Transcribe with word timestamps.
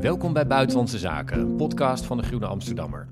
Welkom 0.00 0.32
bij 0.32 0.46
Buitenlandse 0.46 0.98
Zaken, 0.98 1.40
een 1.40 1.56
podcast 1.56 2.04
van 2.04 2.16
de 2.16 2.22
Groene 2.22 2.46
Amsterdammer. 2.46 3.08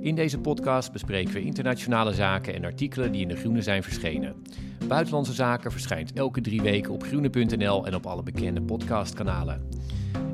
In 0.00 0.14
deze 0.14 0.38
podcast 0.38 0.92
bespreken 0.92 1.32
we 1.32 1.40
internationale 1.42 2.12
zaken 2.12 2.54
en 2.54 2.64
artikelen 2.64 3.12
die 3.12 3.22
in 3.22 3.28
de 3.28 3.36
Groene 3.36 3.62
zijn 3.62 3.82
verschenen. 3.82 4.42
Buitenlandse 4.88 5.32
Zaken 5.32 5.72
verschijnt 5.72 6.12
elke 6.12 6.40
drie 6.40 6.62
weken 6.62 6.92
op 6.92 7.02
groene.nl 7.02 7.86
en 7.86 7.94
op 7.94 8.06
alle 8.06 8.22
bekende 8.22 8.62
podcastkanalen. 8.62 9.68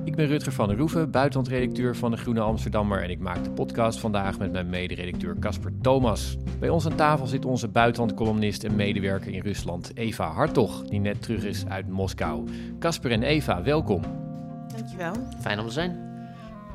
Ik 0.04 0.16
ben 0.16 0.26
Rutger 0.26 0.52
van 0.52 0.68
der 0.68 0.76
Roeven, 0.76 1.10
buitenlandredacteur 1.10 1.96
van 1.96 2.10
de 2.10 2.16
Groene 2.16 2.40
Amsterdammer 2.40 3.02
en 3.02 3.10
ik 3.10 3.18
maak 3.18 3.44
de 3.44 3.50
podcast 3.50 4.00
vandaag 4.00 4.38
met 4.38 4.52
mijn 4.52 4.70
mederedacteur 4.70 5.38
Casper 5.38 5.72
Thomas. 5.80 6.36
Bij 6.58 6.68
ons 6.68 6.86
aan 6.86 6.96
tafel 6.96 7.26
zit 7.26 7.44
onze 7.44 7.68
buitenlandcolumnist 7.68 8.64
en 8.64 8.74
medewerker 8.74 9.32
in 9.32 9.42
Rusland, 9.42 9.96
Eva 9.96 10.32
Hartog, 10.32 10.82
die 10.82 11.00
net 11.00 11.22
terug 11.22 11.44
is 11.44 11.66
uit 11.66 11.88
Moskou. 11.88 12.48
Casper 12.78 13.10
en 13.10 13.22
Eva, 13.22 13.62
welkom. 13.62 14.30
Dankjewel. 14.96 15.40
Fijn 15.40 15.58
om 15.58 15.66
te 15.66 15.72
zijn. 15.72 16.10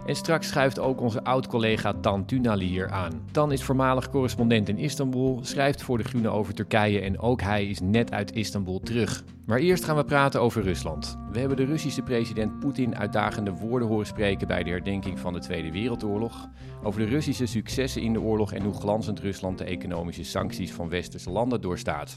En 0.06 0.16
straks 0.16 0.48
schuift 0.48 0.80
ook 0.80 1.02
onze 1.02 1.24
oud-collega 1.24 1.94
Tan 2.02 2.26
Tunali 2.26 2.66
hier 2.66 2.90
aan. 2.90 3.22
Tan 3.32 3.52
is 3.52 3.64
voormalig 3.64 4.10
correspondent 4.10 4.70
in 4.70 4.78
Istanbul, 4.78 5.40
schrijft 5.42 5.82
voor 5.82 5.98
De 5.98 6.04
Groene 6.04 6.30
over 6.30 6.54
Turkije 6.54 7.00
en 7.00 7.20
ook 7.20 7.42
hij 7.42 7.66
is 7.66 7.80
net 7.80 8.12
uit 8.12 8.36
Istanbul 8.36 8.80
terug. 8.80 9.24
Maar 9.46 9.60
eerst 9.60 9.84
gaan 9.84 9.96
we 9.96 10.04
praten 10.04 10.42
over 10.42 10.64
Rusland. 10.64 11.18
We 11.32 11.40
hebben 11.40 11.58
de 11.58 11.66
Russische 11.66 12.02
president 12.02 12.60
Poetin 12.60 12.98
uitdagende 12.98 13.52
woorden 13.52 13.88
horen 13.88 14.06
spreken 14.06 14.48
bij 14.48 14.64
de 14.64 14.70
herdenking 14.70 15.20
van 15.20 15.34
de 15.34 15.40
Tweede 15.40 15.72
Wereldoorlog. 15.72 16.48
Over 16.84 17.00
de 17.00 17.08
Russische 17.08 17.46
successen 17.46 18.02
in 18.02 18.14
de 18.14 18.22
oorlog 18.22 18.54
en 18.54 18.64
hoe 18.64 18.74
glanzend 18.74 19.20
Rusland 19.20 19.58
de 19.58 19.64
economische 19.64 20.24
sancties 20.24 20.74
van 20.74 20.90
westerse 20.90 21.30
landen 21.30 21.62
doorstaat. 21.62 22.14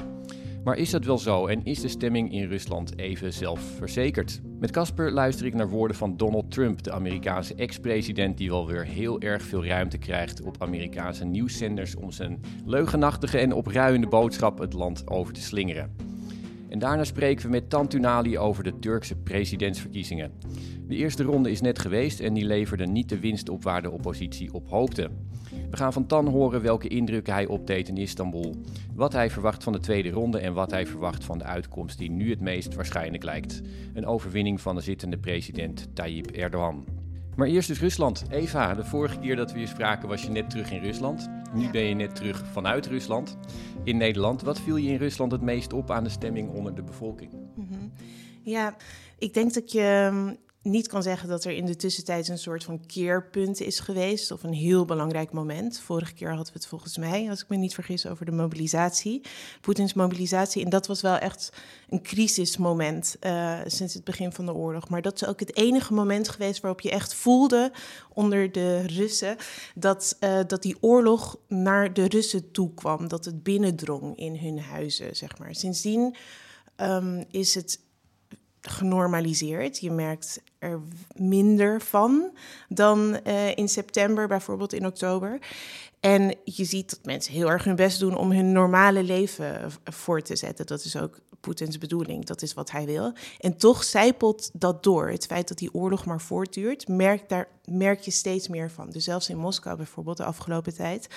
Maar 0.64 0.76
is 0.76 0.90
dat 0.90 1.04
wel 1.04 1.18
zo 1.18 1.46
en 1.46 1.64
is 1.64 1.80
de 1.80 1.88
stemming 1.88 2.32
in 2.32 2.48
Rusland 2.48 2.98
even 2.98 3.32
zelfverzekerd? 3.32 4.40
Met 4.58 4.70
Casper 4.70 5.12
luister 5.12 5.46
ik 5.46 5.54
naar 5.54 5.68
woorden 5.68 5.96
van 5.96 6.16
Donald 6.16 6.50
Trump, 6.50 6.82
de 6.82 6.92
Amerikaanse 6.92 7.54
ex-president 7.54 8.38
die 8.38 8.50
wel 8.50 8.66
weer 8.66 8.84
heel 8.84 9.20
erg 9.20 9.42
veel 9.42 9.66
ruimte 9.66 9.98
krijgt 9.98 10.42
op 10.42 10.62
Amerikaanse 10.62 11.24
nieuwszenders 11.24 11.96
om 11.96 12.10
zijn 12.10 12.40
leugenachtige 12.64 13.38
en 13.38 13.52
opruiende 13.52 14.06
boodschap 14.06 14.58
het 14.58 14.72
land 14.72 15.08
over 15.08 15.32
te 15.32 15.40
slingeren. 15.40 15.90
En 16.68 16.78
daarna 16.78 17.04
spreken 17.04 17.44
we 17.44 17.50
met 17.50 17.70
Tantunali 17.70 18.38
over 18.38 18.64
de 18.64 18.78
Turkse 18.78 19.16
presidentsverkiezingen. 19.16 20.32
De 20.88 20.96
eerste 20.96 21.22
ronde 21.22 21.50
is 21.50 21.60
net 21.60 21.78
geweest 21.78 22.20
en 22.20 22.34
die 22.34 22.44
leverde 22.44 22.86
niet 22.86 23.08
de 23.08 23.20
winst 23.20 23.48
op 23.48 23.62
waar 23.62 23.82
de 23.82 23.90
oppositie 23.90 24.52
op 24.52 24.68
hoopte. 24.68 25.10
We 25.70 25.76
gaan 25.76 25.92
van 25.92 26.06
Tan 26.06 26.26
horen 26.26 26.62
welke 26.62 26.88
indrukken 26.88 27.32
hij 27.32 27.46
opdeed 27.46 27.88
in 27.88 27.96
Istanbul, 27.96 28.56
wat 28.94 29.12
hij 29.12 29.30
verwacht 29.30 29.62
van 29.62 29.72
de 29.72 29.78
tweede 29.78 30.10
ronde 30.10 30.38
en 30.38 30.52
wat 30.52 30.70
hij 30.70 30.86
verwacht 30.86 31.24
van 31.24 31.38
de 31.38 31.44
uitkomst 31.44 31.98
die 31.98 32.10
nu 32.10 32.30
het 32.30 32.40
meest 32.40 32.74
waarschijnlijk 32.74 33.24
lijkt. 33.24 33.60
Een 33.94 34.06
overwinning 34.06 34.60
van 34.60 34.74
de 34.74 34.80
zittende 34.80 35.18
president 35.18 35.88
Tayyip 35.94 36.30
Erdogan. 36.30 36.84
Maar 37.36 37.46
eerst 37.46 37.68
dus 37.68 37.80
Rusland. 37.80 38.24
Eva, 38.30 38.74
de 38.74 38.84
vorige 38.84 39.18
keer 39.18 39.36
dat 39.36 39.52
we 39.52 39.58
hier 39.58 39.68
spraken 39.68 40.08
was 40.08 40.22
je 40.22 40.30
net 40.30 40.50
terug 40.50 40.72
in 40.72 40.82
Rusland. 40.82 41.30
Nu 41.54 41.70
ben 41.70 41.82
je 41.82 41.94
net 41.94 42.14
terug 42.14 42.46
vanuit 42.52 42.86
Rusland 42.86 43.36
in 43.84 43.96
Nederland. 43.96 44.42
Wat 44.42 44.60
viel 44.60 44.76
je 44.76 44.90
in 44.90 44.98
Rusland 44.98 45.32
het 45.32 45.42
meest 45.42 45.72
op 45.72 45.90
aan 45.90 46.04
de 46.04 46.10
stemming 46.10 46.50
onder 46.50 46.74
de 46.74 46.82
bevolking? 46.82 47.30
Mm 47.54 47.92
Ja, 48.42 48.76
ik 49.18 49.34
denk 49.34 49.54
dat 49.54 49.72
je 49.72 50.10
niet 50.62 50.88
kan 50.88 51.02
zeggen 51.02 51.28
dat 51.28 51.44
er 51.44 51.52
in 51.52 51.66
de 51.66 51.76
tussentijd 51.76 52.28
een 52.28 52.38
soort 52.38 52.64
van 52.64 52.86
keerpunt 52.86 53.60
is 53.60 53.80
geweest 53.80 54.30
of 54.30 54.42
een 54.42 54.52
heel 54.52 54.84
belangrijk 54.84 55.32
moment. 55.32 55.78
Vorige 55.78 56.12
keer 56.12 56.28
hadden 56.28 56.46
we 56.46 56.52
het 56.52 56.66
volgens 56.66 56.96
mij, 56.96 57.30
als 57.30 57.42
ik 57.42 57.48
me 57.48 57.56
niet 57.56 57.74
vergis, 57.74 58.06
over 58.06 58.24
de 58.24 58.32
mobilisatie, 58.32 59.22
Poetins 59.60 59.94
mobilisatie. 59.94 60.64
En 60.64 60.70
dat 60.70 60.86
was 60.86 61.00
wel 61.00 61.16
echt 61.16 61.52
een 61.88 62.02
crisismoment 62.02 63.16
uh, 63.20 63.58
sinds 63.66 63.94
het 63.94 64.04
begin 64.04 64.32
van 64.32 64.46
de 64.46 64.54
oorlog. 64.54 64.88
Maar 64.88 65.02
dat 65.02 65.14
is 65.14 65.26
ook 65.26 65.40
het 65.40 65.56
enige 65.56 65.92
moment 65.92 66.28
geweest 66.28 66.60
waarop 66.60 66.80
je 66.80 66.90
echt 66.90 67.14
voelde 67.14 67.72
onder 68.12 68.52
de 68.52 68.86
Russen 68.86 69.36
dat, 69.74 70.16
uh, 70.20 70.40
dat 70.46 70.62
die 70.62 70.76
oorlog 70.80 71.38
naar 71.48 71.92
de 71.92 72.08
Russen 72.08 72.50
toe 72.50 72.74
kwam, 72.74 73.08
dat 73.08 73.24
het 73.24 73.42
binnendrong 73.42 74.16
in 74.16 74.36
hun 74.36 74.60
huizen, 74.60 75.16
zeg 75.16 75.38
maar. 75.38 75.54
Sindsdien 75.54 76.16
um, 76.76 77.24
is 77.30 77.54
het 77.54 77.80
genormaliseerd. 78.60 79.78
Je 79.78 79.90
merkt 79.90 80.40
er 80.60 80.80
minder 81.14 81.80
van 81.80 82.30
dan 82.68 83.18
uh, 83.26 83.56
in 83.56 83.68
september, 83.68 84.28
bijvoorbeeld 84.28 84.72
in 84.72 84.86
oktober. 84.86 85.38
En 86.00 86.34
je 86.44 86.64
ziet 86.64 86.90
dat 86.90 87.04
mensen 87.04 87.32
heel 87.32 87.50
erg 87.50 87.64
hun 87.64 87.76
best 87.76 88.00
doen 88.00 88.16
om 88.16 88.32
hun 88.32 88.52
normale 88.52 89.02
leven 89.02 89.70
voor 89.84 90.22
te 90.22 90.36
zetten. 90.36 90.66
Dat 90.66 90.84
is 90.84 90.96
ook 90.96 91.20
Poetins 91.40 91.78
bedoeling, 91.78 92.24
dat 92.24 92.42
is 92.42 92.54
wat 92.54 92.70
hij 92.70 92.84
wil. 92.84 93.12
En 93.38 93.56
toch 93.56 93.84
zijpelt 93.84 94.50
dat 94.52 94.82
door. 94.82 95.10
Het 95.10 95.26
feit 95.26 95.48
dat 95.48 95.58
die 95.58 95.74
oorlog 95.74 96.04
maar 96.04 96.20
voortduurt, 96.20 96.88
merk, 96.88 97.28
daar 97.28 97.48
merk 97.64 98.00
je 98.00 98.10
steeds 98.10 98.48
meer 98.48 98.70
van. 98.70 98.90
Dus 98.90 99.04
zelfs 99.04 99.28
in 99.28 99.36
Moskou 99.36 99.76
bijvoorbeeld 99.76 100.16
de 100.16 100.24
afgelopen 100.24 100.74
tijd 100.74 101.08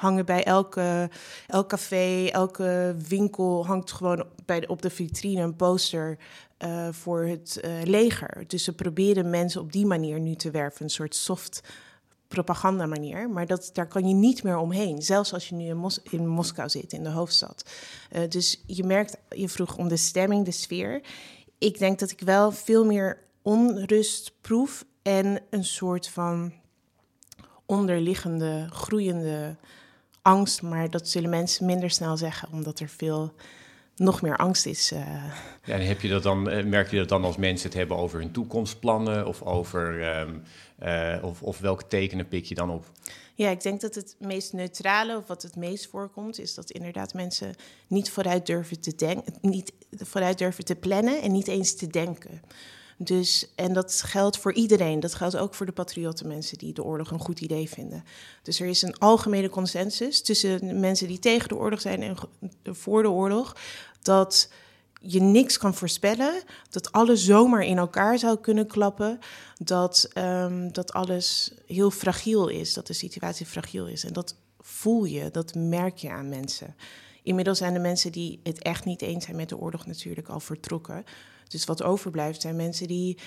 hangen 0.00 0.26
bij 0.26 0.44
elke, 0.44 1.10
elk 1.46 1.68
café, 1.68 2.26
elke 2.26 2.96
winkel 3.08 3.66
hangt 3.66 3.92
gewoon 3.92 4.24
bij 4.44 4.60
de, 4.60 4.66
op 4.66 4.82
de 4.82 4.90
vitrine 4.90 5.42
een 5.42 5.56
poster 5.56 6.18
uh, 6.58 6.88
voor 6.90 7.22
het 7.22 7.60
uh, 7.64 7.70
leger. 7.84 8.44
Dus 8.46 8.64
ze 8.64 8.74
proberen 8.74 9.30
mensen 9.30 9.60
op 9.60 9.72
die 9.72 9.86
manier 9.86 10.20
nu 10.20 10.34
te 10.34 10.50
werven, 10.50 10.84
een 10.84 10.90
soort 10.90 11.14
soft 11.14 11.62
propaganda 12.28 12.86
manier. 12.86 13.30
Maar 13.30 13.46
dat, 13.46 13.70
daar 13.72 13.86
kan 13.88 14.08
je 14.08 14.14
niet 14.14 14.42
meer 14.42 14.56
omheen, 14.56 15.02
zelfs 15.02 15.32
als 15.32 15.48
je 15.48 15.54
nu 15.54 15.64
in, 15.64 15.76
Mos 15.76 16.00
in 16.02 16.28
Moskou 16.28 16.68
zit, 16.68 16.92
in 16.92 17.02
de 17.02 17.10
hoofdstad. 17.10 17.70
Uh, 18.12 18.28
dus 18.28 18.62
je 18.66 18.84
merkt, 18.84 19.16
je 19.28 19.48
vroeg 19.48 19.76
om 19.76 19.88
de 19.88 19.96
stemming, 19.96 20.44
de 20.44 20.50
sfeer. 20.50 21.02
Ik 21.58 21.78
denk 21.78 21.98
dat 21.98 22.10
ik 22.10 22.20
wel 22.20 22.52
veel 22.52 22.84
meer 22.84 23.18
onrust 23.42 24.32
proef 24.40 24.84
en 25.02 25.40
een 25.50 25.64
soort 25.64 26.08
van 26.08 26.52
onderliggende, 27.66 28.66
groeiende 28.70 29.56
angst. 30.22 30.62
Maar 30.62 30.90
dat 30.90 31.08
zullen 31.08 31.30
mensen 31.30 31.66
minder 31.66 31.90
snel 31.90 32.16
zeggen, 32.16 32.48
omdat 32.52 32.80
er 32.80 32.88
veel 32.88 33.32
nog 33.96 34.22
meer 34.22 34.36
angst 34.36 34.66
is. 34.66 34.92
Uh... 34.92 35.24
Ja, 35.64 35.74
en 35.74 35.86
heb 35.86 36.00
je 36.00 36.08
dat 36.08 36.22
dan, 36.22 36.48
eh, 36.48 36.64
merk 36.64 36.90
je 36.90 36.96
dat 36.96 37.08
dan 37.08 37.24
als 37.24 37.36
mensen 37.36 37.68
het 37.68 37.78
hebben 37.78 37.96
over 37.96 38.20
hun 38.20 38.32
toekomstplannen 38.32 39.26
of 39.26 39.42
over 39.42 40.16
um, 40.18 40.42
uh, 40.82 41.18
of, 41.22 41.42
of 41.42 41.58
welke 41.58 41.86
tekenen 41.86 42.28
pik 42.28 42.44
je 42.44 42.54
dan 42.54 42.70
op? 42.70 42.90
Ja, 43.34 43.50
ik 43.50 43.62
denk 43.62 43.80
dat 43.80 43.94
het 43.94 44.16
meest 44.18 44.52
neutrale, 44.52 45.16
of 45.16 45.26
wat 45.26 45.42
het 45.42 45.56
meest 45.56 45.86
voorkomt, 45.86 46.38
is 46.38 46.54
dat 46.54 46.70
inderdaad 46.70 47.14
mensen 47.14 47.54
niet 47.86 48.10
vooruit 48.10 48.46
durven 48.46 48.80
te 48.80 48.94
denken, 48.94 49.34
niet 49.40 49.72
vooruit 49.90 50.38
durven 50.38 50.64
te 50.64 50.76
plannen 50.76 51.22
en 51.22 51.32
niet 51.32 51.48
eens 51.48 51.76
te 51.76 51.86
denken. 51.86 52.40
Dus, 53.02 53.52
en 53.54 53.72
dat 53.72 54.02
geldt 54.06 54.38
voor 54.38 54.52
iedereen. 54.52 55.00
Dat 55.00 55.14
geldt 55.14 55.36
ook 55.36 55.54
voor 55.54 55.66
de 55.66 55.72
patriotten, 55.72 56.26
mensen 56.26 56.58
die 56.58 56.72
de 56.72 56.84
oorlog 56.84 57.10
een 57.10 57.20
goed 57.20 57.40
idee 57.40 57.68
vinden. 57.68 58.04
Dus 58.42 58.60
er 58.60 58.66
is 58.66 58.82
een 58.82 58.98
algemene 58.98 59.48
consensus 59.48 60.22
tussen 60.22 60.80
mensen 60.80 61.08
die 61.08 61.18
tegen 61.18 61.48
de 61.48 61.56
oorlog 61.56 61.80
zijn 61.80 62.02
en 62.02 62.16
voor 62.64 63.02
de 63.02 63.10
oorlog, 63.10 63.56
dat 64.02 64.50
je 65.00 65.20
niks 65.20 65.58
kan 65.58 65.74
voorspellen, 65.74 66.42
dat 66.70 66.92
alles 66.92 67.24
zomaar 67.24 67.64
in 67.64 67.78
elkaar 67.78 68.18
zou 68.18 68.38
kunnen 68.38 68.66
klappen, 68.66 69.18
dat, 69.58 70.08
um, 70.14 70.72
dat 70.72 70.92
alles 70.92 71.52
heel 71.66 71.90
fragiel 71.90 72.48
is, 72.48 72.74
dat 72.74 72.86
de 72.86 72.92
situatie 72.92 73.46
fragiel 73.46 73.86
is. 73.86 74.04
En 74.04 74.12
dat 74.12 74.34
voel 74.58 75.04
je, 75.04 75.30
dat 75.30 75.54
merk 75.54 75.96
je 75.96 76.10
aan 76.10 76.28
mensen. 76.28 76.74
Inmiddels 77.22 77.58
zijn 77.58 77.72
de 77.72 77.80
mensen 77.80 78.12
die 78.12 78.40
het 78.42 78.62
echt 78.62 78.84
niet 78.84 79.02
eens 79.02 79.24
zijn 79.24 79.36
met 79.36 79.48
de 79.48 79.58
oorlog 79.58 79.86
natuurlijk 79.86 80.28
al 80.28 80.40
vertrokken. 80.40 81.04
Dus 81.50 81.64
wat 81.64 81.82
overblijft 81.82 82.40
zijn 82.40 82.56
mensen 82.56 82.88
die 82.88 83.18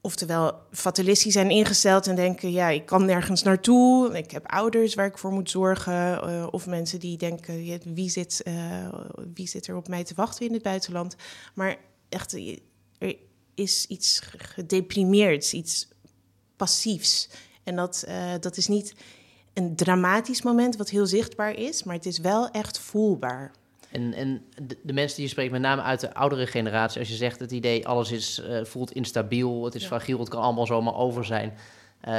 oftewel 0.00 0.60
fatalistisch 0.70 1.32
zijn 1.32 1.50
ingesteld 1.50 2.06
en 2.06 2.14
denken: 2.14 2.52
ja, 2.52 2.68
ik 2.68 2.86
kan 2.86 3.04
nergens 3.04 3.42
naartoe, 3.42 4.16
ik 4.18 4.30
heb 4.30 4.46
ouders 4.46 4.94
waar 4.94 5.06
ik 5.06 5.18
voor 5.18 5.32
moet 5.32 5.50
zorgen. 5.50 6.28
Uh, 6.28 6.46
of 6.50 6.66
mensen 6.66 7.00
die 7.00 7.16
denken: 7.16 7.80
wie, 7.94 8.10
zit, 8.10 8.40
uh, 8.44 8.88
wie 9.34 9.48
zit 9.48 9.66
er 9.66 9.76
op 9.76 9.88
mij 9.88 10.04
te 10.04 10.14
wachten 10.14 10.46
in 10.46 10.52
het 10.52 10.62
buitenland? 10.62 11.16
Maar 11.54 11.76
echt, 12.08 12.32
er 12.98 13.16
is 13.54 13.86
iets 13.86 14.20
gedeprimeerds, 14.36 15.52
iets 15.52 15.88
passiefs. 16.56 17.28
En 17.64 17.76
dat, 17.76 18.04
uh, 18.08 18.32
dat 18.40 18.56
is 18.56 18.66
niet 18.66 18.94
een 19.54 19.76
dramatisch 19.76 20.42
moment 20.42 20.76
wat 20.76 20.90
heel 20.90 21.06
zichtbaar 21.06 21.54
is, 21.54 21.82
maar 21.82 21.94
het 21.94 22.06
is 22.06 22.18
wel 22.18 22.50
echt 22.50 22.78
voelbaar. 22.78 23.52
En, 23.90 24.14
en 24.14 24.44
de, 24.82 24.92
mensen 24.92 25.16
die 25.16 25.24
je 25.24 25.30
spreekt, 25.30 25.52
met 25.52 25.60
name 25.60 25.82
uit 25.82 26.00
de 26.00 26.14
oudere 26.14 26.46
generatie, 26.46 27.00
als 27.00 27.08
je 27.08 27.14
zegt 27.14 27.40
het 27.40 27.52
idee 27.52 27.86
alles 27.86 28.12
is, 28.12 28.38
uh, 28.38 28.64
voelt 28.64 28.92
instabiel, 28.92 29.64
het 29.64 29.74
is 29.74 29.86
fragiel, 29.86 30.18
het 30.18 30.28
kan 30.28 30.42
allemaal 30.42 30.66
zomaar 30.66 30.94
over 30.94 31.24
zijn. 31.24 31.48
Uh, 31.48 32.12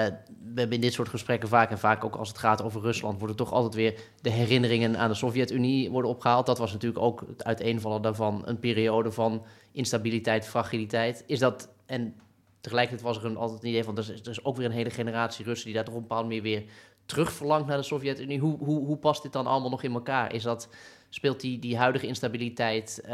we 0.53 0.59
hebben 0.59 0.75
in 0.75 0.81
dit 0.81 0.93
soort 0.93 1.09
gesprekken 1.09 1.49
vaak 1.49 1.71
en 1.71 1.79
vaak 1.79 2.03
ook 2.03 2.15
als 2.15 2.27
het 2.27 2.37
gaat 2.37 2.61
over 2.61 2.81
Rusland, 2.81 3.17
worden 3.17 3.35
toch 3.35 3.51
altijd 3.51 3.73
weer 3.73 3.99
de 4.21 4.29
herinneringen 4.29 4.97
aan 4.97 5.09
de 5.09 5.15
Sovjet-Unie 5.15 5.91
worden 5.91 6.11
opgehaald. 6.11 6.45
Dat 6.45 6.57
was 6.57 6.71
natuurlijk 6.71 7.03
ook 7.03 7.23
het 7.27 7.43
uiteenvallen 7.43 8.01
daarvan 8.01 8.41
een 8.45 8.59
periode 8.59 9.11
van 9.11 9.45
instabiliteit, 9.71 10.47
fragiliteit. 10.47 11.23
Is 11.27 11.39
dat, 11.39 11.69
en 11.85 12.15
tegelijkertijd 12.61 13.07
was 13.07 13.17
er 13.17 13.25
een, 13.25 13.37
altijd 13.37 13.63
een 13.63 13.69
idee 13.69 13.83
van, 13.83 13.97
er 13.97 14.11
is, 14.13 14.21
er 14.21 14.29
is 14.29 14.43
ook 14.43 14.57
weer 14.57 14.65
een 14.65 14.71
hele 14.71 14.89
generatie 14.89 15.45
Russen 15.45 15.65
die 15.65 15.75
daar 15.75 15.85
toch 15.85 15.93
op 15.93 16.01
een 16.01 16.07
bepaalde 16.07 16.27
manier 16.27 16.43
weer 16.43 16.63
terug 17.05 17.31
verlangt 17.31 17.67
naar 17.67 17.77
de 17.77 17.83
Sovjet-Unie. 17.83 18.39
Hoe, 18.39 18.57
hoe, 18.57 18.85
hoe 18.85 18.97
past 18.97 19.23
dit 19.23 19.33
dan 19.33 19.47
allemaal 19.47 19.69
nog 19.69 19.83
in 19.83 19.93
elkaar? 19.93 20.33
Is 20.33 20.43
dat 20.43 20.69
speelt 21.09 21.41
die, 21.41 21.59
die 21.59 21.77
huidige 21.77 22.07
instabiliteit, 22.07 23.01
uh, 23.05 23.11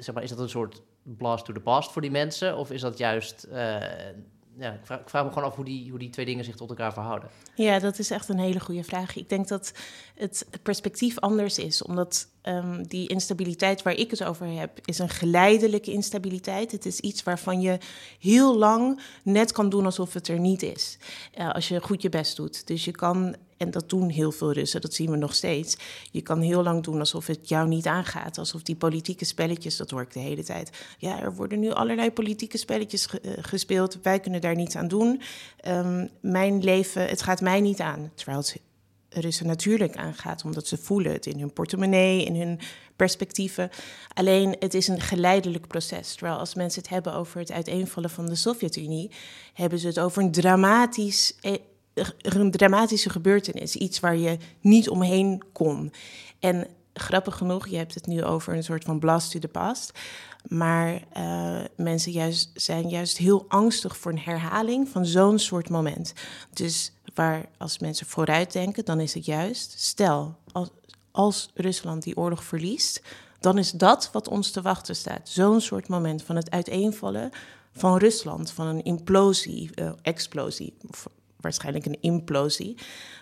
zeg 0.00 0.14
maar, 0.14 0.22
is 0.22 0.30
dat 0.30 0.38
een 0.38 0.48
soort 0.48 0.82
blast 1.02 1.44
to 1.44 1.52
the 1.52 1.60
past 1.60 1.92
voor 1.92 2.02
die 2.02 2.10
mensen? 2.10 2.56
Of 2.56 2.70
is 2.70 2.80
dat 2.80 2.98
juist, 2.98 3.46
uh, 3.48 3.54
ja, 4.58 4.72
ik 4.72 4.84
vraag, 4.84 5.24
me 5.24 5.28
gewoon 5.28 5.44
af 5.44 5.54
hoe 5.54 5.64
die, 5.64 5.90
hoe 5.90 5.98
die 5.98 6.10
twee 6.10 6.26
dingen 6.26 6.44
zich 6.44 6.56
tot 6.56 6.68
elkaar 6.68 6.92
verhouden. 6.92 7.28
Ja, 7.54 7.78
dat 7.78 7.98
is 7.98 8.10
echt 8.10 8.28
een 8.28 8.38
hele 8.38 8.60
goede 8.60 8.84
vraag. 8.84 9.16
Ik 9.16 9.28
denk 9.28 9.48
dat 9.48 9.72
het 10.14 10.48
perspectief 10.62 11.18
anders 11.18 11.58
is, 11.58 11.82
omdat 11.82 12.28
um, 12.42 12.86
die 12.86 13.08
instabiliteit 13.08 13.82
waar 13.82 13.94
ik 13.94 14.10
het 14.10 14.24
over 14.24 14.46
heb, 14.46 14.78
is 14.84 14.98
een 14.98 15.08
geleidelijke 15.08 15.92
instabiliteit. 15.92 16.72
Het 16.72 16.86
is 16.86 17.00
iets 17.00 17.22
waarvan 17.22 17.60
je 17.60 17.78
heel 18.18 18.58
lang 18.58 19.00
net 19.22 19.52
kan 19.52 19.68
doen 19.68 19.84
alsof 19.84 20.12
het 20.12 20.28
er 20.28 20.38
niet 20.38 20.62
is. 20.62 20.98
Uh, 21.38 21.50
als 21.50 21.68
je 21.68 21.80
goed 21.80 22.02
je 22.02 22.08
best 22.08 22.36
doet. 22.36 22.66
Dus 22.66 22.84
je 22.84 22.90
kan 22.90 23.36
en 23.56 23.70
dat 23.70 23.88
doen 23.88 24.08
heel 24.08 24.32
veel 24.32 24.52
Russen, 24.52 24.80
dat 24.80 24.94
zien 24.94 25.10
we 25.10 25.16
nog 25.16 25.34
steeds. 25.34 25.76
Je 26.10 26.22
kan 26.22 26.40
heel 26.40 26.62
lang 26.62 26.82
doen 26.82 26.98
alsof 26.98 27.26
het 27.26 27.48
jou 27.48 27.68
niet 27.68 27.86
aangaat. 27.86 28.38
Alsof 28.38 28.62
die 28.62 28.76
politieke 28.76 29.24
spelletjes, 29.24 29.76
dat 29.76 29.90
hoor 29.90 30.02
ik 30.02 30.12
de 30.12 30.20
hele 30.20 30.44
tijd. 30.44 30.70
Ja, 30.98 31.20
er 31.20 31.34
worden 31.34 31.60
nu 31.60 31.70
allerlei 31.70 32.10
politieke 32.10 32.58
spelletjes 32.58 33.06
ge, 33.06 33.20
uh, 33.22 33.32
gespeeld. 33.40 33.98
Wij 34.02 34.20
kunnen 34.20 34.40
daar 34.40 34.56
niets 34.56 34.76
aan 34.76 34.88
doen. 34.88 35.20
Um, 35.68 36.08
mijn 36.20 36.64
leven, 36.64 37.06
het 37.08 37.22
gaat 37.22 37.40
mij 37.40 37.60
niet 37.60 37.80
aan. 37.80 38.10
Terwijl 38.14 38.38
het 38.38 38.56
Russen 39.08 39.46
natuurlijk 39.46 39.96
aangaat, 39.96 40.44
omdat 40.44 40.66
ze 40.66 40.76
voelen 40.76 41.12
het 41.12 41.26
in 41.26 41.38
hun 41.38 41.52
portemonnee, 41.52 42.24
in 42.24 42.36
hun 42.36 42.60
perspectieven. 42.96 43.70
Alleen 44.14 44.56
het 44.58 44.74
is 44.74 44.88
een 44.88 45.00
geleidelijk 45.00 45.66
proces. 45.66 46.14
Terwijl 46.14 46.38
als 46.38 46.54
mensen 46.54 46.82
het 46.82 46.90
hebben 46.90 47.14
over 47.14 47.38
het 47.38 47.52
uiteenvallen 47.52 48.10
van 48.10 48.26
de 48.26 48.34
Sovjet-Unie, 48.34 49.10
hebben 49.52 49.78
ze 49.78 49.86
het 49.86 49.98
over 49.98 50.22
een 50.22 50.32
dramatisch 50.32 51.36
een 52.18 52.50
dramatische 52.50 53.10
gebeurtenis. 53.10 53.76
Iets 53.76 54.00
waar 54.00 54.16
je 54.16 54.38
niet 54.60 54.88
omheen 54.88 55.42
kon. 55.52 55.92
En 56.38 56.66
grappig 56.94 57.36
genoeg, 57.36 57.68
je 57.68 57.76
hebt 57.76 57.94
het 57.94 58.06
nu 58.06 58.24
over 58.24 58.54
een 58.54 58.64
soort 58.64 58.84
van 58.84 58.98
blast 58.98 59.30
to 59.30 59.38
the 59.38 59.48
past. 59.48 59.98
Maar 60.48 61.02
uh, 61.16 61.60
mensen 61.76 62.12
juist, 62.12 62.50
zijn 62.54 62.88
juist 62.88 63.16
heel 63.16 63.44
angstig 63.48 63.96
voor 63.96 64.12
een 64.12 64.18
herhaling 64.18 64.88
van 64.88 65.06
zo'n 65.06 65.38
soort 65.38 65.68
moment. 65.68 66.12
Dus 66.52 66.92
waar 67.14 67.48
als 67.58 67.78
mensen 67.78 68.06
vooruit 68.06 68.52
denken, 68.52 68.84
dan 68.84 69.00
is 69.00 69.14
het 69.14 69.24
juist, 69.24 69.80
stel, 69.80 70.36
als, 70.52 70.68
als 71.10 71.50
Rusland 71.54 72.02
die 72.02 72.16
oorlog 72.16 72.44
verliest, 72.44 73.02
dan 73.40 73.58
is 73.58 73.70
dat 73.70 74.10
wat 74.12 74.28
ons 74.28 74.50
te 74.50 74.62
wachten 74.62 74.96
staat. 74.96 75.28
Zo'n 75.28 75.60
soort 75.60 75.88
moment 75.88 76.22
van 76.22 76.36
het 76.36 76.50
uiteenvallen 76.50 77.30
van 77.72 77.96
Rusland, 77.96 78.50
van 78.50 78.66
een 78.66 78.82
implosie, 78.82 79.70
uh, 79.74 79.92
explosie, 80.02 80.74
waarschijnlijk 81.44 81.86
een 81.86 82.00
implosie. 82.00 82.76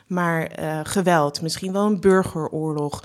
Maar 0.06 0.60
uh, 0.60 0.80
geweld, 0.82 1.42
misschien 1.42 1.72
wel 1.72 1.86
een 1.86 2.00
burgeroorlog. 2.00 3.04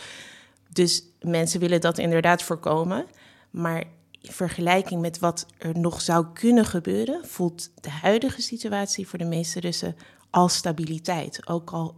Dus 0.69 1.03
mensen 1.21 1.59
willen 1.59 1.81
dat 1.81 1.97
inderdaad 1.97 2.43
voorkomen. 2.43 3.05
Maar 3.49 3.83
in 4.21 4.31
vergelijking 4.31 5.01
met 5.01 5.19
wat 5.19 5.45
er 5.57 5.79
nog 5.79 6.01
zou 6.01 6.25
kunnen 6.33 6.65
gebeuren, 6.65 7.27
voelt 7.27 7.69
de 7.81 7.89
huidige 7.89 8.41
situatie 8.41 9.07
voor 9.07 9.19
de 9.19 9.25
meeste 9.25 9.59
Russen 9.59 9.95
als 10.29 10.55
stabiliteit. 10.55 11.47
Ook 11.47 11.71
al 11.71 11.95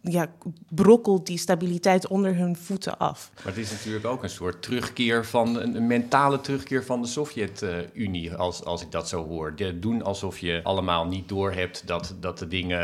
ja, 0.00 0.30
brokkelt 0.68 1.26
die 1.26 1.38
stabiliteit 1.38 2.08
onder 2.08 2.36
hun 2.36 2.56
voeten 2.56 2.98
af. 2.98 3.30
Maar 3.34 3.46
het 3.46 3.56
is 3.56 3.70
natuurlijk 3.70 4.06
ook 4.06 4.22
een 4.22 4.30
soort 4.30 4.62
terugkeer 4.62 5.26
van 5.26 5.60
een, 5.60 5.86
mentale 5.86 6.40
terugkeer 6.40 6.84
van 6.84 7.02
de 7.02 7.08
Sovjet-Unie, 7.08 8.34
als, 8.34 8.64
als 8.64 8.82
ik 8.82 8.90
dat 8.90 9.08
zo 9.08 9.26
hoor. 9.26 9.56
De, 9.56 9.78
doen 9.78 10.02
alsof 10.02 10.38
je 10.38 10.60
allemaal 10.62 11.06
niet 11.06 11.28
doorhebt 11.28 11.86
dat, 11.86 12.16
dat 12.20 12.38
de 12.38 12.48
dingen 12.48 12.80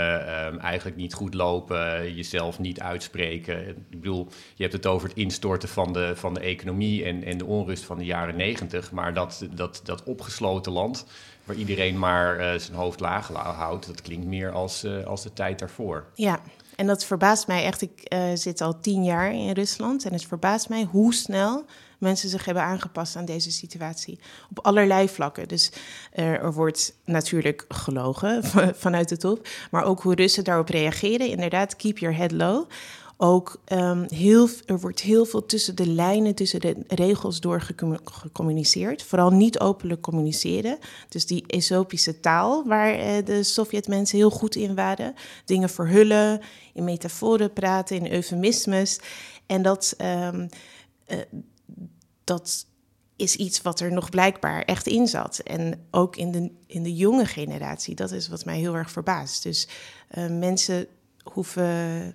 um, 0.47 0.59
eigenlijk 0.59 0.97
niet 0.97 1.15
goed 1.15 1.35
lopen, 1.35 2.15
jezelf 2.15 2.59
niet 2.59 2.81
uitspreken. 2.81 3.69
Ik 3.69 4.01
bedoel, 4.01 4.29
je 4.55 4.63
hebt 4.63 4.75
het 4.75 4.87
over 4.87 5.09
het 5.09 5.17
instorten 5.17 5.69
van 5.69 5.93
de, 5.93 6.13
van 6.17 6.35
de 6.35 6.41
economie 6.41 7.05
en, 7.05 7.25
en 7.25 7.39
de 7.39 7.45
onrust 7.47 7.85
van 7.85 7.99
de 7.99 8.05
jaren 8.05 8.37
negentig, 8.37 8.93
maar 8.93 9.15
dat, 9.15 9.47
dat, 9.55 9.81
dat 9.85 10.03
opgesloten 10.03 10.73
land 10.73 11.07
waar 11.45 11.57
iedereen 11.57 11.99
maar 11.99 12.41
uh, 12.41 12.61
zijn 12.61 12.79
hoofd 12.79 13.01
laag 13.01 13.29
houdt, 13.29 13.87
dat 13.87 14.03
klinkt 14.03 14.27
meer 14.27 14.51
als, 14.51 14.85
uh, 14.85 15.05
als 15.05 15.23
de 15.23 15.33
tijd 15.33 15.59
daarvoor. 15.59 16.07
Ja, 16.15 16.41
en 16.77 16.87
dat 16.87 17.05
verbaast 17.05 17.47
mij 17.47 17.65
echt. 17.65 17.83
Ik 17.83 18.15
uh, 18.15 18.23
zit 18.35 18.61
al 18.61 18.81
tien 18.81 19.05
jaar 19.05 19.33
in 19.33 19.51
Rusland 19.51 20.05
en 20.05 20.13
het 20.13 20.25
verbaast 20.25 20.69
mij 20.69 20.89
hoe 20.91 21.15
snel 21.15 21.65
mensen 21.99 22.29
zich 22.29 22.45
hebben 22.45 22.63
aangepast 22.63 23.17
aan 23.17 23.25
deze 23.25 23.51
situatie. 23.51 24.19
Op 24.51 24.65
allerlei 24.67 25.09
vlakken. 25.09 25.49
Dus 25.49 25.73
uh, 26.15 26.25
er 26.25 26.53
wordt 26.53 26.95
natuurlijk 27.05 27.65
gelogen 27.69 28.45
vanuit 28.85 29.09
de 29.09 29.17
top, 29.17 29.49
maar 29.71 29.85
ook 29.85 30.03
hoe 30.03 30.15
Russen 30.15 30.45
daarop 30.45 30.69
reageren. 30.69 31.29
Inderdaad, 31.29 31.77
keep 31.77 31.99
your 31.99 32.17
head 32.17 32.33
low 32.33 32.67
ook 33.17 33.61
um, 33.73 34.07
heel, 34.09 34.49
er 34.67 34.81
wordt 34.81 35.01
heel 35.01 35.25
veel 35.25 35.47
tussen 35.47 35.77
de 35.77 35.89
lijnen, 35.89 36.35
tussen 36.35 36.61
de 36.61 36.77
regels 36.89 37.41
door 37.41 37.61
gecommuniceerd. 38.05 39.03
Vooral 39.03 39.31
niet 39.31 39.61
openlijk 39.61 40.01
communiceren. 40.01 40.79
Dus 41.09 41.27
die 41.27 41.45
esopische 41.47 42.21
taal, 42.21 42.65
waar 42.67 42.99
uh, 42.99 43.25
de 43.25 43.43
Sovjet-mensen 43.43 44.19
heel 44.19 44.31
goed 44.31 44.55
in 44.55 44.75
waren. 44.75 45.15
Dingen 45.45 45.69
verhullen, 45.71 46.41
in 46.73 46.85
metaforen 46.85 47.53
praten, 47.53 47.97
in 47.97 48.13
eufemismes. 48.13 48.99
En 49.47 49.63
dat, 49.63 49.95
um, 49.99 50.49
uh, 51.09 51.19
dat 52.25 52.67
is 53.17 53.37
iets 53.37 53.63
wat 53.63 53.81
er 53.81 53.93
nog 53.93 54.11
blijkbaar 54.11 54.63
echt 54.63 54.87
in 54.87 55.07
zat. 55.07 55.39
En 55.39 55.87
ook 55.91 56.17
in 56.17 56.31
de, 56.31 56.51
in 56.67 56.83
de 56.83 56.95
jonge 56.95 57.27
generatie, 57.27 57.95
dat 57.95 58.11
is 58.11 58.29
wat 58.29 58.45
mij 58.45 58.59
heel 58.59 58.75
erg 58.75 58.91
verbaast. 58.91 59.43
Dus 59.43 59.69
uh, 60.19 60.27
mensen 60.39 60.87
hoeven 61.23 62.15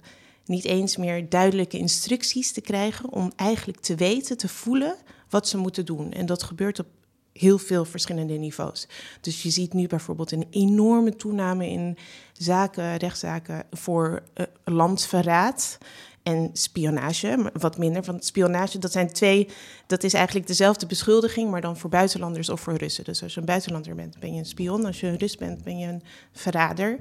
niet 0.50 0.66
eens 0.66 0.98
meer 0.98 1.30
duidelijke 1.30 1.78
instructies 1.78 2.52
te 2.52 2.62
krijgen 2.62 3.12
om 3.12 3.32
eigenlijk 3.36 3.80
te 3.80 3.96
weten, 3.96 4.38
te 4.38 4.48
voelen 4.48 4.96
wat 5.30 5.48
ze 5.48 5.58
moeten 5.58 5.86
doen. 5.86 6.12
En 6.12 6.26
dat 6.26 6.44
gebeurt 6.44 6.80
op 6.80 6.88
heel 7.34 7.58
veel 7.58 7.86
verschillende 7.86 8.34
niveaus. 8.34 8.88
Dus 9.22 9.44
je 9.44 9.50
ziet 9.50 9.74
nu 9.74 9.88
bijvoorbeeld 9.88 10.32
een 10.32 10.48
enorme 10.50 11.16
toename 11.16 11.70
in 11.70 11.98
zaken, 12.34 12.98
rechtszaken 12.98 13.64
voor 13.72 14.24
uh, 14.36 14.46
landverraad 14.64 15.78
en 16.24 16.50
spionage, 16.54 17.52
wat 17.54 17.78
minder. 17.78 18.04
Want 18.04 18.26
spionage, 18.26 18.80
dat 18.80 18.92
zijn 18.92 19.14
twee, 19.14 19.48
dat 19.88 20.04
is 20.04 20.14
eigenlijk 20.14 20.48
dezelfde 20.48 20.86
beschuldiging, 20.86 21.52
maar 21.52 21.62
dan 21.62 21.78
voor 21.78 21.90
buitenlanders 21.90 22.50
of 22.50 22.62
voor 22.62 22.76
Russen. 22.76 23.04
Dus 23.04 23.24
als 23.24 23.34
je 23.34 23.40
een 23.40 23.46
buitenlander 23.46 23.96
bent, 23.96 24.20
ben 24.20 24.34
je 24.34 24.40
een 24.40 24.46
spion. 24.46 24.86
Als 24.86 25.00
je 25.00 25.08
een 25.08 25.18
Rus 25.18 25.38
bent, 25.38 25.64
ben 25.64 25.78
je 25.78 25.88
een 25.88 26.04
verrader. 26.32 27.00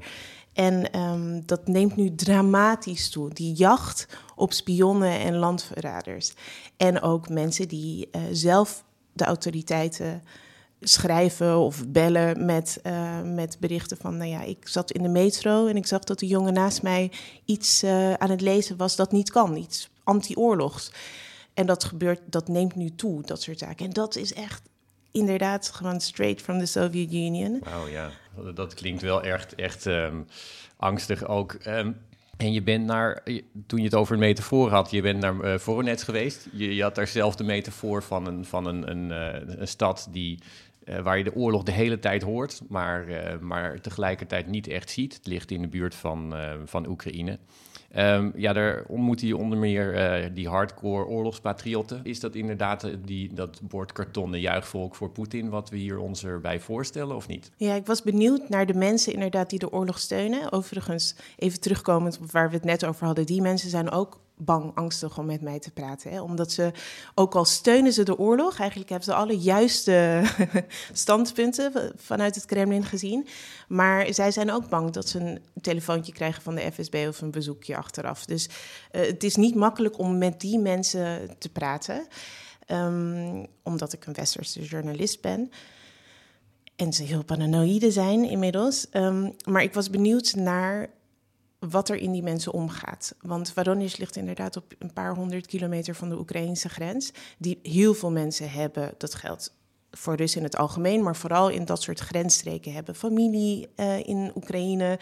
En 0.52 0.98
um, 0.98 1.42
dat 1.46 1.68
neemt 1.68 1.96
nu 1.96 2.14
dramatisch 2.14 3.10
toe. 3.10 3.32
Die 3.32 3.54
jacht 3.54 4.06
op 4.36 4.52
spionnen 4.52 5.20
en 5.20 5.36
landverraders. 5.36 6.32
En 6.76 7.02
ook 7.02 7.28
mensen 7.28 7.68
die 7.68 8.08
uh, 8.12 8.22
zelf 8.32 8.84
de 9.12 9.24
autoriteiten 9.24 10.22
schrijven 10.80 11.58
of 11.58 11.88
bellen 11.88 12.44
met, 12.44 12.80
uh, 12.86 13.22
met 13.22 13.56
berichten 13.60 13.96
van... 13.96 14.16
nou 14.16 14.30
ja, 14.30 14.42
ik 14.42 14.68
zat 14.68 14.90
in 14.90 15.02
de 15.02 15.08
metro 15.08 15.66
en 15.66 15.76
ik 15.76 15.86
zag 15.86 16.04
dat 16.04 16.18
de 16.18 16.26
jongen 16.26 16.52
naast 16.52 16.82
mij 16.82 17.10
iets 17.44 17.84
uh, 17.84 18.12
aan 18.12 18.30
het 18.30 18.40
lezen 18.40 18.76
was 18.76 18.96
dat 18.96 19.12
niet 19.12 19.30
kan. 19.30 19.56
Iets 19.56 19.88
anti-oorlogs. 20.04 20.92
En 21.54 21.66
dat 21.66 21.84
gebeurt, 21.84 22.20
dat 22.26 22.48
neemt 22.48 22.74
nu 22.74 22.94
toe, 22.94 23.22
dat 23.22 23.42
soort 23.42 23.58
zaken. 23.58 23.86
En 23.86 23.92
dat 23.92 24.16
is 24.16 24.32
echt 24.32 24.62
inderdaad 25.10 25.68
gewoon 25.68 26.00
straight 26.00 26.42
from 26.42 26.58
the 26.58 26.66
Soviet 26.66 27.12
Union. 27.12 27.62
Oh 27.66 27.90
ja, 27.90 28.10
dat 28.54 28.74
klinkt 28.74 29.02
wel 29.02 29.22
echt, 29.22 29.54
echt 29.54 29.84
um, 29.84 30.26
angstig 30.76 31.26
ook. 31.26 31.56
Um, 31.66 31.96
En 32.36 32.52
je 32.52 32.62
bent 32.62 32.84
naar, 32.84 33.22
toen 33.66 33.78
je 33.78 33.84
het 33.84 33.94
over 33.94 34.14
een 34.14 34.20
metafoor 34.20 34.70
had, 34.70 34.90
je 34.90 35.02
bent 35.02 35.20
naar 35.20 35.34
uh, 35.34 35.58
Voronezh 35.58 36.04
geweest. 36.04 36.48
Je, 36.52 36.74
je, 36.74 36.82
had 36.82 36.94
daar 36.94 37.06
zelf 37.06 37.36
de 37.36 37.44
metafoor 37.44 38.02
van 38.02 38.26
een, 38.26 38.44
van 38.44 38.66
een, 38.66 38.90
een, 38.90 39.10
een 39.60 39.68
stad 39.68 40.08
die, 40.10 40.38
uh, 40.88 40.98
waar 41.00 41.18
je 41.18 41.24
de 41.24 41.34
oorlog 41.34 41.62
de 41.62 41.72
hele 41.72 41.98
tijd 41.98 42.22
hoort, 42.22 42.62
maar, 42.68 43.06
maar 43.40 43.80
tegelijkertijd 43.80 44.46
niet 44.46 44.68
echt 44.68 44.90
ziet. 44.90 45.14
Het 45.14 45.26
ligt 45.26 45.50
in 45.50 45.62
de 45.62 45.68
buurt 45.68 45.94
van, 45.94 46.34
van 46.64 46.88
Oekraïne. 46.88 47.38
Um, 47.96 48.32
ja, 48.36 48.52
daar 48.52 48.84
ontmoet 48.88 49.20
hij 49.20 49.32
onder 49.32 49.58
meer 49.58 50.30
die 50.34 50.48
hardcore 50.48 51.06
oorlogspatriotten. 51.06 52.00
Is 52.02 52.20
dat 52.20 52.34
inderdaad 52.34 52.90
die, 53.04 53.34
dat 53.34 53.60
bord 53.62 53.92
kartonnen 53.92 54.40
juichvolk 54.40 54.94
voor 54.94 55.10
Poetin, 55.10 55.48
wat 55.48 55.70
we 55.70 55.76
hier 55.76 55.98
ons 55.98 56.24
erbij 56.24 56.60
voorstellen, 56.60 57.16
of 57.16 57.28
niet? 57.28 57.50
Ja, 57.56 57.74
ik 57.74 57.86
was 57.86 58.02
benieuwd 58.02 58.48
naar 58.48 58.66
de 58.66 58.74
mensen 58.74 59.12
inderdaad 59.12 59.50
die 59.50 59.58
de 59.58 59.72
oorlog 59.72 59.98
steunen. 59.98 60.52
Overigens, 60.52 61.16
even 61.36 61.60
terugkomend 61.60 62.18
op 62.20 62.30
waar 62.30 62.48
we 62.48 62.54
het 62.54 62.64
net 62.64 62.84
over 62.84 63.06
hadden, 63.06 63.26
die 63.26 63.42
mensen 63.42 63.70
zijn 63.70 63.90
ook 63.90 64.20
bang, 64.38 64.74
angstig 64.74 65.18
om 65.18 65.26
met 65.26 65.40
mij 65.40 65.58
te 65.58 65.70
praten. 65.70 66.10
Hè? 66.10 66.20
Omdat 66.20 66.52
ze, 66.52 66.72
ook 67.14 67.34
al 67.34 67.44
steunen 67.44 67.92
ze 67.92 68.02
de 68.02 68.18
oorlog, 68.18 68.58
eigenlijk 68.58 68.90
hebben 68.90 69.08
ze 69.08 69.14
alle 69.14 69.38
juiste 69.38 70.22
standpunten 70.92 71.92
vanuit 71.96 72.34
het 72.34 72.44
Kremlin 72.44 72.84
gezien. 72.84 73.26
Maar 73.68 74.14
zij 74.14 74.30
zijn 74.30 74.52
ook 74.52 74.68
bang 74.68 74.90
dat 74.90 75.08
ze 75.08 75.18
een 75.18 75.40
telefoontje 75.60 76.12
krijgen 76.12 76.42
van 76.42 76.54
de 76.54 76.72
FSB 76.72 77.04
of 77.08 77.20
een 77.20 77.30
bezoekje 77.30 77.76
achteraf. 77.76 78.24
Dus 78.24 78.48
uh, 78.92 79.06
het 79.06 79.24
is 79.24 79.36
niet 79.36 79.54
makkelijk 79.54 79.98
om 79.98 80.18
met 80.18 80.40
die 80.40 80.58
mensen 80.58 81.36
te 81.38 81.48
praten, 81.48 82.06
um, 82.66 83.46
omdat 83.62 83.92
ik 83.92 84.06
een 84.06 84.12
westerse 84.12 84.62
journalist 84.62 85.20
ben. 85.20 85.50
En 86.76 86.92
ze 86.92 87.02
heel 87.02 87.24
paranoïde 87.24 87.90
zijn 87.90 88.24
inmiddels. 88.24 88.86
Um, 88.92 89.34
maar 89.44 89.62
ik 89.62 89.74
was 89.74 89.90
benieuwd 89.90 90.34
naar 90.34 90.88
wat 91.58 91.88
er 91.88 91.96
in 91.96 92.12
die 92.12 92.22
mensen 92.22 92.52
omgaat. 92.52 93.14
Want 93.20 93.52
Voronezh 93.52 93.98
ligt 93.98 94.16
inderdaad 94.16 94.56
op 94.56 94.74
een 94.78 94.92
paar 94.92 95.14
honderd 95.14 95.46
kilometer 95.46 95.94
van 95.94 96.08
de 96.08 96.18
Oekraïnse 96.18 96.68
grens, 96.68 97.12
die 97.38 97.58
heel 97.62 97.94
veel 97.94 98.10
mensen 98.10 98.50
hebben. 98.50 98.94
Dat 98.98 99.14
geldt 99.14 99.56
voor 99.90 100.14
Russen 100.14 100.38
in 100.38 100.46
het 100.46 100.56
algemeen, 100.56 101.02
maar 101.02 101.16
vooral 101.16 101.48
in 101.48 101.64
dat 101.64 101.82
soort 101.82 102.00
grensstreken 102.00 102.72
hebben. 102.72 102.94
Familie 102.94 103.68
uh, 103.76 103.98
in 103.98 104.32
Oekraïne 104.34 104.98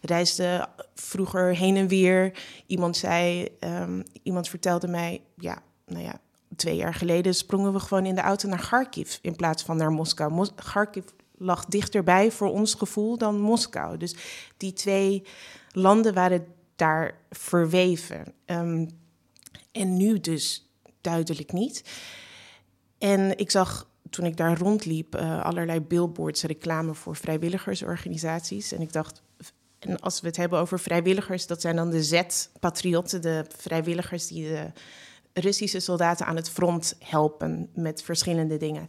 reisde 0.00 0.68
vroeger 0.94 1.56
heen 1.56 1.76
en 1.76 1.88
weer. 1.88 2.38
Iemand 2.66 2.96
zei, 2.96 3.48
um, 3.60 4.02
iemand 4.22 4.48
vertelde 4.48 4.88
mij, 4.88 5.22
ja, 5.36 5.62
nou 5.86 6.02
ja, 6.02 6.20
twee 6.56 6.76
jaar 6.76 6.94
geleden 6.94 7.34
sprongen 7.34 7.72
we 7.72 7.80
gewoon 7.80 8.06
in 8.06 8.14
de 8.14 8.20
auto 8.20 8.48
naar 8.48 8.66
Kharkiv 8.66 9.18
in 9.20 9.36
plaats 9.36 9.62
van 9.62 9.76
naar 9.76 9.90
Moskou. 9.92 10.32
Mos 10.32 10.54
Kharkiv 10.54 11.04
lag 11.38 11.64
dichterbij 11.64 12.30
voor 12.30 12.50
ons 12.50 12.74
gevoel 12.74 13.18
dan 13.18 13.40
Moskou. 13.40 13.96
Dus 13.96 14.16
die 14.56 14.72
twee 14.72 15.22
landen 15.76 16.14
waren 16.14 16.46
daar 16.76 17.18
verweven. 17.30 18.34
Um, 18.46 18.88
en 19.72 19.96
nu 19.96 20.20
dus 20.20 20.70
duidelijk 21.00 21.52
niet. 21.52 21.82
En 22.98 23.38
ik 23.38 23.50
zag 23.50 23.88
toen 24.10 24.24
ik 24.24 24.36
daar 24.36 24.58
rondliep 24.58 25.16
uh, 25.16 25.44
allerlei 25.44 25.80
billboards, 25.80 26.42
reclame 26.42 26.94
voor 26.94 27.16
vrijwilligersorganisaties. 27.16 28.72
En 28.72 28.80
ik 28.80 28.92
dacht, 28.92 29.22
en 29.78 30.00
als 30.00 30.20
we 30.20 30.26
het 30.26 30.36
hebben 30.36 30.58
over 30.58 30.80
vrijwilligers, 30.80 31.46
dat 31.46 31.60
zijn 31.60 31.76
dan 31.76 31.90
de 31.90 32.02
Z-patriotten, 32.02 33.22
de 33.22 33.44
vrijwilligers 33.56 34.26
die 34.26 34.48
de 34.48 34.72
Russische 35.32 35.80
soldaten 35.80 36.26
aan 36.26 36.36
het 36.36 36.50
front 36.50 36.96
helpen 36.98 37.70
met 37.74 38.02
verschillende 38.02 38.56
dingen. 38.56 38.86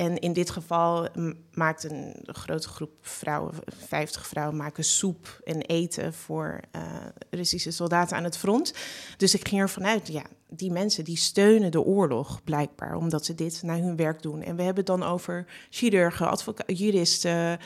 En 0.00 0.18
in 0.18 0.32
dit 0.32 0.50
geval 0.50 1.08
maakt 1.52 1.84
een 1.84 2.14
grote 2.22 2.68
groep 2.68 2.90
vrouwen, 3.00 3.54
50 3.86 4.26
vrouwen, 4.26 4.56
maken 4.56 4.84
soep 4.84 5.40
en 5.44 5.60
eten 5.60 6.14
voor 6.14 6.60
uh, 6.76 6.82
Russische 7.30 7.70
soldaten 7.70 8.16
aan 8.16 8.24
het 8.24 8.36
front. 8.36 8.74
Dus 9.16 9.34
ik 9.34 9.48
ging 9.48 9.60
ervan 9.60 9.86
uit, 9.86 10.08
ja, 10.08 10.22
die 10.48 10.70
mensen 10.70 11.04
die 11.04 11.16
steunen 11.16 11.70
de 11.70 11.80
oorlog 11.80 12.44
blijkbaar, 12.44 12.94
omdat 12.94 13.24
ze 13.24 13.34
dit 13.34 13.62
naar 13.62 13.78
hun 13.78 13.96
werk 13.96 14.22
doen. 14.22 14.42
En 14.42 14.56
we 14.56 14.62
hebben 14.62 14.84
het 14.84 14.98
dan 14.98 15.08
over 15.08 15.46
chirurgen, 15.70 16.38
juristen. 16.66 17.58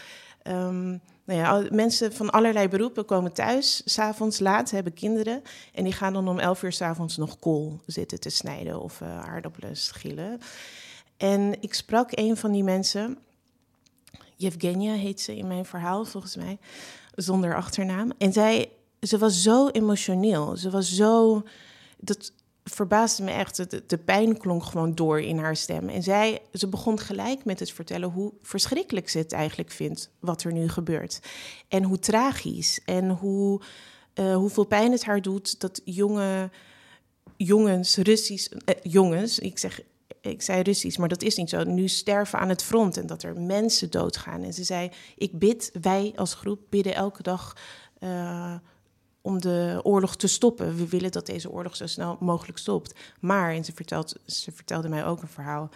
Um, 0.43 1.01
nou 1.25 1.41
ja, 1.41 1.69
mensen 1.71 2.13
van 2.13 2.31
allerlei 2.31 2.69
beroepen 2.69 3.05
komen 3.05 3.33
thuis, 3.33 3.83
s'avonds 3.85 4.39
laat, 4.39 4.71
hebben 4.71 4.95
kinderen. 4.95 5.43
En 5.73 5.85
die 5.85 5.93
gaan 5.93 6.13
dan 6.13 6.29
om 6.29 6.39
11 6.39 6.63
uur 6.63 6.73
s'avonds 6.73 7.17
nog 7.17 7.39
kool 7.39 7.81
zitten 7.87 8.21
te 8.21 8.31
snijden 8.31 8.81
of 8.81 9.01
uh, 9.01 9.19
aardappelen 9.19 9.77
schillen. 9.77 10.41
En 11.25 11.57
ik 11.61 11.75
sprak 11.75 12.09
een 12.11 12.37
van 12.37 12.53
die 12.53 12.63
mensen, 12.63 13.19
Yevgenia 14.37 14.93
heet 14.93 15.21
ze 15.21 15.37
in 15.37 15.47
mijn 15.47 15.65
verhaal 15.65 16.05
volgens 16.05 16.37
mij, 16.37 16.59
zonder 17.15 17.57
achternaam. 17.57 18.13
En 18.19 18.33
zij, 18.33 18.71
ze 19.01 19.19
was 19.19 19.43
zo 19.43 19.69
emotioneel, 19.69 20.57
ze 20.57 20.71
was 20.71 20.95
zo, 20.95 21.43
dat 21.99 22.33
verbaasde 22.65 23.23
me 23.23 23.31
echt, 23.31 23.71
de, 23.71 23.83
de 23.87 23.99
pijn 23.99 24.39
klonk 24.39 24.65
gewoon 24.65 24.95
door 24.95 25.21
in 25.21 25.39
haar 25.39 25.57
stem. 25.57 25.89
En 25.89 26.03
zij, 26.03 26.43
ze 26.53 26.69
begon 26.69 26.99
gelijk 26.99 27.45
met 27.45 27.61
het 27.61 27.73
vertellen 27.73 28.11
hoe 28.11 28.33
verschrikkelijk 28.43 29.09
ze 29.09 29.19
het 29.19 29.33
eigenlijk 29.33 29.71
vindt, 29.71 30.11
wat 30.21 30.43
er 30.43 30.53
nu 30.53 30.69
gebeurt. 30.69 31.21
En 31.69 31.83
hoe 31.83 31.99
tragisch 31.99 32.81
en 32.85 33.09
hoe, 33.11 33.61
uh, 34.15 34.37
hoeveel 34.37 34.65
pijn 34.65 34.93
het 34.93 35.05
haar 35.05 35.23
doet 35.23 35.61
dat 35.61 35.81
jonge 35.85 36.51
jongens, 37.37 37.97
Russisch, 37.97 38.47
eh, 38.65 38.75
jongens, 38.83 39.39
ik 39.39 39.59
zeg 39.59 39.81
ik 40.31 40.43
zei 40.43 40.63
Russisch, 40.63 40.99
maar 40.99 41.09
dat 41.09 41.23
is 41.23 41.37
niet 41.37 41.51
zo. 41.51 41.65
Nu 41.65 41.89
sterven 41.89 42.39
aan 42.39 42.49
het 42.49 42.63
front 42.63 42.97
en 42.97 43.07
dat 43.07 43.23
er 43.23 43.41
mensen 43.41 43.91
doodgaan. 43.91 44.43
En 44.43 44.53
ze 44.53 44.65
zei: 44.65 44.91
Ik 45.17 45.39
bid, 45.39 45.71
wij 45.81 46.13
als 46.17 46.35
groep 46.35 46.61
bidden 46.69 46.95
elke 46.95 47.23
dag 47.23 47.57
uh, 48.01 48.55
om 49.23 49.41
de 49.41 49.81
oorlog 49.83 50.17
te 50.17 50.27
stoppen. 50.27 50.77
We 50.77 50.89
willen 50.89 51.13
dat 51.13 51.27
deze 51.27 51.51
oorlog 51.51 51.77
zo 51.77 51.87
snel 51.87 52.17
mogelijk 52.21 52.59
stopt. 52.59 52.95
Maar, 53.21 53.53
en 53.53 53.65
ze, 53.65 53.73
ze 54.27 54.53
vertelde 54.53 54.89
mij 54.89 55.05
ook 55.05 55.23
een 55.23 55.29
verhaal. 55.29 55.71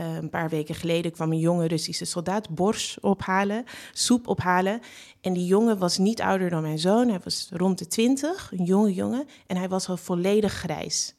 Uh, 0.00 0.14
een 0.14 0.30
paar 0.30 0.48
weken 0.48 0.74
geleden 0.74 1.12
kwam 1.12 1.32
een 1.32 1.38
jonge 1.38 1.66
Russische 1.66 2.04
soldaat 2.04 2.48
bors 2.48 2.98
ophalen, 3.00 3.64
soep 3.92 4.28
ophalen. 4.28 4.80
En 5.20 5.32
die 5.32 5.46
jongen 5.46 5.78
was 5.78 5.98
niet 5.98 6.20
ouder 6.20 6.50
dan 6.50 6.62
mijn 6.62 6.78
zoon. 6.78 7.08
Hij 7.08 7.20
was 7.24 7.48
rond 7.52 7.78
de 7.78 7.86
twintig, 7.86 8.52
een 8.52 8.64
jonge 8.64 8.94
jongen. 8.94 9.28
En 9.46 9.56
hij 9.56 9.68
was 9.68 9.88
al 9.88 9.96
volledig 9.96 10.52
grijs. 10.52 11.14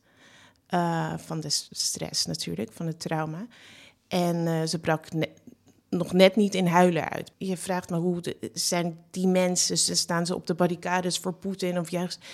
Uh, 0.69 1.13
van 1.17 1.39
de 1.39 1.49
stress 1.71 2.25
natuurlijk, 2.25 2.71
van 2.71 2.85
het 2.87 2.99
trauma. 2.99 3.47
En 4.07 4.35
uh, 4.35 4.63
ze 4.63 4.79
brak 4.79 5.05
nog 5.89 6.13
net 6.13 6.35
niet 6.35 6.55
in 6.55 6.65
huilen 6.65 7.09
uit. 7.09 7.31
Je 7.37 7.57
vraagt 7.57 7.89
me 7.89 7.97
hoe 7.97 8.35
zijn 8.53 8.99
die 9.11 9.27
mensen, 9.27 9.77
staan 9.77 10.25
ze 10.25 10.35
op 10.35 10.47
de 10.47 10.53
barricades 10.53 11.17
voor 11.17 11.33
Poetin 11.33 11.79
of 11.79 11.91
juist. 11.91 12.25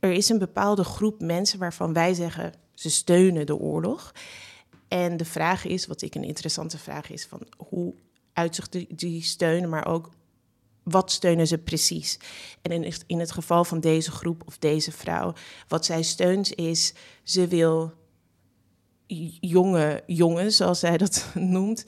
Er 0.00 0.12
is 0.12 0.28
een 0.28 0.38
bepaalde 0.38 0.84
groep 0.84 1.20
mensen 1.20 1.58
waarvan 1.58 1.92
wij 1.92 2.14
zeggen 2.14 2.52
ze 2.74 2.90
steunen 2.90 3.46
de 3.46 3.56
oorlog. 3.56 4.12
En 4.88 5.16
de 5.16 5.24
vraag 5.24 5.64
is, 5.64 5.86
wat 5.86 6.02
ik 6.02 6.14
een 6.14 6.24
interessante 6.24 6.78
vraag 6.78 7.10
is, 7.10 7.26
van 7.26 7.40
hoe 7.56 7.94
uitzicht 8.32 8.72
die, 8.72 8.86
die 8.94 9.22
steun, 9.22 9.68
maar 9.68 9.86
ook 9.86 10.10
wat 10.90 11.10
steunen 11.10 11.46
ze 11.46 11.58
precies? 11.58 12.18
En 12.62 12.72
in, 12.72 12.94
in 13.06 13.18
het 13.18 13.32
geval 13.32 13.64
van 13.64 13.80
deze 13.80 14.10
groep 14.10 14.42
of 14.46 14.58
deze 14.58 14.92
vrouw, 14.92 15.32
wat 15.68 15.84
zij 15.84 16.02
steunt 16.02 16.54
is, 16.54 16.94
ze 17.22 17.46
wil 17.46 17.92
jonge 19.40 20.02
jongens, 20.06 20.56
zoals 20.56 20.78
zij 20.78 20.96
dat 20.96 21.26
noemt, 21.34 21.84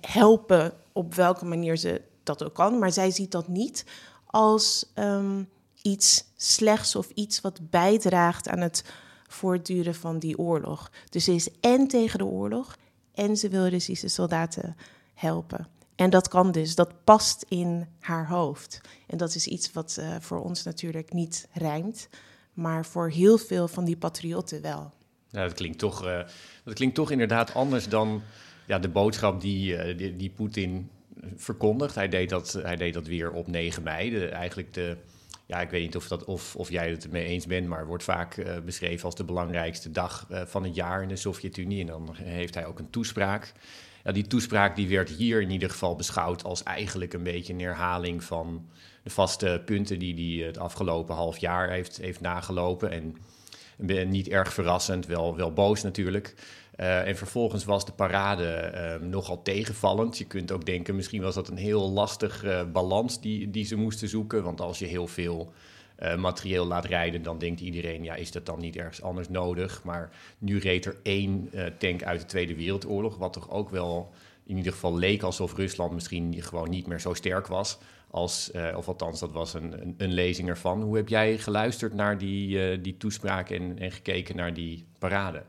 helpen 0.00 0.72
op 0.92 1.14
welke 1.14 1.44
manier 1.44 1.76
ze 1.76 2.02
dat 2.22 2.44
ook 2.44 2.54
kan. 2.54 2.78
Maar 2.78 2.92
zij 2.92 3.10
ziet 3.10 3.30
dat 3.30 3.48
niet 3.48 3.84
als 4.26 4.92
um, 4.94 5.48
iets 5.82 6.24
slechts 6.36 6.96
of 6.96 7.10
iets 7.14 7.40
wat 7.40 7.70
bijdraagt 7.70 8.48
aan 8.48 8.60
het 8.60 8.84
voortduren 9.28 9.94
van 9.94 10.18
die 10.18 10.38
oorlog. 10.38 10.90
Dus 11.08 11.24
ze 11.24 11.34
is 11.34 11.48
en 11.60 11.88
tegen 11.88 12.18
de 12.18 12.24
oorlog 12.24 12.76
en 13.14 13.36
ze 13.36 13.48
wil 13.48 13.66
Russische 13.66 14.08
soldaten 14.08 14.76
helpen. 15.14 15.68
En 15.94 16.10
dat 16.10 16.28
kan 16.28 16.52
dus, 16.52 16.74
dat 16.74 17.04
past 17.04 17.44
in 17.48 17.86
haar 18.00 18.28
hoofd. 18.28 18.80
En 19.06 19.18
dat 19.18 19.34
is 19.34 19.46
iets 19.46 19.72
wat 19.72 19.96
uh, 20.00 20.16
voor 20.20 20.40
ons 20.40 20.62
natuurlijk 20.62 21.12
niet 21.12 21.48
rijmt, 21.52 22.08
maar 22.52 22.86
voor 22.86 23.10
heel 23.10 23.38
veel 23.38 23.68
van 23.68 23.84
die 23.84 23.96
patriotten 23.96 24.62
wel. 24.62 24.92
Ja, 25.28 25.42
dat 25.42 25.52
klinkt 25.52 25.78
toch, 25.78 26.06
uh, 26.06 26.20
dat 26.64 26.74
klinkt 26.74 26.94
toch 26.94 27.10
inderdaad 27.10 27.54
anders 27.54 27.88
dan 27.88 28.22
ja, 28.66 28.78
de 28.78 28.88
boodschap 28.88 29.40
die, 29.40 29.76
uh, 29.76 29.98
die, 29.98 30.16
die 30.16 30.30
Poetin 30.30 30.90
verkondigt. 31.36 31.94
Hij 31.94 32.08
deed, 32.08 32.28
dat, 32.28 32.52
hij 32.52 32.76
deed 32.76 32.94
dat 32.94 33.06
weer 33.06 33.32
op 33.32 33.46
9 33.46 33.82
mei. 33.82 34.26
Eigenlijk 34.26 34.74
de, 34.74 34.96
ja, 35.46 35.60
ik 35.60 35.70
weet 35.70 35.82
niet 35.82 35.96
of, 35.96 36.08
dat, 36.08 36.24
of, 36.24 36.56
of 36.56 36.70
jij 36.70 36.90
het 36.90 37.04
ermee 37.04 37.24
eens 37.24 37.46
bent, 37.46 37.66
maar 37.66 37.86
wordt 37.86 38.04
vaak 38.04 38.62
beschreven 38.64 39.04
als 39.04 39.14
de 39.14 39.24
belangrijkste 39.24 39.90
dag 39.90 40.26
van 40.30 40.64
het 40.64 40.74
jaar 40.74 41.02
in 41.02 41.08
de 41.08 41.16
Sovjet-Unie. 41.16 41.80
En 41.80 41.86
dan 41.86 42.14
heeft 42.14 42.54
hij 42.54 42.66
ook 42.66 42.78
een 42.78 42.90
toespraak 42.90 43.52
ja, 44.04 44.12
die 44.12 44.26
toespraak 44.26 44.76
die 44.76 44.88
werd 44.88 45.08
hier 45.08 45.40
in 45.40 45.50
ieder 45.50 45.70
geval 45.70 45.96
beschouwd 45.96 46.44
als 46.44 46.62
eigenlijk 46.62 47.12
een 47.12 47.22
beetje 47.22 47.52
een 47.52 47.60
herhaling 47.60 48.24
van 48.24 48.68
de 49.02 49.10
vaste 49.10 49.62
punten 49.64 49.98
die 49.98 50.38
hij 50.38 50.46
het 50.46 50.58
afgelopen 50.58 51.14
half 51.14 51.38
jaar 51.38 51.70
heeft, 51.70 51.96
heeft 51.96 52.20
nagelopen. 52.20 52.90
En 52.90 53.16
niet 54.08 54.28
erg 54.28 54.52
verrassend, 54.52 55.06
wel, 55.06 55.36
wel 55.36 55.52
boos 55.52 55.82
natuurlijk. 55.82 56.34
Uh, 56.76 57.08
en 57.08 57.16
vervolgens 57.16 57.64
was 57.64 57.84
de 57.84 57.92
parade 57.92 58.72
uh, 58.74 59.08
nogal 59.08 59.42
tegenvallend. 59.42 60.18
Je 60.18 60.24
kunt 60.24 60.52
ook 60.52 60.66
denken, 60.66 60.96
misschien 60.96 61.22
was 61.22 61.34
dat 61.34 61.48
een 61.48 61.56
heel 61.56 61.90
lastig 61.90 62.44
uh, 62.44 62.62
balans 62.72 63.20
die, 63.20 63.50
die 63.50 63.64
ze 63.64 63.76
moesten 63.76 64.08
zoeken. 64.08 64.42
Want 64.42 64.60
als 64.60 64.78
je 64.78 64.86
heel 64.86 65.06
veel 65.06 65.52
uh, 66.02 66.16
materieel 66.16 66.66
laat 66.66 66.84
rijden, 66.84 67.22
dan 67.22 67.38
denkt 67.38 67.60
iedereen, 67.60 68.04
ja, 68.04 68.14
is 68.14 68.32
dat 68.32 68.46
dan 68.46 68.60
niet 68.60 68.76
ergens 68.76 69.02
anders 69.02 69.28
nodig? 69.28 69.82
Maar 69.84 70.10
nu 70.38 70.58
reed 70.58 70.84
er 70.84 70.96
één 71.02 71.50
uh, 71.54 71.64
tank 71.78 72.02
uit 72.02 72.20
de 72.20 72.26
Tweede 72.26 72.54
Wereldoorlog, 72.54 73.16
wat 73.16 73.32
toch 73.32 73.50
ook 73.50 73.70
wel 73.70 74.12
in 74.44 74.56
ieder 74.56 74.72
geval 74.72 74.96
leek 74.96 75.22
alsof 75.22 75.56
Rusland 75.56 75.92
misschien 75.92 76.42
gewoon 76.42 76.70
niet 76.70 76.86
meer 76.86 77.00
zo 77.00 77.14
sterk 77.14 77.46
was. 77.46 77.78
Als, 78.10 78.50
uh, 78.54 78.76
of 78.76 78.88
althans, 78.88 79.20
dat 79.20 79.32
was 79.32 79.54
een, 79.54 79.94
een, 79.98 80.12
lezing 80.12 80.48
ervan. 80.48 80.82
Hoe 80.82 80.96
heb 80.96 81.08
jij 81.08 81.38
geluisterd 81.38 81.94
naar 81.94 82.18
die, 82.18 82.80
die 82.80 82.96
toespraak 82.96 83.50
en, 83.50 83.78
en 83.78 83.92
gekeken 83.92 84.36
naar 84.36 84.54
die 84.54 84.84
parade? 84.98 85.42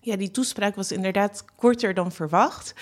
Ja, 0.00 0.16
die 0.16 0.30
toespraak 0.30 0.74
was 0.74 0.92
inderdaad 0.92 1.44
korter 1.56 1.94
dan 1.94 2.12
verwacht. 2.12 2.74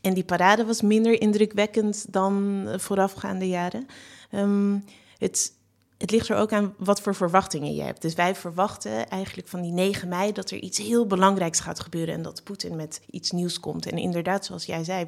En 0.00 0.14
die 0.14 0.24
parade 0.24 0.64
was 0.64 0.82
minder 0.82 1.20
indrukwekkend 1.20 2.12
dan 2.12 2.66
voorafgaande 2.76 3.48
jaren. 3.48 3.86
Um, 4.34 4.84
het, 5.18 5.52
het 5.98 6.10
ligt 6.10 6.28
er 6.28 6.36
ook 6.36 6.52
aan 6.52 6.74
wat 6.76 7.00
voor 7.00 7.14
verwachtingen 7.14 7.74
je 7.74 7.82
hebt. 7.82 8.02
Dus 8.02 8.14
wij 8.14 8.34
verwachten 8.34 9.08
eigenlijk 9.08 9.48
van 9.48 9.62
die 9.62 9.72
9 9.72 10.08
mei 10.08 10.32
dat 10.32 10.50
er 10.50 10.58
iets 10.58 10.78
heel 10.78 11.06
belangrijks 11.06 11.60
gaat 11.60 11.80
gebeuren 11.80 12.14
en 12.14 12.22
dat 12.22 12.44
Poetin 12.44 12.76
met 12.76 13.00
iets 13.10 13.30
nieuws 13.30 13.60
komt. 13.60 13.86
En 13.86 13.98
inderdaad, 13.98 14.44
zoals 14.44 14.64
jij 14.64 14.84
zei, 14.84 15.06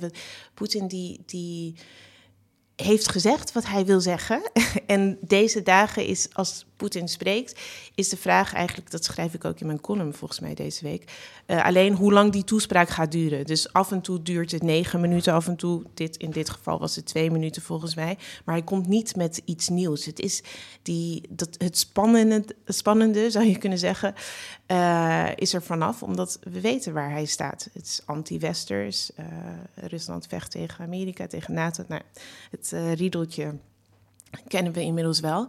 Poetin 0.55 0.87
die, 0.87 1.23
die 1.27 1.75
heeft 2.81 3.09
gezegd 3.11 3.53
wat 3.53 3.67
hij 3.67 3.85
wil 3.85 4.01
zeggen. 4.01 4.43
en 4.87 5.19
deze 5.21 5.63
dagen 5.63 6.05
is, 6.05 6.29
als 6.33 6.67
Poetin 6.77 7.09
spreekt, 7.09 7.61
is 7.95 8.09
de 8.09 8.17
vraag 8.17 8.53
eigenlijk, 8.53 8.91
dat 8.91 9.05
schrijf 9.05 9.35
ik 9.35 9.45
ook 9.45 9.61
in 9.61 9.67
mijn 9.67 9.81
column 9.81 10.15
volgens 10.15 10.41
mij 10.41 10.55
deze 10.55 10.85
week, 10.85 11.13
uh, 11.47 11.65
alleen 11.65 11.95
hoe 11.95 12.13
lang 12.13 12.33
die 12.33 12.45
toespraak 12.45 12.89
gaat 12.89 13.13
duren. 13.13 13.47
Dus 13.47 13.73
af 13.73 13.93
en 13.93 14.01
toe 14.01 14.23
duurt 14.23 14.51
het 14.51 14.63
negen 14.63 15.01
minuten, 15.01 15.33
af 15.33 15.47
en 15.47 15.57
toe, 15.57 15.83
dit, 15.95 16.17
in 16.17 16.31
dit 16.31 16.51
geval 16.51 16.79
was 16.79 16.97
het 16.97 17.07
twee 17.07 17.31
minuten 17.31 17.63
volgens 17.63 17.95
mij, 17.95 18.19
maar 18.45 18.55
hij 18.55 18.65
komt 18.65 18.89
niet 18.89 19.17
met 19.17 19.43
iets 19.45 19.69
nieuws. 19.69 20.05
Het 20.05 20.21
is 20.21 20.43
die, 20.83 21.23
dat, 21.29 21.49
het 21.59 21.79
spannende, 21.79 22.45
spannende, 22.67 23.31
zou 23.31 23.45
je 23.45 23.59
kunnen 23.59 23.79
zeggen, 23.79 24.15
uh, 24.71 25.29
is 25.35 25.55
er 25.55 25.63
vanaf, 25.63 26.03
omdat 26.03 26.39
we 26.43 26.61
weten 26.61 26.93
waar 26.93 27.11
hij 27.11 27.25
staat. 27.25 27.69
Het 27.73 27.87
is 27.87 28.03
anti-westers, 28.05 29.11
uh, 29.21 29.27
Rusland 29.75 30.27
vecht 30.27 30.51
tegen 30.51 30.85
Amerika, 30.85 31.27
tegen 31.27 31.55
NATO. 31.55 31.85
Nou, 31.89 32.03
het 32.51 32.75
riedeltje 32.95 33.55
kennen 34.49 34.73
we 34.73 34.83
inmiddels 34.83 35.21
wel. 35.21 35.49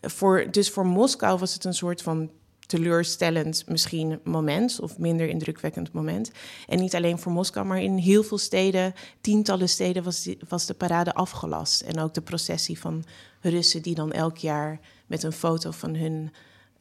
Voor, 0.00 0.50
dus 0.50 0.70
voor 0.70 0.86
Moskou 0.86 1.38
was 1.38 1.54
het 1.54 1.64
een 1.64 1.74
soort 1.74 2.02
van 2.02 2.30
teleurstellend 2.70 3.64
misschien 3.68 4.20
moment, 4.24 4.80
of 4.80 4.98
minder 4.98 5.28
indrukwekkend 5.28 5.92
moment. 5.92 6.30
En 6.68 6.78
niet 6.78 6.94
alleen 6.94 7.18
voor 7.18 7.32
Moskou, 7.32 7.66
maar 7.66 7.82
in 7.82 7.96
heel 7.96 8.22
veel 8.22 8.38
steden, 8.38 8.94
tientallen 9.20 9.68
steden, 9.68 10.02
was, 10.02 10.28
was 10.48 10.66
de 10.66 10.74
parade 10.74 11.14
afgelast. 11.14 11.80
En 11.80 12.00
ook 12.00 12.14
de 12.14 12.20
processie 12.20 12.78
van 12.78 13.04
Russen 13.40 13.82
die 13.82 13.94
dan 13.94 14.12
elk 14.12 14.36
jaar 14.36 14.80
met 15.06 15.22
een 15.22 15.32
foto 15.32 15.70
van 15.70 15.94
hun 15.94 16.32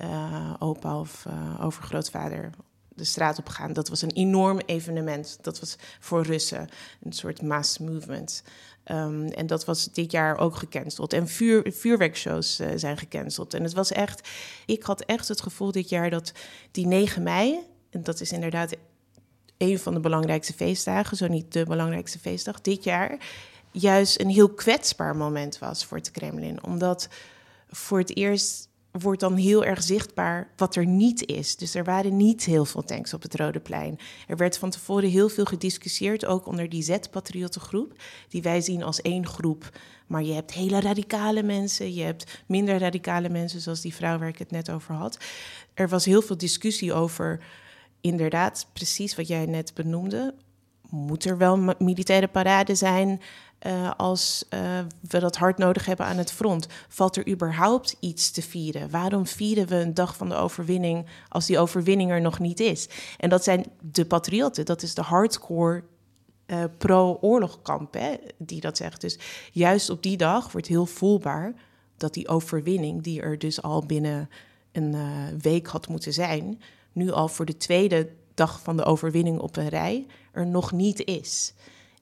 uh, 0.01 0.53
opa 0.59 0.99
of 0.99 1.25
uh, 1.27 1.65
overgrootvader 1.65 2.49
de 2.99 3.03
straat 3.03 3.37
op 3.37 3.47
gaan. 3.47 3.73
Dat 3.73 3.89
was 3.89 4.01
een 4.01 4.11
enorm 4.11 4.59
evenement. 4.65 5.37
Dat 5.41 5.59
was 5.59 5.75
voor 5.99 6.23
Russen 6.23 6.69
een 7.01 7.13
soort 7.13 7.41
mass 7.41 7.77
movement. 7.77 8.43
Um, 8.85 9.27
en 9.27 9.47
dat 9.47 9.65
was 9.65 9.91
dit 9.91 10.11
jaar 10.11 10.37
ook 10.37 10.55
gecanceld. 10.55 11.13
En 11.13 11.27
vuur, 11.27 11.73
vuurwerkshows 11.73 12.59
uh, 12.59 12.67
zijn 12.75 12.97
gecanceld. 12.97 13.53
En 13.53 13.63
het 13.63 13.73
was 13.73 13.91
echt, 13.91 14.29
ik 14.65 14.83
had 14.83 15.01
echt 15.01 15.27
het 15.27 15.41
gevoel 15.41 15.71
dit 15.71 15.89
jaar 15.89 16.09
dat 16.09 16.31
die 16.71 16.87
9 16.87 17.23
mei, 17.23 17.59
en 17.89 18.03
dat 18.03 18.21
is 18.21 18.31
inderdaad 18.31 18.75
een 19.57 19.79
van 19.79 19.93
de 19.93 19.99
belangrijkste 19.99 20.53
feestdagen, 20.53 21.17
zo 21.17 21.27
niet 21.27 21.53
de 21.53 21.65
belangrijkste 21.65 22.19
feestdag 22.19 22.61
dit 22.61 22.83
jaar, 22.83 23.17
juist 23.71 24.19
een 24.19 24.29
heel 24.29 24.49
kwetsbaar 24.49 25.15
moment 25.15 25.59
was 25.59 25.85
voor 25.85 25.97
het 25.97 26.11
Kremlin. 26.11 26.63
Omdat 26.63 27.07
voor 27.67 27.99
het 27.99 28.15
eerst 28.15 28.68
wordt 28.91 29.19
dan 29.19 29.35
heel 29.35 29.65
erg 29.65 29.83
zichtbaar 29.83 30.49
wat 30.55 30.75
er 30.75 30.85
niet 30.85 31.25
is. 31.25 31.55
Dus 31.55 31.75
er 31.75 31.83
waren 31.83 32.17
niet 32.17 32.45
heel 32.45 32.65
veel 32.65 32.83
tanks 32.83 33.13
op 33.13 33.21
het 33.21 33.35
Rode 33.35 33.59
Plein. 33.59 33.99
Er 34.27 34.37
werd 34.37 34.57
van 34.57 34.69
tevoren 34.69 35.09
heel 35.09 35.29
veel 35.29 35.45
gediscussieerd, 35.45 36.25
ook 36.25 36.45
onder 36.45 36.69
die 36.69 36.83
Z-patriottengroep, 36.83 37.93
die 38.29 38.41
wij 38.41 38.61
zien 38.61 38.83
als 38.83 39.01
één 39.01 39.27
groep. 39.27 39.69
Maar 40.07 40.23
je 40.23 40.33
hebt 40.33 40.53
hele 40.53 40.79
radicale 40.79 41.43
mensen, 41.43 41.93
je 41.93 42.03
hebt 42.03 42.43
minder 42.47 42.77
radicale 42.77 43.29
mensen, 43.29 43.61
zoals 43.61 43.81
die 43.81 43.95
vrouw 43.95 44.17
waar 44.17 44.27
ik 44.27 44.37
het 44.37 44.51
net 44.51 44.71
over 44.71 44.93
had. 44.95 45.17
Er 45.73 45.89
was 45.89 46.05
heel 46.05 46.21
veel 46.21 46.37
discussie 46.37 46.93
over, 46.93 47.43
inderdaad, 48.01 48.67
precies 48.73 49.15
wat 49.15 49.27
jij 49.27 49.45
net 49.45 49.73
benoemde. 49.73 50.33
Moet 50.89 51.25
er 51.25 51.37
wel 51.37 51.73
militaire 51.77 52.27
parade 52.27 52.75
zijn? 52.75 53.21
uh, 53.67 53.91
als 53.97 54.45
uh, 54.49 54.59
we 55.09 55.19
dat 55.19 55.35
hard 55.35 55.57
nodig 55.57 55.85
hebben 55.85 56.05
aan 56.05 56.17
het 56.17 56.31
front? 56.31 56.67
Valt 56.87 57.15
er 57.15 57.27
überhaupt 57.27 57.95
iets 57.99 58.31
te 58.31 58.41
vieren? 58.41 58.89
Waarom 58.89 59.25
vieren 59.27 59.67
we 59.67 59.75
een 59.75 59.93
dag 59.93 60.15
van 60.15 60.29
de 60.29 60.35
overwinning 60.35 61.05
als 61.29 61.45
die 61.45 61.59
overwinning 61.59 62.11
er 62.11 62.21
nog 62.21 62.39
niet 62.39 62.59
is? 62.59 62.89
En 63.17 63.29
dat 63.29 63.43
zijn 63.43 63.65
de 63.81 64.05
patriotten, 64.05 64.65
dat 64.65 64.81
is 64.81 64.93
de 64.93 65.01
hardcore 65.01 65.83
uh, 66.47 66.63
pro-oorlogkamp 66.77 67.97
die 68.37 68.61
dat 68.61 68.77
zegt. 68.77 69.01
Dus 69.01 69.19
juist 69.51 69.89
op 69.89 70.03
die 70.03 70.17
dag 70.17 70.51
wordt 70.51 70.67
heel 70.67 70.85
voelbaar 70.85 71.53
dat 71.97 72.13
die 72.13 72.27
overwinning, 72.27 73.03
die 73.03 73.21
er 73.21 73.37
dus 73.37 73.61
al 73.61 73.85
binnen 73.85 74.29
een 74.71 74.95
week 75.41 75.67
had 75.67 75.87
moeten 75.87 76.13
zijn, 76.13 76.61
nu 76.91 77.11
al 77.11 77.27
voor 77.27 77.45
de 77.45 77.57
tweede 77.57 78.09
dag 78.39 78.59
van 78.63 78.77
de 78.77 78.83
overwinning 78.83 79.39
op 79.39 79.57
een 79.57 79.69
rij 79.69 80.05
er 80.31 80.47
nog 80.47 80.71
niet 80.71 81.05
is. 81.05 81.53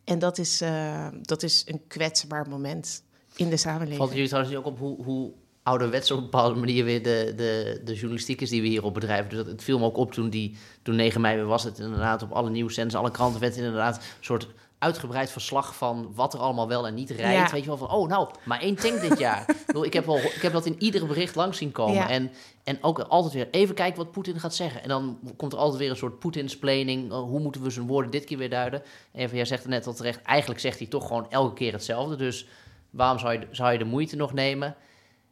En 0.04 0.20
dat 0.20 0.38
is, 0.38 0.62
uh, 0.62 1.08
dat 1.22 1.44
is 1.44 1.64
een 1.68 1.82
kwetsbaar 1.88 2.50
moment 2.50 3.04
in 3.36 3.50
de 3.50 3.58
samenleving. 3.58 3.98
Valt 3.98 4.12
jullie 4.12 4.28
trouwens 4.28 4.56
ook 4.56 4.66
op 4.66 4.80
hoe, 4.80 5.04
hoe 5.04 5.32
ouderwets 5.64 6.12
op 6.12 6.18
een 6.18 6.24
bepaalde 6.24 6.60
manier 6.60 6.84
weer 6.84 7.04
de, 7.04 7.34
de, 7.36 7.82
de 7.84 7.94
journalistiek 7.94 8.42
is 8.42 8.50
die 8.50 8.62
we 8.62 8.68
hier 8.68 8.84
op 8.84 8.94
bedrijven. 8.94 9.30
Dus 9.30 9.38
dat, 9.38 9.48
het 9.48 9.64
viel 9.64 9.80
me 9.80 9.86
ook 9.86 9.98
op 9.98 10.12
toen, 10.12 10.30
die, 10.30 10.58
toen 10.82 10.96
9 10.96 11.22
mei 11.22 11.44
was 11.44 11.64
het 11.64 11.80
inderdaad 11.80 12.22
op 12.22 12.32
alle 12.32 12.50
nieuwszenders, 12.50 12.96
alle 12.96 13.12
kranten 13.12 13.42
werd 13.42 13.56
inderdaad 13.56 13.96
een 13.96 14.04
soort 14.20 14.48
uitgebreid 14.80 15.32
verslag 15.32 15.76
van 15.76 16.12
wat 16.16 16.34
er 16.34 16.40
allemaal 16.40 16.68
wel 16.68 16.88
en 16.88 16.94
niet 16.94 17.10
rijdt. 17.10 17.52
Weet 17.52 17.62
je 17.62 17.68
wel 17.68 17.78
van, 17.78 17.92
oh 17.92 18.08
nou, 18.08 18.30
maar 18.44 18.62
één 18.62 18.76
tank 18.76 19.02
dit 19.02 19.20
jaar. 19.20 19.46
ik, 19.82 19.94
heb 19.94 20.06
wel, 20.06 20.18
ik 20.18 20.42
heb 20.42 20.54
dat 20.54 20.66
in 20.66 20.76
iedere 20.80 21.06
bericht 21.06 21.36
langs 21.36 21.58
zien 21.58 21.72
komen. 21.72 22.08
En, 22.08 22.32
en 22.64 22.84
ook 22.84 23.00
altijd 23.00 23.34
weer 23.34 23.48
even 23.52 23.76
kijken 23.76 23.98
wat 23.98 24.12
Poetin 24.12 24.40
gaat 24.40 24.56
zeggen. 24.56 24.84
En 24.84 24.90
dan 24.90 25.20
komt 25.36 25.54
er 25.54 25.60
altijd 25.60 25.80
weer 25.80 25.90
een 25.90 25.96
soort 25.96 26.20
Poetinsplaining. 26.20 27.12
Uh, 27.12 27.18
hoe 27.20 27.40
moeten 27.40 27.62
we 27.62 27.70
zijn 27.70 27.88
woorden 27.88 28.12
dit 28.12 28.24
keer 28.24 28.38
weer 28.38 28.50
duiden? 28.50 28.84
Even, 29.14 29.36
jij 29.36 29.46
zegt 29.46 29.68
net 29.68 29.88
al 29.88 29.94
terecht, 29.94 30.22
eigenlijk 30.22 30.60
zegt 30.60 30.78
hij 30.78 30.88
toch 30.88 31.08
gewoon 31.08 31.30
elke 31.30 31.54
keer 31.54 31.72
hetzelfde. 31.72 32.16
Dus 32.16 32.48
waarom 32.90 33.20
zou 33.20 33.34
je, 33.34 33.48
zou 33.52 33.72
je 33.72 33.78
de 33.78 33.86
moeite 33.86 34.16
nog 34.16 34.34
nemen? 34.34 34.76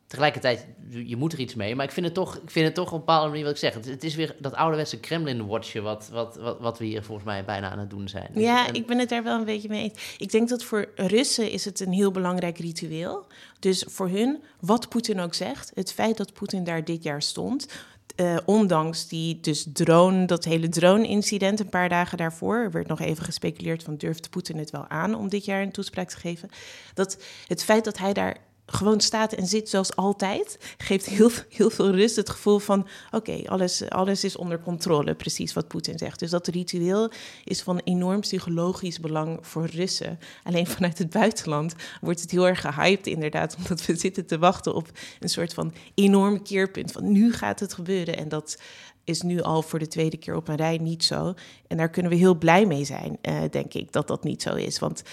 Tegelijkertijd, 0.08 0.65
je 0.89 1.15
moet 1.15 1.34
er 1.34 1.39
iets 1.39 1.56
mee. 1.56 1.76
Maar 1.76 1.86
ik 1.86 1.91
vind 1.91 2.06
het 2.06 2.15
toch, 2.15 2.36
ik 2.36 2.52
vind 2.52 2.65
het 2.65 2.76
toch 2.76 2.88
op 2.88 2.94
een 2.94 3.00
bepaalde 3.00 3.28
manier 3.28 3.44
wat 3.44 3.54
ik 3.54 3.60
zeg. 3.60 3.74
Het, 3.74 4.04
is 4.04 4.15
weer 4.15 4.36
dat 4.39 4.54
ouderwetse 4.54 5.00
Kremlin-watchen 5.00 5.84
wat, 5.84 6.10
wat, 6.12 6.36
wat, 6.36 6.60
wat, 6.60 6.80
we 6.80 6.86
hier 6.86 7.04
volgens 7.04 7.28
mij 7.28 7.46
bijna 7.46 7.70
aan 7.70 7.80
het 7.80 7.89
doen 7.89 8.10
zijn. 8.10 8.32
Ja, 8.34 8.72
ik 8.72 8.86
ben 8.86 9.00
het 9.00 9.10
daar 9.10 9.24
wel 9.24 9.39
een 9.39 9.46
beetje 9.46 9.70
mee 9.70 9.84
eens. 9.84 10.15
Ik 10.18 10.32
denk 10.32 10.50
dat 10.50 10.63
voor 10.63 10.89
Russen 10.96 11.52
is 11.52 11.65
het 11.65 11.80
een 11.80 11.91
heel 11.91 12.12
belangrijk 12.12 12.58
ritueel. 12.58 13.28
Dus 13.60 13.86
voor 13.88 14.10
hun, 14.10 14.44
wat 14.60 14.89
Poetin 14.89 15.20
ook 15.20 15.34
zegt, 15.34 15.72
het 15.74 15.94
feit 15.94 16.18
dat 16.18 16.34
Poetin 16.34 16.63
daar 16.63 16.84
dit 16.84 17.04
jaar 17.04 17.22
stond... 17.22 17.68
Uh, 18.15 18.38
ondanks 18.46 19.08
die 19.08 19.39
dus 19.39 19.65
drone, 19.74 20.26
dat 20.26 20.44
hele 20.44 20.70
drone-incident 20.70 21.60
een 21.60 21.70
paar 21.70 21.89
dagen 21.89 22.18
daarvoor, 22.18 22.56
er 22.56 22.72
werd 22.72 22.88
nog 22.88 23.00
even 23.00 23.24
gespeculeerd 23.24 23.84
van 23.84 23.98
durft 23.98 24.30
Poetin 24.30 24.58
het 24.58 24.70
wel 24.70 24.88
aan 24.88 25.15
om 25.15 25.30
dit 25.30 25.46
jaar 25.46 25.62
een 25.62 25.72
toespraak 25.72 26.10
te 26.10 26.18
geven. 26.18 26.50
Dat 26.94 27.24
het 27.48 27.63
feit 27.63 27.84
dat 27.84 27.98
hij 27.98 28.13
daar 28.13 28.38
gewoon 28.65 29.01
staat 29.01 29.34
en 29.34 29.47
zit 29.47 29.69
zoals 29.69 29.95
altijd, 29.95 30.75
geeft 30.78 31.06
heel, 31.06 31.30
heel 31.49 31.69
veel 31.69 31.91
rust. 31.91 32.15
Het 32.15 32.30
gevoel 32.30 32.60
van, 32.60 32.88
oké, 33.12 33.41
alles, 33.45 33.89
alles 33.89 34.23
is 34.23 34.36
onder 34.36 34.60
controle, 34.60 35.15
precies 35.15 35.54
wat 35.54 35.67
Poetin 35.67 35.97
zegt. 35.97 36.19
Dus 36.19 36.30
dat 36.30 36.47
ritueel 36.47 37.12
is 37.43 37.62
van 37.62 37.82
enorm 37.84 38.19
psychologisch 38.19 38.99
belang 38.99 39.38
voor 39.41 39.65
Russen. 39.65 40.19
Alleen 40.43 40.67
vanuit 40.67 40.97
het 40.97 41.10
buitenland 41.10 41.75
wordt 42.01 42.21
het 42.21 42.32
heel 42.32 42.47
erg 42.47 42.62
gehyped 42.62 43.08
inderdaad, 43.08 43.56
omdat 43.58 43.86
we 43.86 43.95
zitten 43.95 44.25
te 44.25 44.38
wachten 44.38 44.75
op 44.75 44.89
een 45.19 45.30
soort 45.30 45.54
van 45.54 45.73
enorm 45.93 46.43
keerpunt 46.43 46.91
van 46.91 47.12
nu 47.12 47.34
gaat 47.34 47.60
het 47.60 47.73
gebeuren. 47.73 48.17
En 48.17 48.30
dat 48.30 48.58
is 49.04 49.21
nu 49.21 49.41
al 49.41 49.62
voor 49.62 49.80
de 49.80 49.88
tweede 49.88 50.17
keer 50.17 50.36
op 50.36 50.47
een 50.47 50.56
rij 50.56 50.78
niet 50.78 51.04
zo. 51.04 51.34
En 51.67 51.78
daar 51.78 51.89
kunnen 51.89 52.12
we 52.12 52.17
heel 52.17 52.36
blij 52.36 52.65
mee 52.65 52.86
zijn, 52.86 53.17
uh, 53.21 53.39
denk 53.51 53.73
ik, 53.73 53.91
dat 53.91 54.08
dat 54.08 54.23
niet 54.23 54.41
zo 54.41 54.56
is. 54.56 54.80
Want 54.80 55.04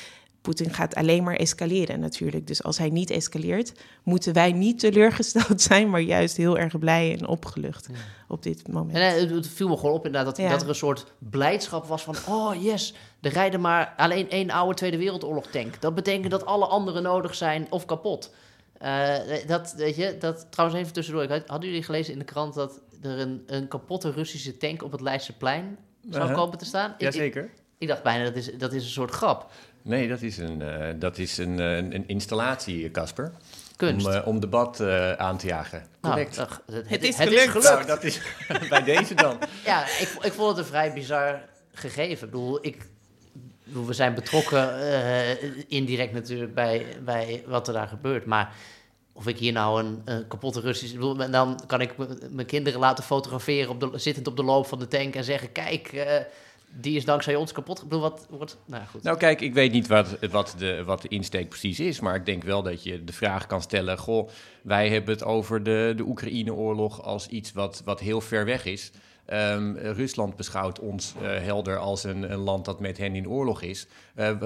Poetin 0.42 0.70
gaat 0.70 0.94
alleen 0.94 1.22
maar 1.22 1.36
escaleren 1.36 2.00
natuurlijk. 2.00 2.46
Dus 2.46 2.62
als 2.62 2.78
hij 2.78 2.88
niet 2.88 3.10
escaleert, 3.10 3.72
moeten 4.02 4.32
wij 4.32 4.52
niet 4.52 4.78
teleurgesteld 4.78 5.60
zijn, 5.70 5.90
maar 5.90 6.00
juist 6.00 6.36
heel 6.36 6.58
erg 6.58 6.78
blij 6.78 7.18
en 7.18 7.26
opgelucht 7.26 7.88
op 8.28 8.42
dit 8.42 8.68
moment. 8.68 8.96
En 8.96 9.02
eh, 9.02 9.30
het 9.30 9.48
viel 9.48 9.68
me 9.68 9.76
gewoon 9.76 9.94
op 9.94 10.06
inderdaad 10.06 10.36
dat, 10.36 10.50
dat 10.50 10.62
er 10.62 10.68
een 10.68 10.74
soort 10.74 11.06
blijdschap 11.18 11.86
was 11.86 12.02
van, 12.02 12.16
oh 12.28 12.62
yes, 12.62 12.94
er 13.20 13.32
rijden 13.32 13.60
maar 13.60 13.94
alleen 13.96 14.30
één 14.30 14.50
oude 14.50 14.74
Tweede 14.74 14.96
Wereldoorlog 14.96 15.46
tank. 15.46 15.80
Dat 15.80 15.94
betekent 15.94 16.30
dat 16.30 16.46
alle 16.46 16.66
anderen 16.66 17.02
nodig 17.02 17.34
zijn 17.34 17.66
of 17.70 17.84
kapot. 17.84 18.34
Uh, 18.82 19.14
dat, 19.46 19.74
weet 19.76 19.96
je, 19.96 20.16
dat 20.18 20.46
trouwens 20.50 20.80
even 20.80 20.92
tussendoor. 20.92 21.42
Hadden 21.46 21.68
jullie 21.68 21.82
gelezen 21.82 22.12
in 22.12 22.18
de 22.18 22.24
krant 22.24 22.54
dat 22.54 22.80
er 23.02 23.18
een, 23.18 23.42
een 23.46 23.68
kapotte 23.68 24.10
Russische 24.10 24.56
tank 24.56 24.82
op 24.82 24.92
het 24.92 25.00
Leidseplein 25.00 25.78
zou 26.10 26.22
uh 26.22 26.28
-huh. 26.28 26.38
komen 26.38 26.58
te 26.58 26.64
staan? 26.64 26.94
Jazeker. 26.98 27.44
Ik, 27.44 27.50
ik 27.78 27.88
dacht 27.88 28.02
bijna, 28.02 28.24
dat 28.24 28.36
is, 28.36 28.58
dat 28.58 28.72
is 28.72 28.84
een 28.84 28.90
soort 28.90 29.10
grap. 29.10 29.50
Nee, 29.82 30.08
dat 30.08 30.22
is 30.22 30.38
een, 30.38 30.60
uh, 30.60 30.86
dat 30.96 31.18
is 31.18 31.38
een, 31.38 31.58
een, 31.58 31.94
een 31.94 32.08
installatie, 32.08 32.90
Casper. 32.90 33.32
Kunst. 33.76 34.06
Om, 34.06 34.12
uh, 34.12 34.26
om 34.26 34.40
debat 34.40 34.80
uh, 34.80 35.12
aan 35.12 35.38
te 35.38 35.46
jagen. 35.46 35.86
Correct. 36.00 36.36
Nou, 36.36 36.48
het, 36.48 36.74
Het 36.74 36.88
het 36.88 37.02
is 37.02 37.16
het 37.16 37.28
gelukt. 37.28 37.48
gelukt. 37.48 37.68
Nou, 37.68 37.86
dat 37.86 38.04
is 38.04 38.20
bij 38.68 38.84
deze 38.84 39.14
dan. 39.14 39.38
Ja, 39.64 39.84
ik, 39.84 40.16
ik 40.20 40.32
vond 40.32 40.48
het 40.48 40.58
een 40.58 40.64
vrij 40.64 40.92
bizar 40.92 41.40
gegeven. 41.72 42.26
Ik 42.26 42.32
bedoel, 42.32 42.58
ik, 42.66 42.86
bedoel, 43.64 43.86
we 43.86 43.92
zijn 43.92 44.14
betrokken 44.14 44.80
eh, 44.80 45.30
indirect 45.68 46.12
natuurlijk 46.12 46.54
bij, 46.54 46.86
bij 47.04 47.44
wat 47.46 47.68
er 47.68 47.74
daar 47.74 47.88
gebeurt. 47.88 48.24
Maar 48.24 48.54
of 49.12 49.26
ik 49.26 49.38
hier 49.38 49.52
nou 49.52 49.82
een, 49.82 50.02
een 50.04 50.28
kapotte 50.28 50.60
Russische... 50.60 50.94
ik 50.94 51.00
bedoel, 51.00 51.30
Dan 51.30 51.60
kan 51.66 51.80
ik 51.80 51.94
mijn 52.30 52.46
kinderen 52.46 52.80
laten 52.80 53.04
fotograferen 53.04 53.70
op 53.70 53.80
de, 53.80 53.98
zittend 53.98 54.26
op 54.26 54.36
de 54.36 54.44
loop 54.44 54.66
van 54.66 54.78
de 54.78 54.88
tank... 54.88 55.14
en 55.14 55.24
zeggen, 55.24 55.52
kijk, 55.52 55.92
eh, 55.92 56.16
die 56.74 56.96
is 56.96 57.04
dankzij 57.04 57.36
ons 57.36 57.52
kapot. 57.52 57.78
Ik 57.78 57.84
bedoel, 57.84 58.00
wat 58.00 58.26
wordt... 58.30 58.58
Nou 58.66 58.86
goed. 58.86 59.02
Nou, 59.02 59.16
kijk, 59.16 59.40
ik 59.40 59.54
weet 59.54 59.72
niet 59.72 59.86
wat, 59.86 60.18
wat, 60.30 60.54
de, 60.58 60.84
wat 60.84 61.02
de 61.02 61.08
insteek 61.08 61.48
precies 61.48 61.80
is, 61.80 62.00
maar 62.00 62.14
ik 62.14 62.26
denk 62.26 62.42
wel 62.42 62.62
dat 62.62 62.82
je 62.82 63.04
de 63.04 63.12
vraag 63.12 63.46
kan 63.46 63.62
stellen: 63.62 63.98
Goh, 63.98 64.28
wij 64.62 64.88
hebben 64.88 65.14
het 65.14 65.24
over 65.24 65.62
de, 65.62 65.92
de 65.96 66.02
Oekraïne-oorlog 66.02 67.02
als 67.02 67.28
iets 67.28 67.52
wat, 67.52 67.82
wat 67.84 68.00
heel 68.00 68.20
ver 68.20 68.44
weg 68.44 68.64
is. 68.64 68.92
Ehm, 69.26 69.76
Rusland 69.76 70.36
beschouwt 70.36 70.78
ons 70.78 71.14
eh, 71.22 71.22
helder 71.22 71.78
als 71.78 72.04
een, 72.04 72.36
land 72.36 72.64
dat 72.64 72.80
met 72.80 72.98
hen 72.98 73.14
in 73.16 73.28
oorlog 73.28 73.62
is. 73.62 73.86
Eh, 74.14 74.36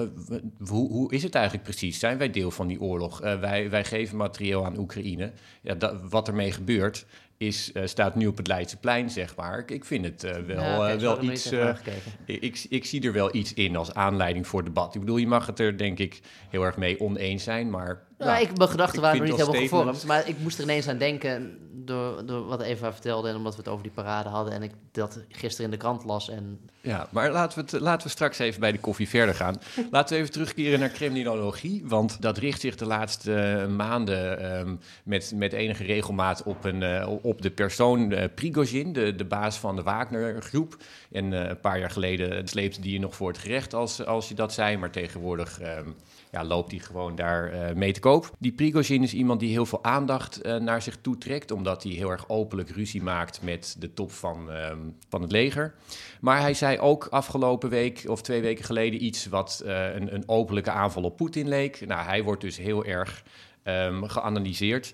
hoe, 0.67 0.91
hoe 0.91 1.13
is 1.13 1.23
het 1.23 1.35
eigenlijk 1.35 1.63
precies? 1.65 1.99
Zijn 1.99 2.17
wij 2.17 2.29
deel 2.29 2.51
van 2.51 2.67
die 2.67 2.81
oorlog? 2.81 3.21
Eh, 3.21 3.39
wij, 3.39 3.69
wij 3.69 3.83
geven 3.83 4.17
materieel 4.17 4.65
aan 4.65 4.77
Oekraïne. 4.77 5.31
Ja, 5.61 5.73
dat, 5.73 5.95
wat 6.09 6.27
ermee 6.27 6.51
gebeurt, 6.51 7.05
is, 7.37 7.71
eh, 7.71 7.85
staat 7.85 8.15
nu 8.15 8.27
op 8.27 8.37
het 8.37 8.47
Leidseplein, 8.47 9.09
zeg 9.09 9.35
maar. 9.35 9.59
Ik, 9.59 9.71
ik 9.71 9.85
vind 9.85 10.05
het 10.05 10.23
eh, 10.23 10.41
wel, 10.41 10.61
Ja, 10.61 10.89
eh, 10.89 10.99
wel 10.99 11.23
iets. 11.23 11.53
aangekeken. 11.53 12.11
ik, 12.25 12.65
ik 12.69 12.85
zie 12.85 13.01
er 13.01 13.13
wel 13.13 13.35
iets 13.35 13.53
in 13.53 13.75
als 13.75 13.93
aanleiding 13.93 14.47
voor 14.47 14.63
debat. 14.63 14.95
Ik 14.95 14.99
bedoel, 14.99 15.17
je 15.17 15.27
mag 15.27 15.45
het 15.45 15.59
er 15.59 15.77
denk 15.77 15.99
ik 15.99 16.19
heel 16.49 16.63
erg 16.63 16.77
mee 16.77 16.99
oneens 16.99 17.43
zijn, 17.43 17.69
maar... 17.69 18.05
Nou, 18.17 18.31
ja, 18.31 18.37
ik, 18.37 18.57
mijn 18.57 18.69
gedachten 18.69 18.95
ik 18.95 19.03
waren 19.03 19.17
nog 19.17 19.27
niet 19.27 19.37
helemaal 19.37 19.61
als 19.61 19.69
gevormd. 19.69 20.05
Maar 20.05 20.27
ik 20.27 20.35
moest 20.39 20.57
er 20.57 20.63
ineens 20.63 20.87
aan 20.87 20.97
denken 20.97 21.57
door, 21.85 22.25
door 22.25 22.45
wat 22.45 22.61
Eva 22.61 22.93
vertelde... 22.93 23.29
en 23.29 23.35
omdat 23.35 23.55
we 23.55 23.59
het 23.59 23.69
over 23.69 23.83
die 23.83 23.91
parade 23.91 24.29
hadden... 24.29 24.53
en 24.53 24.63
ik 24.63 24.71
dat 24.91 25.19
gisteren 25.29 25.65
in 25.65 25.71
de 25.71 25.77
krant 25.77 26.03
las. 26.03 26.29
En 26.29 26.59
Ja, 26.81 27.07
maar 27.11 27.31
laten 27.31 27.59
we, 27.59 27.71
het, 27.71 27.81
laten 27.81 28.07
we 28.07 28.13
straks 28.13 28.39
even 28.39 28.59
bij 28.59 28.71
de 28.71 28.79
koffie 28.79 29.09
verder 29.09 29.35
gaan. 29.35 29.55
laten 29.91 30.15
we 30.15 30.21
even 30.21 30.33
terugkeren 30.33 30.79
naar 30.79 30.91
criminologie, 30.91 31.83
want 31.85 32.21
dat 32.21 32.37
richt 32.37 32.61
zich 32.61 32.75
de 32.75 32.85
laatste 32.85 33.65
maanden 33.69 34.39
ehm, 34.39 34.75
met, 35.03 35.31
met 35.35 35.53
enige 35.53 35.83
regelmaat 35.83 36.43
op, 36.43 36.63
een, 36.63 37.07
op 37.27 37.41
de 37.41 37.51
persoon 37.51 38.11
eh, 38.11 38.29
Prigozhin, 38.35 38.93
de, 38.93 39.15
de 39.15 39.25
baas 39.25 39.57
van 39.57 39.75
de 39.75 39.83
Wagner-groep. 39.83 40.77
En 41.11 41.33
eh, 41.33 41.49
een 41.49 41.59
paar 41.59 41.79
jaar 41.79 41.89
geleden 41.89 42.47
sleepte 42.47 42.81
die 42.81 42.93
je 42.93 42.99
nog 42.99 43.15
voor 43.15 43.27
het 43.27 43.37
gerecht 43.37 43.73
als, 43.73 44.05
als 44.05 44.27
je 44.27 44.35
dat 44.35 44.53
zei, 44.53 44.77
maar 44.77 44.91
tegenwoordig... 44.91 45.59
ehm, 45.59 45.89
ja, 46.31 46.45
loopt 46.45 46.71
hij 46.71 46.79
gewoon 46.79 47.15
daar 47.15 47.51
eh, 47.51 47.75
mee 47.75 47.91
te 47.91 47.99
koop. 47.99 48.31
Die 48.39 48.51
Prigozhin 48.51 49.03
is 49.03 49.13
iemand 49.13 49.39
die 49.39 49.51
heel 49.51 49.65
veel 49.65 49.83
aandacht 49.83 50.43
naar 50.59 50.81
zich 50.81 50.97
toe 51.01 51.17
trekt, 51.17 51.51
omdat 51.51 51.83
hij 51.83 51.91
heel 51.91 52.09
erg 52.09 52.29
openlijk 52.29 52.69
ruzie 52.69 53.03
maakt 53.03 53.41
met 53.41 53.75
de 53.79 53.93
top 53.93 54.11
van, 54.11 54.51
ehm, 54.51 54.77
van 55.09 55.21
het 55.21 55.31
leger. 55.31 55.73
Maar 56.21 56.41
hij 56.41 56.53
zei 56.53 56.79
ook 56.79 57.07
afgelopen 57.09 57.69
week 57.69 58.03
of 58.07 58.21
twee 58.21 58.41
weken 58.41 58.65
geleden 58.65 59.03
iets 59.03 59.25
wat 59.25 59.61
een, 59.65 60.13
een 60.13 60.23
openlijke 60.29 60.71
aanval 60.71 61.03
op 61.03 61.17
Poetin 61.17 61.47
leek. 61.47 61.87
Nou, 61.87 62.05
hij 62.05 62.23
wordt 62.23 62.41
dus 62.41 62.57
heel 62.57 62.85
erg 62.85 63.23
ehm, 63.63 64.03
geanalyseerd. 64.03 64.93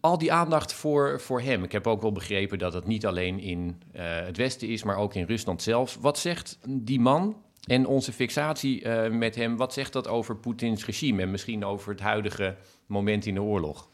Al 0.00 0.18
die 0.18 0.32
aandacht 0.32 0.72
voor, 0.72 1.20
voor 1.20 1.40
hem. 1.40 1.64
Ik 1.64 1.72
heb 1.72 1.86
ook 1.86 2.02
wel 2.02 2.12
begrepen 2.12 2.58
dat 2.58 2.72
het 2.72 2.86
niet 2.86 3.06
alleen 3.06 3.38
in 3.38 3.82
eh, 3.92 4.02
het 4.04 4.36
Westen 4.36 4.68
is, 4.68 4.82
maar 4.82 4.96
ook 4.96 5.14
in 5.14 5.26
Rusland 5.26 5.62
zelf. 5.62 5.98
Wat 6.00 6.18
zegt 6.18 6.58
die 6.68 7.00
man 7.00 7.36
en 7.66 7.86
onze 7.86 8.12
fixatie 8.12 8.82
eh, 8.82 9.10
met 9.10 9.34
hem, 9.34 9.56
wat 9.56 9.72
zegt 9.72 9.92
dat 9.92 10.08
over 10.08 10.36
Poetins 10.36 10.86
regime 10.86 11.22
en 11.22 11.30
misschien 11.30 11.64
over 11.64 11.90
het 11.90 12.00
huidige 12.00 12.56
moment 12.86 13.26
in 13.26 13.34
de 13.34 13.42
oorlog? 13.42 13.88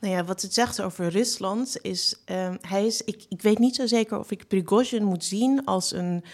Nou 0.00 0.14
ja, 0.14 0.24
wat 0.24 0.42
het 0.42 0.54
zegt 0.54 0.82
over 0.82 1.08
Rusland 1.08 1.78
is, 1.82 2.22
ehm, 2.24 2.56
hij 2.60 2.86
is 2.86 3.02
ik, 3.02 3.24
ik 3.28 3.42
weet 3.42 3.58
niet 3.58 3.74
zo 3.74 3.86
zeker 3.86 4.18
of 4.18 4.30
ik 4.30 4.48
Prigozhin 4.48 5.04
moet 5.04 5.24
zien 5.24 5.64
als 5.64 5.92
een 5.92 6.24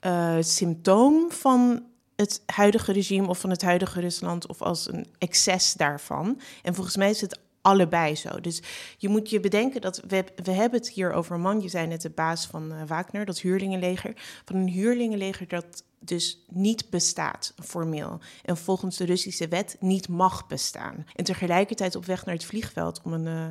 eh, 0.00 0.36
symptoom 0.40 1.30
van 1.30 1.82
het 2.16 2.42
huidige 2.46 2.92
regime 2.92 3.28
of 3.28 3.38
van 3.38 3.50
het 3.50 3.62
huidige 3.62 4.00
Rusland 4.00 4.46
of 4.46 4.62
als 4.62 4.92
een 4.92 5.06
excess 5.18 5.74
daarvan. 5.74 6.40
En 6.62 6.74
volgens 6.74 6.96
mij 6.96 7.10
is 7.10 7.20
het 7.20 7.38
allebei 7.62 8.16
zo. 8.16 8.40
Dus 8.40 8.62
je 8.98 9.08
moet 9.08 9.30
je 9.30 9.40
bedenken 9.40 9.80
dat 9.80 10.02
we, 10.06 10.24
we 10.44 10.52
hebben 10.52 10.78
het 10.78 10.88
hier 10.88 11.12
over 11.12 11.34
een 11.34 11.40
man, 11.40 11.60
je 11.60 11.68
zei 11.68 11.86
net 11.86 12.02
de 12.02 12.10
baas 12.10 12.46
van 12.46 12.72
eh, 12.72 12.82
Wagner, 12.86 13.24
dat 13.24 13.40
huurlingenleger, 13.40 14.12
van 14.44 14.56
een 14.56 14.68
huurlingenleger 14.68 15.48
dat 15.48 15.84
dus 15.98 16.44
niet 16.48 16.90
bestaat 16.90 17.54
formeel 17.62 18.18
en 18.44 18.56
volgens 18.56 18.96
de 18.96 19.04
Russische 19.04 19.48
wet 19.48 19.76
niet 19.80 20.08
mag 20.08 20.46
bestaan. 20.46 21.06
En 21.14 21.24
tegelijkertijd 21.24 21.96
op 21.96 22.04
weg 22.04 22.24
naar 22.24 22.34
het 22.34 22.44
vliegveld 22.44 23.00
om 23.02 23.12
een 23.12 23.26
eh, 23.26 23.48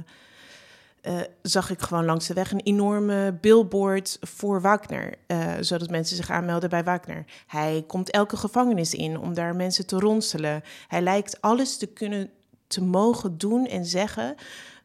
eh, 1.01 1.25
zag 1.41 1.69
ik 1.69 1.81
gewoon 1.81 2.05
langs 2.05 2.27
de 2.27 2.33
weg 2.33 2.51
een 2.51 2.59
enorme 2.63 3.37
billboard 3.41 4.17
voor 4.21 4.61
Wagner, 4.61 5.17
zodat 5.59 5.89
mensen 5.89 6.15
zich 6.15 6.29
aanmelden 6.29 6.69
bij 6.69 6.83
Wagner. 6.83 7.25
Hij 7.47 7.83
komt 7.87 8.11
elke 8.11 8.37
gevangenis 8.37 8.93
in 8.93 9.19
om 9.19 9.33
daar 9.33 9.55
mensen 9.55 9.85
te 9.85 9.99
ronselen. 9.99 10.63
Hij 10.87 11.01
lijkt 11.01 11.41
alles 11.41 11.77
te 11.77 11.87
kunnen, 11.87 12.29
te 12.69 12.83
mogen 12.83 13.37
doen 13.37 13.65
en 13.65 13.85
zeggen 13.85 14.35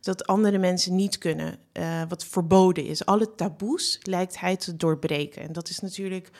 dat 0.00 0.26
andere 0.26 0.58
mensen 0.58 0.94
niet 0.94 1.18
kunnen, 1.18 1.58
eh, 1.72 2.02
wat 2.08 2.24
verboden 2.24 2.84
is. 2.84 3.06
Alle 3.06 3.34
taboes 3.34 3.98
lijkt 4.02 4.40
hij 4.40 4.56
te 4.56 4.76
doorbreken. 4.76 5.42
En 5.42 5.52
dat 5.52 5.68
is 5.68 5.80
natuurlijk 5.80 6.30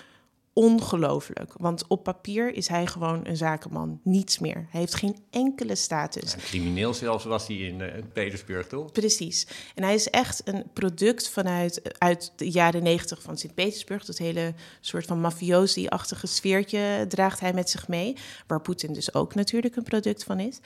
ongelooflijk, 0.54 1.52
want 1.56 1.86
op 1.86 2.02
papier 2.02 2.54
is 2.54 2.68
hij 2.68 2.86
gewoon 2.86 3.26
een 3.26 3.36
zakenman, 3.36 4.00
niets 4.02 4.38
meer. 4.38 4.66
Hij 4.70 4.80
heeft 4.80 4.94
geen 4.94 5.16
enkele 5.30 5.74
status. 5.74 6.32
Ja, 6.32 6.38
crimineel 6.38 6.94
zelfs 6.94 7.24
was 7.24 7.46
hij 7.46 7.56
in 7.56 7.80
eh, 7.80 8.02
Petersburg, 8.12 8.66
toch? 8.66 8.92
Precies. 8.92 9.46
En 9.74 9.82
hij 9.82 9.94
is 9.94 10.10
echt 10.10 10.48
een 10.48 10.64
product 10.72 11.28
vanuit 11.28 11.98
uit 11.98 12.32
de 12.36 12.50
jaren 12.50 12.82
negentig 12.82 13.22
van 13.22 13.38
Sint-Petersburg. 13.38 14.04
Dat 14.04 14.18
hele 14.18 14.54
soort 14.80 15.06
van 15.06 15.20
mafiosi-achtige 15.20 16.26
sfeertje 16.26 17.04
draagt 17.08 17.40
hij 17.40 17.52
met 17.52 17.70
zich 17.70 17.88
mee. 17.88 18.16
Waar 18.46 18.60
Poetin 18.60 18.92
dus 18.92 19.14
ook 19.14 19.34
natuurlijk 19.34 19.76
een 19.76 19.82
product 19.82 20.24
van 20.24 20.40
is. 20.40 20.58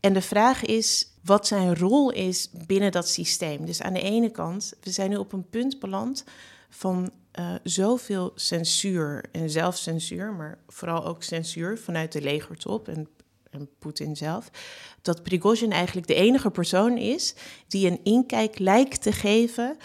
En 0.00 0.12
de 0.12 0.22
vraag 0.22 0.64
is 0.64 1.10
wat 1.24 1.46
zijn 1.46 1.76
rol 1.78 2.10
is 2.10 2.50
binnen 2.66 2.92
dat 2.92 3.08
systeem. 3.08 3.66
Dus 3.66 3.82
aan 3.82 3.92
de 3.92 4.02
ene 4.02 4.30
kant, 4.30 4.72
we 4.80 4.90
zijn 4.90 5.10
nu 5.10 5.16
op 5.16 5.32
een 5.32 5.48
punt 5.48 5.78
beland 5.78 6.24
van 6.68 7.10
eh, 7.32 7.54
zoveel 7.62 8.32
censuur 8.34 9.24
en 9.32 9.50
zelfcensuur, 9.50 10.32
maar 10.32 10.58
vooral 10.68 11.04
ook 11.04 11.22
censuur 11.22 11.78
vanuit 11.78 12.12
de 12.12 12.20
legertop 12.20 12.88
en, 12.88 13.08
en 13.50 13.68
Poetin 13.78 14.16
zelf, 14.16 14.50
dat 15.02 15.22
Prigozhin 15.22 15.72
eigenlijk 15.72 16.06
de 16.06 16.14
enige 16.14 16.50
persoon 16.50 16.98
is 16.98 17.34
die 17.68 17.90
een 17.90 18.00
inkijk 18.02 18.58
lijkt 18.58 19.02
te 19.02 19.12
geven 19.12 19.76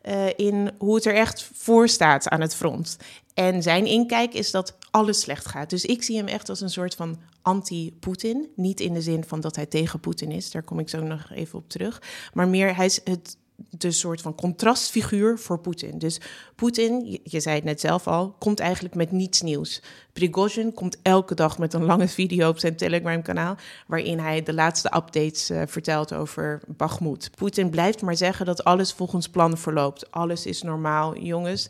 eh, 0.00 0.26
in 0.36 0.70
hoe 0.78 0.94
het 0.94 1.04
er 1.04 1.14
echt 1.14 1.50
voor 1.54 1.88
staat 1.88 2.28
aan 2.28 2.40
het 2.40 2.54
front. 2.54 2.96
En 3.34 3.62
zijn 3.62 3.86
inkijk 3.86 4.34
is 4.34 4.50
dat 4.50 4.76
alles 4.90 5.20
slecht 5.20 5.46
gaat. 5.46 5.70
Dus 5.70 5.84
ik 5.84 6.02
zie 6.02 6.16
hem 6.16 6.26
echt 6.26 6.48
als 6.48 6.60
een 6.60 6.70
soort 6.70 6.94
van 6.94 7.18
anti-Poetin. 7.42 8.48
Niet 8.56 8.80
in 8.80 8.94
de 8.94 9.02
zin 9.02 9.24
van 9.24 9.40
dat 9.40 9.56
hij 9.56 9.66
tegen 9.66 10.00
Poetin 10.00 10.30
is, 10.30 10.50
daar 10.50 10.62
kom 10.62 10.78
ik 10.78 10.88
zo 10.88 11.02
nog 11.02 11.30
even 11.30 11.58
op 11.58 11.68
terug. 11.68 12.02
Maar 12.32 12.48
meer, 12.48 12.76
hij 12.76 12.86
is 12.86 13.00
het, 13.04 13.36
de 13.70 13.90
soort 13.90 14.20
van 14.20 14.34
contrastfiguur 14.34 15.38
voor 15.38 15.58
Poetin. 15.58 15.98
Dus 15.98 16.20
Poetin, 16.54 17.20
je, 17.22 17.40
zei 17.40 17.54
het 17.54 17.64
net 17.64 17.80
zelf 17.80 18.06
al, 18.06 18.34
komt 18.38 18.60
eigenlijk 18.60 18.94
met 18.94 19.12
niets 19.12 19.42
nieuws. 19.42 19.82
Prigozhin 20.12 20.74
komt 20.74 20.98
elke 21.02 21.34
dag 21.34 21.58
met 21.58 21.74
een 21.74 21.84
lange 21.84 22.08
video 22.08 22.48
op 22.48 22.58
zijn 22.58 22.76
Telegram-kanaal... 22.76 23.56
waarin 23.86 24.18
hij 24.18 24.42
de 24.42 24.54
laatste 24.54 24.92
updates 24.96 25.50
eh, 25.50 25.62
vertelt 25.66 26.14
over 26.14 26.60
Bakhmut. 26.66 27.30
Poetin 27.34 27.70
blijft 27.70 28.02
maar 28.02 28.16
zeggen 28.16 28.46
dat 28.46 28.64
alles 28.64 28.92
volgens 28.92 29.28
plan 29.28 29.56
verloopt. 29.56 30.10
Alles 30.10 30.46
is 30.46 30.62
normaal. 30.62 31.18
Jongens, 31.18 31.68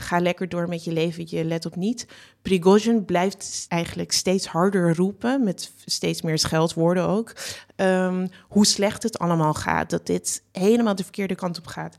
ga 0.00 0.20
lekker 0.20 0.48
door 0.48 0.68
met 0.68 0.84
je 0.84 0.92
leventje, 0.92 1.44
let 1.44 1.66
op 1.66 1.76
niet. 1.76 2.06
Prigozhin 2.42 3.04
blijft 3.04 3.64
eigenlijk 3.68 4.12
steeds 4.12 4.46
harder 4.46 4.96
roepen, 4.96 5.44
met 5.44 5.72
steeds 5.84 6.22
meer 6.22 6.38
scheldwoorden 6.38 7.08
ook, 7.08 7.32
ehm, 7.76 8.26
hoe 8.48 8.66
slecht 8.66 9.02
het 9.02 9.18
allemaal 9.18 9.54
gaat, 9.54 9.90
dat 9.90 10.06
dit 10.06 10.42
helemaal 10.52 10.94
de 10.94 11.02
verkeerde 11.02 11.34
kant 11.34 11.58
op 11.58 11.66
gaat. 11.66 11.96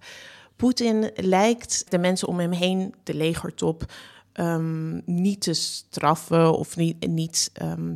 Poetin 0.55 1.11
lijkt 1.15 1.85
de 1.89 1.97
mensen 1.97 2.27
om 2.27 2.39
hem 2.39 2.51
heen, 2.51 2.93
de 3.03 3.13
legertop, 3.13 3.91
ehm, 4.33 5.01
niet 5.05 5.41
te 5.41 5.53
straffen 5.53 6.57
of 6.57 6.75
niet, 6.75 7.07
niet 7.07 7.49
ehm, 7.53 7.95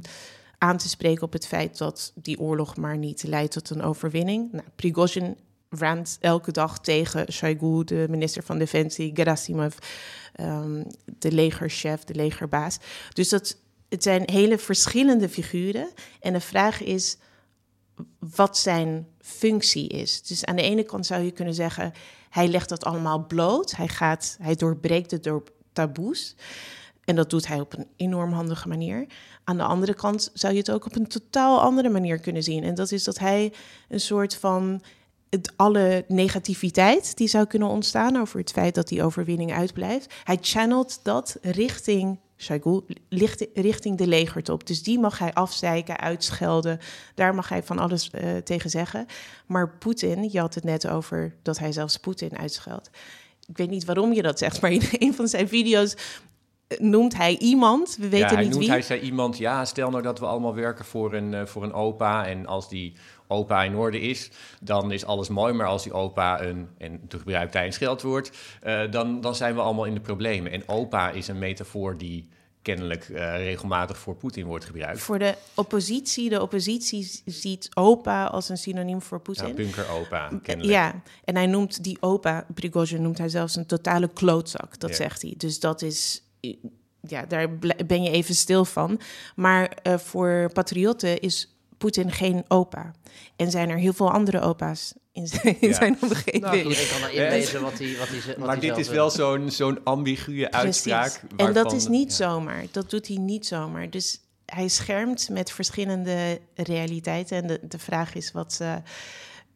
aan 0.58 0.78
te 0.78 0.90
spreken 0.90 1.24
op 1.24 1.34
het 1.34 1.48
feit 1.48 1.78
dat 1.78 2.12
die 2.16 2.40
oorlog 2.40 2.76
maar 2.76 2.98
niet 2.98 3.24
leidt 3.24 3.54
tot 3.54 3.70
een 3.70 3.82
overwinning. 3.82 4.52
Nou, 4.52 4.66
Prigozhin 4.76 5.38
rant 5.78 6.18
elke 6.20 6.52
dag 6.52 6.80
tegen 6.80 7.32
Shoigu, 7.32 7.84
de 7.84 8.06
minister 8.10 8.44
van 8.44 8.58
Defensie, 8.58 9.12
Gerasimov, 9.14 9.76
um, 10.40 10.86
de 11.06 11.32
legerchef, 11.32 12.04
de 12.04 12.16
legerbaas. 12.16 12.78
Dus 13.14 13.30
dat, 13.30 13.58
het 13.90 14.04
zijn 14.04 14.24
hele 14.26 14.58
verschillende 14.58 15.30
figuren. 15.30 15.90
En 16.20 16.34
de 16.34 16.40
vraag 16.40 16.84
is 16.84 17.18
wat 18.20 18.58
zijn 18.58 19.08
functie 19.20 19.88
is. 19.88 20.22
Dus 20.22 20.46
aan 20.46 20.56
de 20.56 20.62
ene 20.62 20.84
kant 20.84 21.06
zou 21.06 21.24
je 21.24 21.32
kunnen 21.32 21.54
zeggen, 21.54 21.94
hij 22.30 22.48
legt 22.48 22.70
dat 22.70 22.86
allemaal 22.86 23.26
bloot. 23.26 23.76
Hij, 23.76 23.88
gaat, 23.88 24.38
hij 24.42 24.56
doorbreekt 24.56 25.12
het 25.12 25.24
door 25.24 25.44
taboes. 25.74 26.36
En 27.06 27.16
dat 27.16 27.30
doet 27.30 27.48
hij 27.48 27.60
op 27.60 27.74
een 27.78 27.88
enorm 27.96 28.32
handige 28.32 28.68
manier. 28.68 29.08
Aan 29.44 29.58
de 29.58 29.64
andere 29.64 29.94
kant 29.94 30.30
zou 30.34 30.54
je 30.54 30.60
het 30.60 30.72
ook 30.72 30.86
op 30.86 30.96
een 30.96 31.08
totaal 31.08 31.62
andere 31.62 31.90
manier 31.90 32.20
kunnen 32.20 32.44
zien. 32.44 32.64
En 32.64 32.76
dat 32.76 32.92
is 32.92 33.04
dat 33.04 33.20
hij 33.20 33.54
een 33.90 34.00
soort 34.00 34.36
van 34.36 34.82
het, 35.34 35.54
alle 35.56 36.06
negativiteit 36.08 37.18
die 37.18 37.28
zou 37.28 37.46
kunnen 37.46 37.68
ontstaan 37.68 38.18
over 38.18 38.40
het 38.40 38.52
feit 38.52 38.76
dat 38.76 38.88
die 38.88 39.04
overwinning 39.04 39.54
uitblijft. 39.54 40.14
Hij 40.24 40.38
channelt 40.42 41.00
dat 41.04 41.38
richting 41.42 42.20
Shoigu, 42.38 42.82
richting 43.54 43.98
de 43.98 44.08
legertop. 44.08 44.68
Dus 44.68 44.84
die 44.84 45.00
mag 45.00 45.20
hij 45.20 45.34
afzeiken, 45.34 46.00
uitschelden. 46.00 46.80
Daar 47.16 47.36
mag 47.36 47.50
hij 47.50 47.64
van 47.64 47.80
alles 47.80 48.10
uh, 48.16 48.38
tegen 48.38 48.70
zeggen. 48.70 49.06
Maar 49.46 49.78
Poetin, 49.78 50.30
je 50.32 50.40
had 50.40 50.56
het 50.56 50.64
net 50.64 50.88
over 50.88 51.36
dat 51.42 51.60
hij 51.60 51.72
zelfs 51.72 51.98
Poetin 51.98 52.38
uitscheldt. 52.38 52.90
Ik 53.48 53.58
weet 53.58 53.70
niet 53.70 53.86
waarom 53.86 54.14
je 54.14 54.22
dat 54.22 54.40
zegt, 54.40 54.62
maar 54.62 54.72
in 54.72 54.82
een 54.92 55.14
van 55.14 55.28
zijn 55.28 55.48
video's 55.48 55.96
noemt 56.80 57.18
hij 57.18 57.38
iemand. 57.38 57.96
We 58.00 58.10
weten 58.10 58.28
ja, 58.28 58.34
hij 58.34 58.44
niet 58.44 58.50
noemt, 58.50 58.64
wie. 58.64 58.72
Hij 58.72 58.82
zei 58.82 59.00
iemand, 59.00 59.38
ja, 59.38 59.66
stel 59.66 59.90
nou 59.90 60.04
dat 60.04 60.20
we 60.20 60.26
allemaal 60.26 60.56
werken 60.56 60.86
voor 60.86 61.14
een, 61.14 61.34
uh, 61.34 61.46
voor 61.46 61.64
een 61.64 61.74
opa. 61.74 62.28
En 62.28 62.46
als 62.46 62.70
die 62.70 62.94
opa 63.28 63.64
in 63.64 63.76
orde 63.76 64.00
is, 64.00 64.32
dan 64.62 64.92
is 64.92 65.06
alles 65.06 65.30
mooi. 65.30 65.54
Maar 65.54 65.68
als 65.68 65.84
die 65.84 65.94
opa 65.94 66.42
een, 66.42 66.68
en 66.78 67.08
toen 67.08 67.20
gebruikt 67.20 67.54
hij 67.54 67.66
een 67.66 67.74
scheldwoord, 67.74 68.32
uh, 68.64 68.92
dan, 68.92 69.22
dan 69.22 69.36
zijn 69.36 69.56
we 69.56 69.62
allemaal 69.62 69.86
in 69.86 69.94
de 69.94 70.00
problemen. 70.00 70.52
En 70.52 70.68
opa 70.68 71.10
is 71.10 71.28
een 71.28 71.40
metafoor 71.40 71.98
die 71.98 72.30
kennelijk 72.62 73.10
uh, 73.10 73.36
regelmatig 73.36 73.98
voor 73.98 74.16
Poetin 74.16 74.46
wordt 74.46 74.66
gebruikt. 74.66 75.00
Voor 75.00 75.20
de 75.20 75.36
oppositie, 75.54 76.30
de 76.30 76.42
oppositie 76.42 77.22
ziet 77.26 77.70
opa 77.74 78.26
als 78.26 78.50
een 78.50 78.58
synoniem 78.58 79.02
voor 79.02 79.20
Poetin. 79.20 79.48
Ja, 79.48 79.54
bunker-opa, 79.54 80.40
kennelijk. 80.42 80.74
Ja, 80.74 81.02
en 81.24 81.36
hij 81.36 81.46
noemt 81.46 81.84
die 81.84 81.98
opa, 82.00 82.46
Prigozhin 82.54 83.02
noemt 83.02 83.18
hij 83.18 83.30
zelfs 83.30 83.56
een 83.56 83.66
totale 83.66 84.08
klootzak, 84.08 84.80
dat 84.80 84.90
ja. 84.90 84.96
zegt 84.96 85.22
hij. 85.22 85.34
Dus 85.38 85.60
dat 85.60 85.82
is 85.82 86.24
ja, 87.08 87.26
daar 87.26 87.58
ben 87.86 88.04
je 88.04 88.10
even 88.10 88.36
stil 88.36 88.66
van. 88.66 89.00
Maar 89.36 89.78
uh, 89.84 89.98
voor 89.98 90.50
patriotten 90.54 91.20
is 91.20 91.53
Poetin 91.84 92.12
geen 92.12 92.44
opa. 92.48 92.92
En 93.36 93.52
zijn 93.52 93.70
er 93.70 93.78
heel 93.78 93.94
veel 93.94 94.12
andere 94.12 94.40
opa's 94.42 94.94
in 95.12 95.28
zijn, 95.28 95.58
in 95.62 95.68
Ja. 95.70 95.74
zijn 95.76 95.98
omgeving. 96.02 96.44
Nou, 96.44 96.58
iedereen 96.58 96.88
kan 97.02 97.10
inlezen 97.10 97.62
wat 97.62 97.78
hij 97.80 97.96
wat 97.98 98.08
hij 98.08 98.22
wat 98.38 98.46
Maar 98.46 98.60
dit 98.60 98.78
is 98.78 98.88
wil. 98.88 98.96
wel 98.96 99.10
zo'n 99.10 99.52
zo'n 99.52 99.84
ambiguë 99.84 100.46
uitspraak. 100.46 101.10
Precies. 101.12 101.30
En 101.38 101.46
dat 101.46 101.54
waarvan- 101.56 101.76
is 101.76 101.88
niet 101.88 102.18
ja. 102.18 102.26
zomaar. 102.30 102.66
Dat 102.72 102.90
doet 102.90 103.08
hij 103.08 103.18
niet 103.18 103.46
zomaar. 103.46 103.90
Dus 103.90 104.20
hij 104.46 104.68
schermt 104.68 105.30
met 105.30 105.52
verschillende 105.52 106.40
realiteiten. 106.56 107.38
En 107.42 107.48
de, 107.48 107.60
de 107.68 107.80
vraag 107.80 108.14
is 108.16 108.32
wat, 108.32 108.58
eh, 108.62 108.76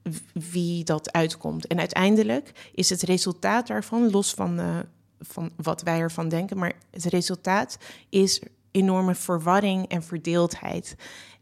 w- 0.04 0.52
wie 0.52 0.84
dat 0.84 1.12
uitkomt. 1.12 1.68
En 1.68 1.80
uiteindelijk 1.80 2.52
is 2.74 2.90
het 2.90 3.02
resultaat 3.02 3.68
daarvan, 3.68 4.10
los 4.12 4.34
van, 4.34 4.60
eh, 4.60 4.78
van 5.20 5.52
wat 5.56 5.82
wij 5.82 6.00
ervan 6.00 6.30
denken, 6.30 6.58
maar 6.58 6.74
het 6.92 7.06
resultaat 7.06 7.78
is 8.10 8.42
enorme 8.72 9.16
verwarring 9.16 9.88
en 9.88 10.04
verdeeldheid. 10.04 10.96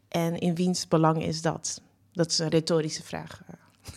En 0.08 0.38
in 0.38 0.54
wiens 0.54 0.88
belang 0.88 1.22
is 1.22 1.42
dat? 1.42 1.80
Dat 2.12 2.30
is 2.30 2.38
een 2.38 2.48
retorische 2.48 3.02
vraag. 3.02 3.40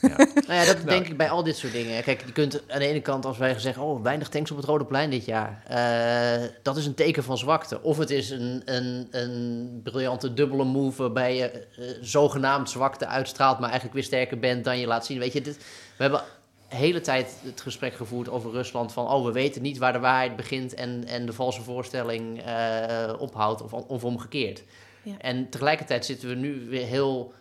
Nou 0.48 0.60
ja, 0.60 0.66
dat 0.66 0.88
denk 0.88 1.08
ik 1.08 1.18
bij 1.18 1.30
al 1.30 1.44
dit 1.44 1.58
soort 1.58 1.74
dingen. 1.74 2.04
Kijk, 2.04 2.26
je 2.26 2.32
kunt 2.32 2.64
aan 2.68 2.80
de 2.80 2.86
ene 2.86 3.02
kant, 3.02 3.26
als 3.26 3.38
wij 3.38 3.60
zeggen, 3.60 3.84
oh, 3.84 4.04
weinig 4.04 4.30
tanks 4.30 4.52
op 4.52 4.58
het 4.58 4.66
Rode 4.66 4.86
Plein 4.86 5.10
dit 5.10 5.26
jaar, 5.26 5.64
eh, 5.68 6.50
dat 6.64 6.78
is 6.78 6.86
een 6.86 6.94
teken 6.94 7.24
van 7.24 7.38
zwakte. 7.38 7.82
Of 7.82 7.98
het 7.98 8.10
is 8.10 8.30
een, 8.30 8.62
een, 8.66 9.08
een 9.12 9.80
briljante 9.84 10.34
dubbele 10.34 10.64
move 10.64 11.02
waarbij 11.02 11.36
je 11.36 11.50
eh, 11.50 11.86
zogenaamd 12.02 12.70
zwakte 12.70 13.08
uitstraalt, 13.08 13.60
maar 13.60 13.70
eigenlijk 13.70 13.94
weer 13.94 14.04
sterker 14.08 14.40
bent 14.40 14.64
dan 14.64 14.80
je 14.80 14.88
laat 14.88 15.06
zien. 15.06 15.20
Weet 15.20 15.34
je, 15.34 15.42
dit, 15.42 15.58
we 15.98 16.04
hebben 16.04 16.22
de 16.70 16.76
hele 16.76 17.02
tijd 17.02 17.36
het 17.44 17.62
gesprek 17.62 17.94
gevoerd 17.94 18.30
over 18.30 18.52
Rusland 18.52 18.94
van, 18.94 19.08
oh, 19.08 19.26
we 19.26 19.32
weten 19.32 19.62
niet 19.62 19.78
waar 19.78 19.94
de 19.94 20.00
waarheid 20.00 20.36
begint 20.36 20.74
en, 20.74 21.06
en 21.08 21.26
de 21.26 21.34
valse 21.34 21.62
voorstelling 21.62 22.42
eh, 22.42 23.14
ophoudt 23.18 23.62
of, 23.62 23.74
of 23.74 24.04
omgekeerd. 24.04 24.64
Ja. 25.04 25.18
En 25.18 25.50
tegelijkertijd 25.50 26.06
zitten 26.06 26.30
we 26.30 26.36
nu 26.36 26.70
weer 26.70 26.86
heel 26.86 27.34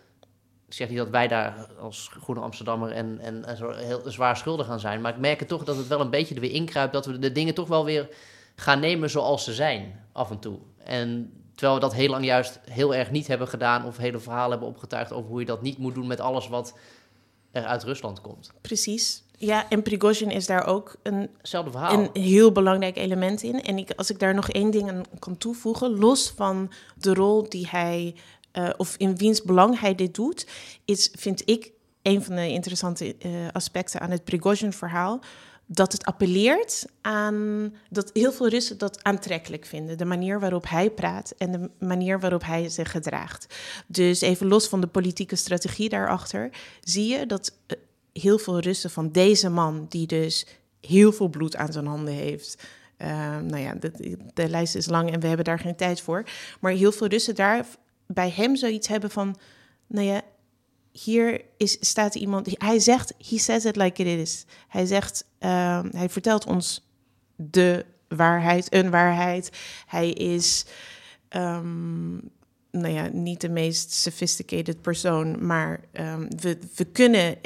ik 0.69 0.75
zeg 0.75 0.89
niet 0.89 0.97
dat 0.97 1.09
wij 1.09 1.27
daar 1.27 1.67
als 1.79 2.09
Groene 2.21 2.41
Amsterdammer 2.41 2.91
en, 2.91 3.19
en, 3.19 3.45
en 3.45 3.57
zo 3.57 3.71
heel 3.71 4.01
zwaar 4.05 4.37
schuldig 4.37 4.69
aan 4.69 4.79
zijn. 4.79 5.01
Maar 5.01 5.13
ik 5.13 5.19
merk 5.19 5.39
het 5.39 5.47
toch 5.47 5.63
dat 5.63 5.77
het 5.77 5.87
wel 5.87 5.99
een 5.99 6.09
beetje 6.09 6.35
er 6.35 6.41
weer 6.41 6.51
inkruipt. 6.51 6.93
Dat 6.93 7.05
we 7.05 7.19
de 7.19 7.31
dingen 7.31 7.53
toch 7.53 7.67
wel 7.67 7.85
weer 7.85 8.09
gaan 8.55 8.79
nemen 8.79 9.09
zoals 9.09 9.43
ze 9.43 9.53
zijn, 9.53 10.05
af 10.11 10.29
en 10.29 10.39
toe. 10.39 10.59
En 10.83 11.33
terwijl 11.55 11.73
we 11.73 11.85
dat 11.85 11.93
heel 11.93 12.09
lang 12.09 12.25
juist 12.25 12.59
heel 12.69 12.95
erg 12.95 13.11
niet 13.11 13.27
hebben 13.27 13.47
gedaan. 13.47 13.85
Of 13.85 13.97
hele 13.97 14.19
verhalen 14.19 14.49
hebben 14.49 14.67
opgetuigd 14.67 15.11
over 15.11 15.29
hoe 15.29 15.39
je 15.39 15.45
dat 15.45 15.61
niet 15.61 15.77
moet 15.77 15.93
doen 15.93 16.07
met 16.07 16.19
alles 16.19 16.47
wat 16.47 16.77
er 17.51 17.65
uit 17.65 17.83
Rusland 17.83 18.21
komt. 18.21 18.51
Precies. 18.61 19.23
Ja, 19.41 19.69
en 19.69 19.81
Prigozhin 19.81 20.31
is 20.31 20.45
daar 20.45 20.65
ook 20.65 20.95
een 21.03 21.29
verhaal. 21.41 21.93
een 21.93 22.21
heel 22.21 22.51
belangrijk 22.51 22.97
element 22.97 23.43
in. 23.43 23.61
En 23.63 23.77
ik, 23.77 23.91
als 23.95 24.09
ik 24.09 24.19
daar 24.19 24.33
nog 24.33 24.49
één 24.49 24.71
ding 24.71 24.89
aan 24.89 25.03
kan 25.19 25.37
toevoegen, 25.37 25.99
los 25.99 26.33
van 26.35 26.71
de 26.97 27.13
rol 27.13 27.49
die 27.49 27.67
hij, 27.69 28.15
eh, 28.51 28.69
of 28.77 28.95
in 28.97 29.17
wiens 29.17 29.41
belang 29.41 29.79
hij 29.79 29.95
dit 29.95 30.15
doet, 30.15 30.47
is, 30.85 31.09
vind 31.17 31.49
ik, 31.49 31.71
een 32.01 32.23
van 32.23 32.35
de 32.35 32.49
interessante 32.49 33.15
eh, 33.19 33.31
aspecten 33.51 33.99
aan 33.99 34.11
het 34.11 34.23
Prigozhin-verhaal. 34.23 35.19
Dat 35.65 35.91
het 35.91 36.05
appelleert 36.05 36.85
aan 37.01 37.73
dat 37.89 38.09
heel 38.13 38.31
veel 38.31 38.47
Russen 38.47 38.77
dat 38.77 39.03
aantrekkelijk 39.03 39.65
vinden. 39.65 39.97
De 39.97 40.05
manier 40.05 40.39
waarop 40.39 40.69
hij 40.69 40.89
praat 40.89 41.33
en 41.37 41.51
de 41.51 41.69
manier 41.85 42.19
waarop 42.19 42.43
hij 42.43 42.69
zich 42.69 42.91
gedraagt. 42.91 43.55
Dus 43.87 44.21
even 44.21 44.47
los 44.47 44.67
van 44.67 44.81
de 44.81 44.87
politieke 44.87 45.35
strategie 45.35 45.89
daarachter, 45.89 46.49
zie 46.81 47.07
je 47.07 47.25
dat 47.25 47.57
eh, 47.67 47.77
heel 48.13 48.37
veel 48.37 48.59
Russen 48.59 48.89
van 48.89 49.11
deze 49.11 49.49
man, 49.49 49.85
die 49.89 50.07
dus 50.07 50.45
heel 50.81 51.11
veel 51.11 51.27
bloed 51.27 51.55
aan 51.55 51.71
zijn 51.71 51.85
handen 51.85 52.13
heeft. 52.13 52.63
Uh, 52.97 53.07
nou 53.37 53.57
ja, 53.57 53.73
de, 53.73 54.17
de, 54.33 54.49
lijst 54.49 54.75
is 54.75 54.85
lang 54.85 55.11
en 55.11 55.19
we 55.19 55.27
hebben 55.27 55.45
daar 55.45 55.59
geen 55.59 55.75
tijd 55.75 56.01
voor. 56.01 56.23
Maar 56.59 56.71
heel 56.71 56.91
veel 56.91 57.07
Russen 57.07 57.35
daar 57.35 57.65
bij 58.07 58.29
hem 58.29 58.55
zoiets 58.55 58.87
hebben 58.87 59.11
van, 59.11 59.37
nou 59.87 60.05
ja, 60.05 60.21
hier 60.91 61.41
is, 61.57 61.77
staat 61.79 62.15
iemand, 62.15 62.47
hij 62.57 62.79
zegt, 62.79 63.13
he 63.29 63.37
says 63.37 63.65
it 63.65 63.75
like 63.75 64.03
it 64.03 64.19
is. 64.19 64.45
Hij 64.67 64.85
zegt, 64.85 65.25
uh, 65.39 65.83
hij 65.91 66.09
vertelt 66.09 66.45
ons 66.45 66.89
de 67.35 67.85
waarheid, 68.07 68.73
een 68.73 68.89
waarheid. 68.89 69.49
Hij 69.85 70.09
is, 70.11 70.65
um, 71.29 72.31
nou 72.71 72.93
ja, 72.93 73.09
niet 73.11 73.41
de 73.41 73.49
meest 73.49 73.91
sophisticated 73.91 74.81
persoon, 74.81 75.45
maar 75.45 75.79
we, 76.29 76.57
we 76.75 76.85
kunnen 76.85 77.37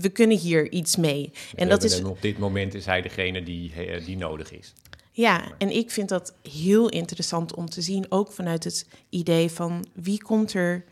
we 0.00 0.08
kunnen 0.08 0.36
hier 0.36 0.72
iets 0.72 0.96
mee. 0.96 1.32
En 1.54 1.68
dat 1.68 1.84
is... 1.84 2.02
op 2.02 2.22
dit 2.22 2.38
moment 2.38 2.74
is 2.74 2.84
hij 2.84 3.02
degene 3.02 3.42
die, 3.42 3.72
die 4.04 4.16
nodig 4.16 4.52
is. 4.52 4.74
Ja, 5.18 5.52
en 5.58 5.70
ik 5.70 5.90
vind 5.90 6.08
dat 6.08 6.34
heel 6.42 6.88
interessant 6.88 7.54
om 7.54 7.70
te 7.70 7.82
zien, 7.82 8.06
ook 8.08 8.32
vanuit 8.32 8.64
het 8.64 8.86
idee 9.08 9.50
van 9.50 9.86
wie 9.94 10.22
komt 10.22 10.54
er 10.54 10.84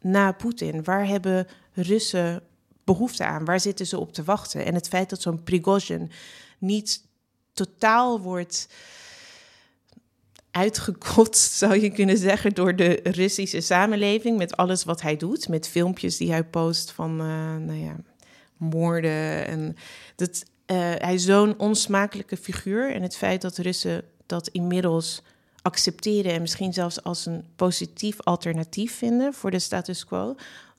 na 0.00 0.32
Poetin? 0.32 0.84
Waar 0.84 1.06
hebben 1.06 1.46
Russen 1.72 2.42
behoefte 2.84 3.24
aan? 3.24 3.44
Waar 3.44 3.60
zitten 3.60 3.86
ze 3.86 3.98
op 3.98 4.12
te 4.12 4.24
wachten? 4.24 4.64
En 4.64 4.74
het 4.74 4.88
feit 4.88 5.10
dat 5.10 5.22
zo'n 5.22 5.42
Prigozhin 5.42 6.10
niet 6.58 7.04
totaal 7.52 8.20
wordt 8.20 8.68
uitgekotst, 10.50 11.52
zou 11.62 11.80
je 11.80 11.90
kunnen 11.90 12.18
zeggen, 12.18 12.54
door 12.54 12.76
de 12.76 13.00
Russische 13.02 13.60
samenleving 13.60 14.38
met 14.38 14.56
alles 14.56 14.84
wat 14.84 15.02
hij 15.02 15.16
doet, 15.16 15.48
met 15.48 15.68
filmpjes 15.68 16.16
die 16.16 16.30
hij 16.30 16.44
post 16.44 16.90
van, 16.90 17.10
uh, 17.10 17.56
nou 17.56 17.78
ja, 17.78 17.96
moorden 18.58 19.46
en 19.46 19.76
dat 20.16 20.44
uh, 20.66 20.76
hij 20.80 21.18
zo'n 21.18 21.58
onsmakelijke 21.58 22.36
figuur 22.36 22.94
en 22.94 23.02
het 23.02 23.16
feit 23.16 23.42
dat 23.42 23.58
Russen 23.58 24.02
dat 24.26 24.48
inmiddels 24.48 25.22
accepteren 25.62 26.32
en 26.32 26.40
misschien 26.40 26.72
zelfs 26.72 27.02
als 27.02 27.26
een 27.26 27.44
positief 27.56 28.20
alternatief 28.20 28.96
vinden 28.96 29.34
voor 29.34 29.50
de 29.50 29.58
status 29.58 30.04
quo, 30.04 30.34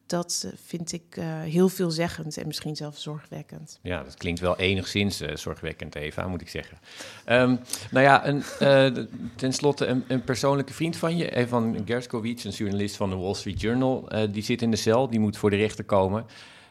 dat 0.05 0.53
vind 0.65 0.91
ik 0.91 1.17
uh, 1.17 1.41
heel 1.41 1.69
veelzeggend 1.69 2.37
en 2.37 2.47
misschien 2.47 2.75
zelfs 2.75 3.01
zorgwekkend. 3.01 3.79
Ja, 3.81 4.03
dat 4.03 4.15
klinkt 4.15 4.39
wel 4.39 4.57
enigszins 4.57 5.21
uh, 5.21 5.35
zorgwekkend, 5.35 5.95
Eva, 5.95 6.27
moet 6.27 6.41
ik 6.41 6.49
zeggen. 6.49 6.77
Um, 7.25 7.59
nou 7.91 8.05
ja, 8.05 8.27
een, 8.27 8.43
uh, 8.61 9.05
ten 9.35 9.53
slotte 9.53 9.85
een, 9.85 10.03
een, 10.07 10.23
persoonlijke 10.23 10.73
vriend 10.73 10.97
van 10.97 11.17
je, 11.17 11.35
Evan 11.35 11.81
Gershkovich, 11.85 12.43
een 12.43 12.51
journalist 12.51 12.95
van 12.95 13.09
de 13.09 13.15
Wall 13.15 13.33
Street 13.33 13.61
Journal, 13.61 14.09
die 14.31 14.43
zit 14.43 14.61
in 14.61 14.71
de 14.71 14.77
cel, 14.77 15.09
die 15.09 15.19
moet 15.19 15.37
voor 15.37 15.49
de 15.49 15.55
rechter 15.55 15.83
komen. 15.83 16.25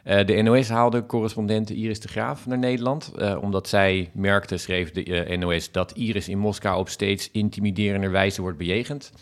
Uh, 0.09 0.25
de 0.25 0.43
NOS 0.43 0.69
haalde 0.69 1.07
correspondente 1.07 1.75
Iris 1.75 2.01
de 2.01 2.09
Graaf 2.09 2.47
naar 2.47 2.59
Nederland, 2.59 3.13
uh, 3.17 3.39
omdat 3.43 3.69
zij 3.69 4.11
merkte, 4.15 4.57
schreef 4.57 4.91
de 4.91 5.29
uh, 5.29 5.39
NOS, 5.39 5.73
dat 5.73 5.93
Iris 5.93 6.29
in 6.29 6.39
Moskou 6.39 6.79
op 6.79 6.89
steeds 6.89 7.31
intimiderender 7.31 8.11
wijze 8.11 8.41
wordt 8.41 8.59
bejegend. 8.59 9.13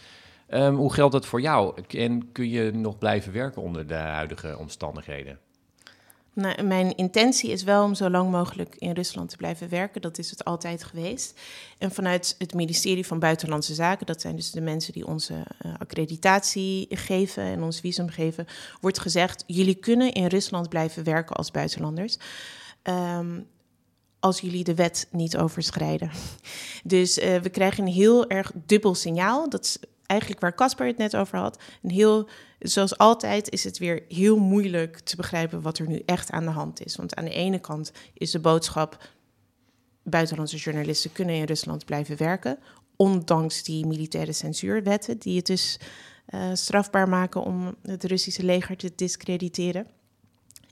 Um, 0.51 0.77
hoe 0.77 0.93
geldt 0.93 1.13
dat 1.13 1.27
voor 1.27 1.41
jou? 1.41 1.83
En 1.89 2.33
kun 2.33 2.49
je 2.49 2.71
nog 2.73 2.99
blijven 2.99 3.33
werken 3.33 3.63
onder 3.63 3.87
de 3.87 3.95
huidige 3.95 4.59
omstandigheden? 4.59 5.39
Nou, 6.37 6.63
mijn 6.63 6.97
intentie 6.97 7.51
is 7.51 7.63
wel 7.63 7.85
om 7.85 7.95
zo 7.95 8.11
lang 8.11 8.31
mogelijk 8.31 8.75
in 8.79 8.93
Rusland 8.93 9.29
te 9.29 9.37
blijven 9.37 9.69
werken. 9.69 10.01
Dat 10.01 10.19
is 10.19 10.31
het 10.31 10.45
altijd 10.45 10.85
geweest. 10.85 11.41
En 11.79 11.91
vanuit 11.91 12.35
het 12.39 12.55
ministerie 12.55 13.07
van 13.07 13.19
Buitenlandse 13.19 13.75
Zaken, 13.75 14.07
dat 14.07 14.21
zijn 14.21 14.37
dus 14.37 14.51
de 14.51 14.61
mensen 14.61 14.93
die 14.93 15.07
onze 15.07 15.35
uh, 15.35 15.73
accreditatie 15.79 16.87
geven 16.91 17.43
en 17.43 17.63
ons 17.63 17.81
visum 17.81 18.09
geven, 18.09 18.47
wordt 18.81 18.99
gezegd: 18.99 19.45
jullie 19.47 19.75
kunnen 19.75 20.13
in 20.13 20.27
Rusland 20.27 20.69
blijven 20.69 21.05
werken 21.05 21.37
als 21.37 21.51
buitenlanders. 21.51 22.19
Um, 22.83 23.47
als 24.21 24.41
jullie 24.41 24.65
de 24.65 24.75
wet 24.75 25.09
niet 25.11 25.37
overschrijden. 25.37 26.11
Dus 26.85 27.19
uh, 27.19 27.37
we 27.37 27.49
krijgen 27.49 27.87
een 27.87 27.93
heel 27.93 28.29
erg 28.29 28.53
dubbel 28.55 28.95
signaal. 28.95 29.49
Dat 29.49 29.65
is 29.65 29.79
eigenlijk 30.07 30.41
waar 30.41 30.55
Casper 30.55 30.87
het 30.87 30.97
net 30.97 31.17
over 31.17 31.39
had. 31.39 31.59
Een 31.83 31.91
heel, 31.91 32.29
zoals 32.59 32.99
altijd 32.99 33.51
is 33.51 33.65
het 33.65 33.79
weer 33.79 34.05
heel 34.09 34.39
moeilijk 34.39 34.99
te 34.99 35.17
begrijpen 35.17 35.63
wat 35.63 35.79
er 35.79 35.89
nu 35.89 36.03
echt 36.07 36.31
aan 36.31 36.45
de 36.45 36.51
hand 36.51 36.85
is. 36.85 36.97
Want 36.97 37.15
aan 37.15 37.25
de 37.25 37.31
ene 37.31 37.59
kant 37.59 37.93
is 38.15 38.31
de 38.31 38.41
boodschap: 38.41 39.09
buitenlandse 40.03 40.57
journalisten 40.57 41.13
kunnen 41.13 41.35
in 41.35 41.45
Rusland 41.45 41.85
blijven 41.85 42.17
werken, 42.17 42.59
ondanks 42.97 43.63
die 43.63 43.87
militaire 43.87 44.33
censuurwetten 44.33 45.19
die 45.19 45.37
het 45.37 45.47
dus 45.47 45.79
uh, 46.29 46.51
strafbaar 46.53 47.09
maken 47.09 47.43
om 47.43 47.75
het 47.83 48.05
Russische 48.05 48.45
leger 48.45 48.77
te 48.77 48.93
discrediteren 48.97 49.87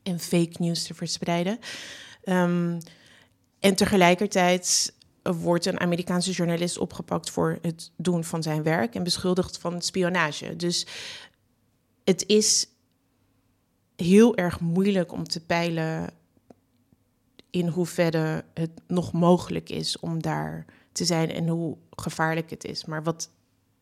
en 0.03 0.21
fake 0.21 0.55
news 0.59 0.83
te 0.83 0.95
verspreiden. 0.95 1.59
Um, 2.25 2.79
en 3.61 3.75
tegelijkertijd 3.75 4.95
wordt 5.23 5.67
een 5.67 5.81
Amerikaanse 5.81 6.31
journalist 6.31 6.79
opgepakt 6.79 7.31
voor 7.31 7.59
het 7.63 7.91
doen 7.97 8.25
van 8.25 8.43
zijn 8.43 8.63
werk 8.63 8.95
en 8.95 9.03
beschuldigd 9.03 9.59
van 9.59 9.83
spionage. 9.83 10.57
Dus 10.57 10.87
het 12.05 12.27
is 12.27 12.69
heel 13.97 14.37
erg 14.37 14.61
moeilijk 14.61 15.13
om 15.13 15.25
te 15.25 15.41
peilen 15.41 16.11
in 17.51 17.69
hoeverre 17.69 18.45
het 18.55 18.71
nog 18.87 19.13
mogelijk 19.13 19.71
is 19.71 19.99
om 19.99 20.23
daar 20.23 20.65
te 20.93 21.05
zijn 21.05 21.31
en 21.31 21.49
hoe 21.49 21.77
gevaarlijk 21.91 22.51
het 22.51 22.65
is. 22.65 22.85
Maar 22.85 23.03
wat 23.03 23.31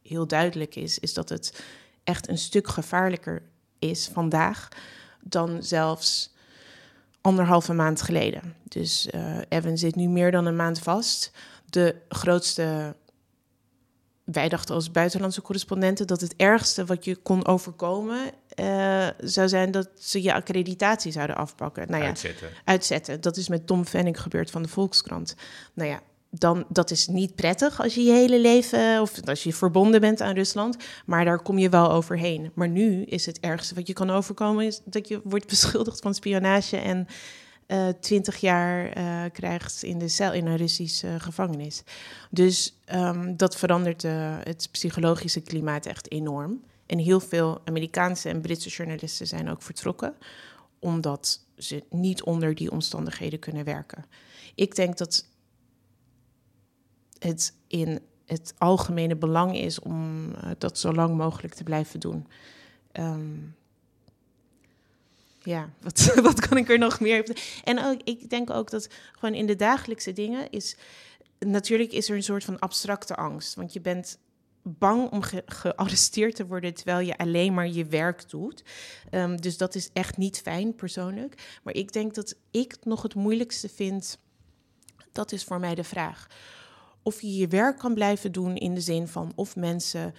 heel 0.02 0.26
duidelijk 0.26 0.76
is, 0.76 0.98
is 0.98 1.14
dat 1.14 1.28
het 1.28 1.62
echt 2.04 2.28
een 2.28 2.38
stuk 2.38 2.68
gevaarlijker 2.68 3.42
is 3.78 4.08
vandaag 4.08 4.68
dan 5.20 5.62
zelfs 5.62 6.34
anderhalve 7.20 7.72
maand 7.72 8.02
geleden. 8.02 8.54
Dus 8.68 9.08
uh, 9.14 9.38
Evan 9.48 9.78
zit 9.78 9.94
nu 9.94 10.08
meer 10.08 10.30
dan 10.30 10.46
een 10.46 10.56
maand 10.56 10.78
vast. 10.78 11.30
De 11.70 11.96
grootste. 12.08 12.96
Wij 14.24 14.48
dachten 14.48 14.74
als 14.74 14.90
buitenlandse 14.90 15.42
correspondenten 15.42 16.06
dat 16.06 16.20
het 16.20 16.34
ergste 16.36 16.84
wat 16.84 17.04
je 17.04 17.16
kon 17.16 17.46
overkomen 17.46 18.18
uh, 18.60 19.06
zou 19.18 19.48
zijn 19.48 19.70
dat 19.70 19.88
ze 19.98 20.22
je 20.22 20.34
accreditatie 20.34 21.12
zouden 21.12 21.36
afpakken. 21.36 21.90
Nou 21.90 22.02
ja, 22.02 22.08
uitzetten. 22.08 22.48
Uitzetten. 22.64 23.20
Dat 23.20 23.36
is 23.36 23.48
met 23.48 23.66
Tom 23.66 23.86
Venning 23.86 24.20
gebeurd 24.20 24.50
van 24.50 24.62
de 24.62 24.68
Volkskrant. 24.68 25.34
Nou 25.74 25.90
ja, 25.90 26.00
dan 26.30 26.64
dat 26.68 26.90
is 26.90 27.06
niet 27.06 27.34
prettig 27.34 27.80
als 27.82 27.94
je 27.94 28.02
je 28.02 28.12
hele 28.12 28.40
leven 28.40 29.00
of 29.00 29.26
als 29.28 29.42
je 29.42 29.52
verbonden 29.52 30.00
bent 30.00 30.20
aan 30.20 30.34
Rusland, 30.34 30.76
maar 31.06 31.24
daar 31.24 31.42
kom 31.42 31.58
je 31.58 31.68
wel 31.68 31.92
overheen. 31.92 32.50
Maar 32.54 32.68
nu 32.68 33.02
is 33.02 33.26
het 33.26 33.40
ergste 33.40 33.74
wat 33.74 33.86
je 33.86 33.92
kan 33.92 34.10
overkomen 34.10 34.66
is 34.66 34.80
dat 34.84 35.08
je 35.08 35.20
wordt 35.24 35.46
beschuldigd 35.46 36.00
van 36.00 36.14
spionage 36.14 36.76
en 36.76 37.06
twintig 38.00 38.36
jaar 38.36 38.98
uh, 38.98 39.24
krijgt 39.32 39.82
in 39.82 39.98
de 39.98 40.08
cel 40.08 40.32
in 40.32 40.46
een 40.46 40.56
Russische 40.56 41.20
gevangenis. 41.20 41.82
Dus 42.30 42.76
um, 42.94 43.36
dat 43.36 43.56
verandert 43.56 44.02
het 44.44 44.68
psychologische 44.72 45.40
klimaat 45.40 45.86
echt 45.86 46.10
enorm. 46.10 46.62
En 46.86 46.98
heel 46.98 47.20
veel 47.20 47.60
Amerikaanse 47.64 48.28
en 48.28 48.40
Britse 48.40 48.68
journalisten 48.68 49.26
zijn 49.26 49.48
ook 49.48 49.62
vertrokken, 49.62 50.14
omdat 50.78 51.46
ze 51.56 51.84
niet 51.90 52.22
onder 52.22 52.54
die 52.54 52.70
omstandigheden 52.70 53.38
kunnen 53.38 53.64
werken. 53.64 54.04
Ik 54.54 54.74
denk 54.74 54.98
dat 54.98 55.28
het 57.18 57.54
in 57.66 58.00
het 58.26 58.54
algemene 58.58 59.16
belang 59.16 59.56
is 59.56 59.80
om 59.80 60.30
dat 60.58 60.78
zo 60.78 60.92
lang 60.92 61.16
mogelijk 61.16 61.54
te 61.54 61.64
blijven 61.64 62.00
doen. 62.00 62.26
Um, 62.92 63.54
ja, 65.42 65.70
wat, 65.80 66.14
wat 66.22 66.48
kan 66.48 66.56
ik 66.56 66.70
er 66.70 66.78
nog 66.78 67.00
meer? 67.00 67.36
En 67.64 67.84
ook, 67.84 68.00
ik 68.04 68.30
denk 68.30 68.50
ook 68.50 68.70
dat 68.70 68.88
gewoon 69.12 69.34
in 69.34 69.46
de 69.46 69.56
dagelijkse 69.56 70.12
dingen 70.12 70.50
is. 70.50 70.76
Natuurlijk 71.38 71.92
is 71.92 72.08
er 72.08 72.16
een 72.16 72.22
soort 72.22 72.44
van 72.44 72.58
abstracte 72.58 73.16
angst. 73.16 73.54
Want 73.54 73.72
je 73.72 73.80
bent 73.80 74.18
bang 74.62 75.10
om 75.10 75.22
ge 75.22 75.42
gearresteerd 75.46 76.34
te 76.34 76.46
worden 76.46 76.74
terwijl 76.74 77.06
je 77.06 77.16
alleen 77.16 77.54
maar 77.54 77.68
je 77.68 77.84
werk 77.84 78.30
doet. 78.30 78.64
Um, 79.10 79.40
dus 79.40 79.56
dat 79.56 79.74
is 79.74 79.90
echt 79.92 80.16
niet 80.16 80.40
fijn 80.40 80.74
persoonlijk. 80.74 81.58
Maar 81.62 81.74
ik 81.74 81.92
denk 81.92 82.14
dat 82.14 82.36
ik 82.50 82.76
nog 82.82 83.02
het 83.02 83.14
moeilijkste 83.14 83.68
vind. 83.68 84.18
Dat 85.12 85.32
is 85.32 85.44
voor 85.44 85.60
mij 85.60 85.74
de 85.74 85.84
vraag 85.84 86.28
of 87.02 87.20
je 87.20 87.36
je 87.36 87.48
werk 87.48 87.78
kan 87.78 87.94
blijven 87.94 88.32
doen 88.32 88.56
in 88.56 88.74
de 88.74 88.80
zin 88.80 89.08
van 89.08 89.32
of 89.34 89.56
mensen 89.56 90.14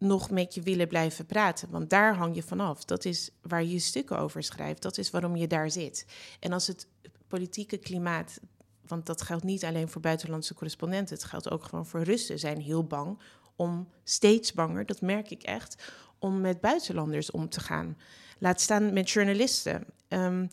nog 0.00 0.30
met 0.30 0.54
je 0.54 0.62
willen 0.62 0.88
blijven 0.88 1.26
praten. 1.26 1.70
Want 1.70 1.90
daar 1.90 2.16
hang 2.16 2.34
je 2.34 2.42
vanaf. 2.42 2.84
Dat 2.84 3.04
is 3.04 3.30
waar 3.42 3.64
je 3.64 3.78
stukken 3.78 4.18
over 4.18 4.42
schrijft. 4.42 4.82
Dat 4.82 4.98
is 4.98 5.10
waarom 5.10 5.36
je 5.36 5.46
daar 5.46 5.70
zit. 5.70 6.06
En 6.40 6.52
als 6.52 6.66
het 6.66 6.86
politieke 7.28 7.76
klimaat, 7.76 8.40
want 8.86 9.06
dat 9.06 9.22
geldt 9.22 9.44
niet 9.44 9.64
alleen 9.64 9.88
voor 9.88 10.00
buitenlandse 10.00 10.54
correspondenten, 10.54 11.14
het 11.14 11.24
geldt 11.24 11.50
ook 11.50 11.64
gewoon 11.64 11.86
voor 11.86 12.02
Russen, 12.02 12.38
zijn 12.38 12.60
heel 12.60 12.84
bang 12.84 13.18
om 13.56 13.88
steeds 14.04 14.52
banger, 14.52 14.86
dat 14.86 15.00
merk 15.00 15.30
ik 15.30 15.42
echt, 15.42 15.92
om 16.18 16.40
met 16.40 16.60
buitenlanders 16.60 17.30
om 17.30 17.48
te 17.48 17.60
gaan. 17.60 17.96
Laat 18.38 18.60
staan 18.60 18.92
met 18.92 19.10
journalisten. 19.10 19.86
Um, 20.08 20.48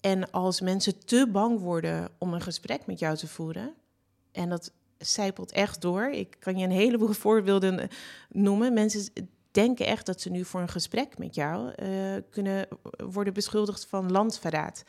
en 0.00 0.30
als 0.30 0.60
mensen 0.60 1.04
te 1.04 1.28
bang 1.32 1.60
worden 1.60 2.08
om 2.18 2.32
een 2.32 2.40
gesprek 2.40 2.86
met 2.86 2.98
jou 2.98 3.16
te 3.16 3.28
voeren, 3.28 3.74
en 4.32 4.48
dat 4.48 4.72
zijpelt 4.98 5.52
echt 5.52 5.80
door. 5.80 6.10
Ik 6.10 6.36
kan 6.38 6.58
je 6.58 6.64
een 6.64 6.70
heleboel 6.70 7.12
voorbeelden 7.26 7.78
eh, 7.78 7.88
noemen. 8.28 8.72
Mensen 8.72 9.12
denken 9.50 9.86
echt 9.86 10.06
dat 10.06 10.20
ze 10.20 10.30
nu 10.30 10.44
voor 10.44 10.60
een 10.60 10.68
gesprek 10.68 11.18
met 11.18 11.34
jou 11.34 11.72
uh, 11.82 12.16
kunnen 12.30 12.68
worden 12.96 13.34
beschuldigd 13.34 13.86
van 13.86 14.10
landverraad. 14.10 14.82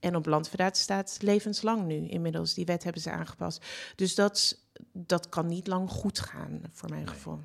En 0.00 0.16
op 0.16 0.26
landverraad 0.26 0.76
staat 0.76 1.18
levenslang 1.20 1.86
nu 1.86 2.08
inmiddels. 2.08 2.54
Die 2.54 2.64
wet 2.64 2.84
hebben 2.84 3.02
ze 3.02 3.10
aangepast. 3.10 3.64
Dus 3.96 4.14
dat, 4.14 4.58
dat 4.92 5.28
kan 5.28 5.46
niet 5.46 5.66
lang 5.66 5.90
goed 5.90 6.18
gaan, 6.18 6.62
voor 6.72 6.90
mijn 6.90 7.06
gevoel. 7.06 7.38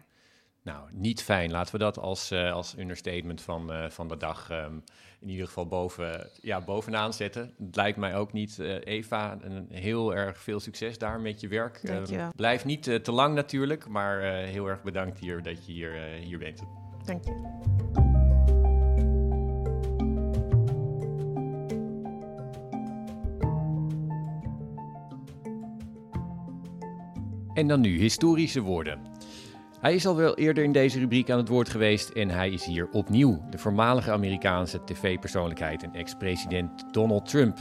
Nou, 0.63 0.89
niet 0.91 1.23
fijn. 1.23 1.51
Laten 1.51 1.73
we 1.73 1.79
dat 1.79 1.97
als, 1.97 2.31
uh, 2.31 2.53
als 2.53 2.77
understatement 2.77 3.41
van, 3.41 3.71
uh, 3.71 3.89
van 3.89 4.07
de 4.07 4.17
dag 4.17 4.51
um, 4.51 4.83
in 5.19 5.29
ieder 5.29 5.47
geval 5.47 5.67
boven, 5.67 6.29
ja, 6.41 6.61
bovenaan 6.61 7.13
zetten. 7.13 7.53
Het 7.65 7.75
lijkt 7.75 7.97
mij 7.97 8.15
ook 8.15 8.33
niet, 8.33 8.57
uh, 8.59 8.75
Eva, 8.83 9.37
een, 9.41 9.67
heel 9.69 10.15
erg 10.15 10.37
veel 10.37 10.59
succes 10.59 10.97
daar 10.97 11.19
met 11.19 11.39
je 11.39 11.47
werk. 11.47 11.81
Um, 11.83 12.31
blijf 12.35 12.65
niet 12.65 12.83
te 12.83 13.11
lang 13.11 13.35
natuurlijk, 13.35 13.87
maar 13.87 14.21
heel 14.21 14.67
erg 14.67 14.83
bedankt 14.83 15.19
hier 15.19 15.43
dat 15.43 15.65
je 15.65 15.71
hier, 15.71 15.93
hier 16.21 16.37
bent. 16.37 16.63
Dank 17.05 17.23
je. 17.23 17.59
En 27.53 27.67
dan 27.67 27.81
nu 27.81 27.99
historische 27.99 28.61
woorden. 28.61 29.10
Hij 29.81 29.93
is 29.93 30.05
al 30.05 30.15
wel 30.15 30.35
eerder 30.37 30.63
in 30.63 30.71
deze 30.71 30.99
rubriek 30.99 31.29
aan 31.29 31.37
het 31.37 31.47
woord 31.47 31.69
geweest 31.69 32.09
en 32.09 32.29
hij 32.29 32.49
is 32.49 32.65
hier 32.65 32.89
opnieuw. 32.91 33.41
De 33.49 33.57
voormalige 33.57 34.11
Amerikaanse 34.11 34.83
tv-persoonlijkheid 34.83 35.83
en 35.83 35.93
ex-president 35.93 36.93
Donald 36.93 37.29
Trump. 37.29 37.57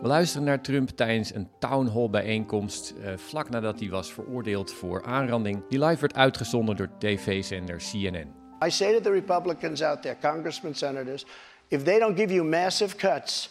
We 0.00 0.06
luisteren 0.06 0.46
naar 0.46 0.60
Trump 0.60 0.88
tijdens 0.88 1.34
een 1.34 1.48
town 1.58 1.86
hall 1.86 2.10
bijeenkomst 2.10 2.94
uh, 2.98 3.12
vlak 3.16 3.50
nadat 3.50 3.80
hij 3.80 3.88
was 3.88 4.12
veroordeeld 4.12 4.72
voor 4.72 5.04
aanranding, 5.04 5.62
die 5.68 5.84
live 5.84 6.00
werd 6.00 6.14
uitgezonden 6.14 6.76
door 6.76 6.90
tv-zender 6.98 7.76
CNN. 7.76 8.32
I 8.66 8.70
say 8.70 8.92
to 8.92 9.00
the 9.00 9.10
Republicans 9.10 9.82
out 9.82 10.02
there, 10.02 10.16
congressmen, 10.20 10.74
senators, 10.74 11.26
if 11.68 11.82
they 11.82 11.98
don't 11.98 12.18
give 12.18 12.34
you 12.34 12.48
massive 12.48 12.96
cuts, 12.96 13.50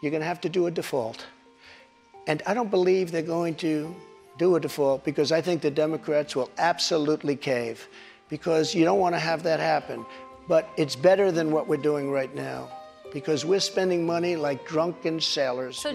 you're 0.00 0.16
going 0.16 0.22
to 0.22 0.28
have 0.28 0.40
to 0.40 0.50
do 0.50 0.66
a 0.66 0.70
default. 0.70 1.26
And 2.24 2.48
I 2.48 2.54
don't 2.54 2.70
believe 2.70 3.10
they're 3.10 3.26
going 3.26 3.56
to 3.56 3.94
do 4.38 4.56
a 4.56 4.60
default 4.60 5.04
because 5.04 5.32
I 5.32 5.40
think 5.40 5.62
the 5.62 5.70
Democrats 5.70 6.34
will 6.34 6.50
absolutely 6.58 7.36
cave 7.36 7.88
because 8.28 8.74
you 8.74 8.84
don't 8.84 8.98
want 8.98 9.14
to 9.14 9.18
have 9.18 9.42
that 9.42 9.60
happen. 9.60 10.04
But 10.48 10.68
it's 10.76 10.96
better 10.96 11.30
than 11.30 11.50
what 11.50 11.68
we're 11.68 11.76
doing 11.76 12.10
right 12.10 12.34
now. 12.34 12.70
Because 13.12 13.46
we're 13.46 13.60
spending 13.60 14.06
money 14.06 14.46
like 14.46 14.62
drunken 14.64 15.20
sailors. 15.20 15.80
So 15.80 15.90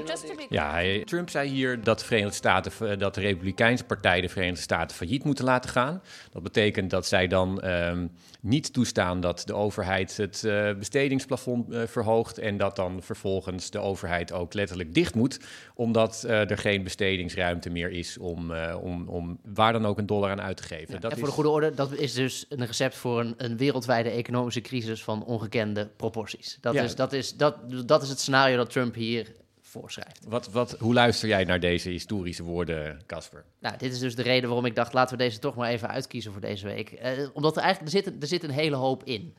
ja, 0.50 1.04
Trump 1.04 1.30
zei 1.30 1.50
hier 1.50 1.84
dat 1.84 2.00
de 2.00 2.06
Verenigde 2.06 2.36
Staten, 2.36 3.00
dat 3.00 3.16
de 3.16 3.22
Republikeinse 3.22 3.84
Partij 3.84 4.22
de 4.22 4.30
Verenigde 4.30 4.62
Staten 4.62 4.98
failliet 4.98 5.24
moeten 5.24 5.46
laten 5.46 5.70
gaan. 5.70 6.02
Dat 6.32 6.44
betekent 6.44 6.90
dat 6.90 7.06
zij 7.06 7.28
dan 7.28 7.66
um, 7.66 8.12
niet 8.42 8.74
toestaan 8.74 9.20
dat 9.20 9.44
de 9.46 9.54
overheid 9.54 10.18
het 10.18 10.44
uh, 10.46 10.74
bestedingsplafond 10.74 11.70
uh, 11.70 11.82
verhoogt 11.86 12.38
en 12.38 12.58
dat 12.58 12.76
dan 12.76 13.02
vervolgens 13.04 13.70
de 13.70 13.80
overheid 13.80 14.32
ook 14.32 14.54
letterlijk 14.54 14.94
dicht 14.94 15.16
moet, 15.16 15.40
omdat 15.76 16.24
uh, 16.26 16.50
er 16.50 16.58
geen 16.58 16.84
bestedingsruimte 16.84 17.70
meer 17.70 17.92
is 17.92 18.18
om, 18.18 18.52
om, 18.82 19.08
om 19.10 19.40
waar 19.54 19.74
dan 19.74 19.86
ook 19.86 19.98
een 19.98 20.06
dollar 20.06 20.30
aan 20.30 20.42
uit 20.42 20.58
te 20.58 20.64
geven. 20.64 20.94
Ja, 20.94 21.00
dat 21.00 21.12
en 21.12 21.18
voor 21.18 21.28
is... 21.28 21.34
de 21.34 21.42
goede 21.42 21.50
orde, 21.50 21.74
dat 21.74 21.92
is 21.94 22.14
dus 22.14 22.46
een 22.50 22.66
recept 22.66 22.96
voor 22.96 23.20
een, 23.20 23.34
een 23.38 23.58
wereldwijde 23.58 24.10
economische 24.10 24.62
crisis 24.62 25.04
van 25.04 25.24
ongekende 25.26 25.88
proporties. 25.96 26.58
Dat, 26.62 26.74
ja. 26.74 26.84
is, 26.84 26.96
dat, 26.96 27.07
is, 27.14 27.36
dat, 27.36 27.88
dat 27.88 28.02
is 28.02 28.10
het 28.10 28.20
scenario 28.20 28.58
dat 28.58 28.70
Trump 28.70 28.96
hier 28.96 29.36
voorschrijft. 29.62 30.26
Wat, 30.28 30.52
wat, 30.52 30.76
hoe 30.80 30.94
luister 30.94 31.28
jij 31.28 31.44
naar 31.44 31.60
deze 31.60 31.90
historische 31.90 32.44
woorden, 32.44 33.02
Casper? 33.06 33.46
Nou, 33.60 33.78
dit 33.78 33.92
is 33.92 34.00
dus 34.00 34.16
de 34.16 34.22
reden 34.22 34.50
waarom 34.50 34.66
ik 34.66 34.76
dacht, 34.76 34.94
laten 34.94 35.18
we 35.18 35.24
deze 35.24 35.40
toch 35.40 35.56
maar 35.56 35.70
even 35.70 35.90
uitkiezen 35.90 36.32
voor 36.32 36.42
deze 36.42 36.66
week. 36.66 36.92
Uh, 36.92 37.30
omdat 37.34 37.58
er 37.58 37.62
eigenlijk, 37.64 37.94
er 37.96 38.04
zit, 38.04 38.22
er 38.22 38.28
zit 38.28 38.44
een 38.44 38.50
hele 38.50 38.76
hoop 38.76 39.04
in. 39.04 39.36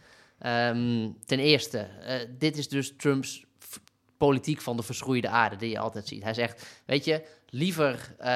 Um, 0.46 1.16
ten 1.26 1.38
eerste, 1.38 1.86
uh, 2.02 2.14
dit 2.38 2.56
is 2.56 2.68
dus 2.68 2.94
Trumps 2.96 3.46
politiek 4.16 4.60
van 4.60 4.76
de 4.76 4.82
verschroeide 4.82 5.28
aarde 5.28 5.56
die 5.56 5.70
je 5.70 5.78
altijd 5.78 6.08
ziet. 6.08 6.22
Hij 6.22 6.34
zegt, 6.34 6.82
weet 6.84 7.04
je, 7.04 7.22
liever 7.50 8.14
eh, 8.18 8.26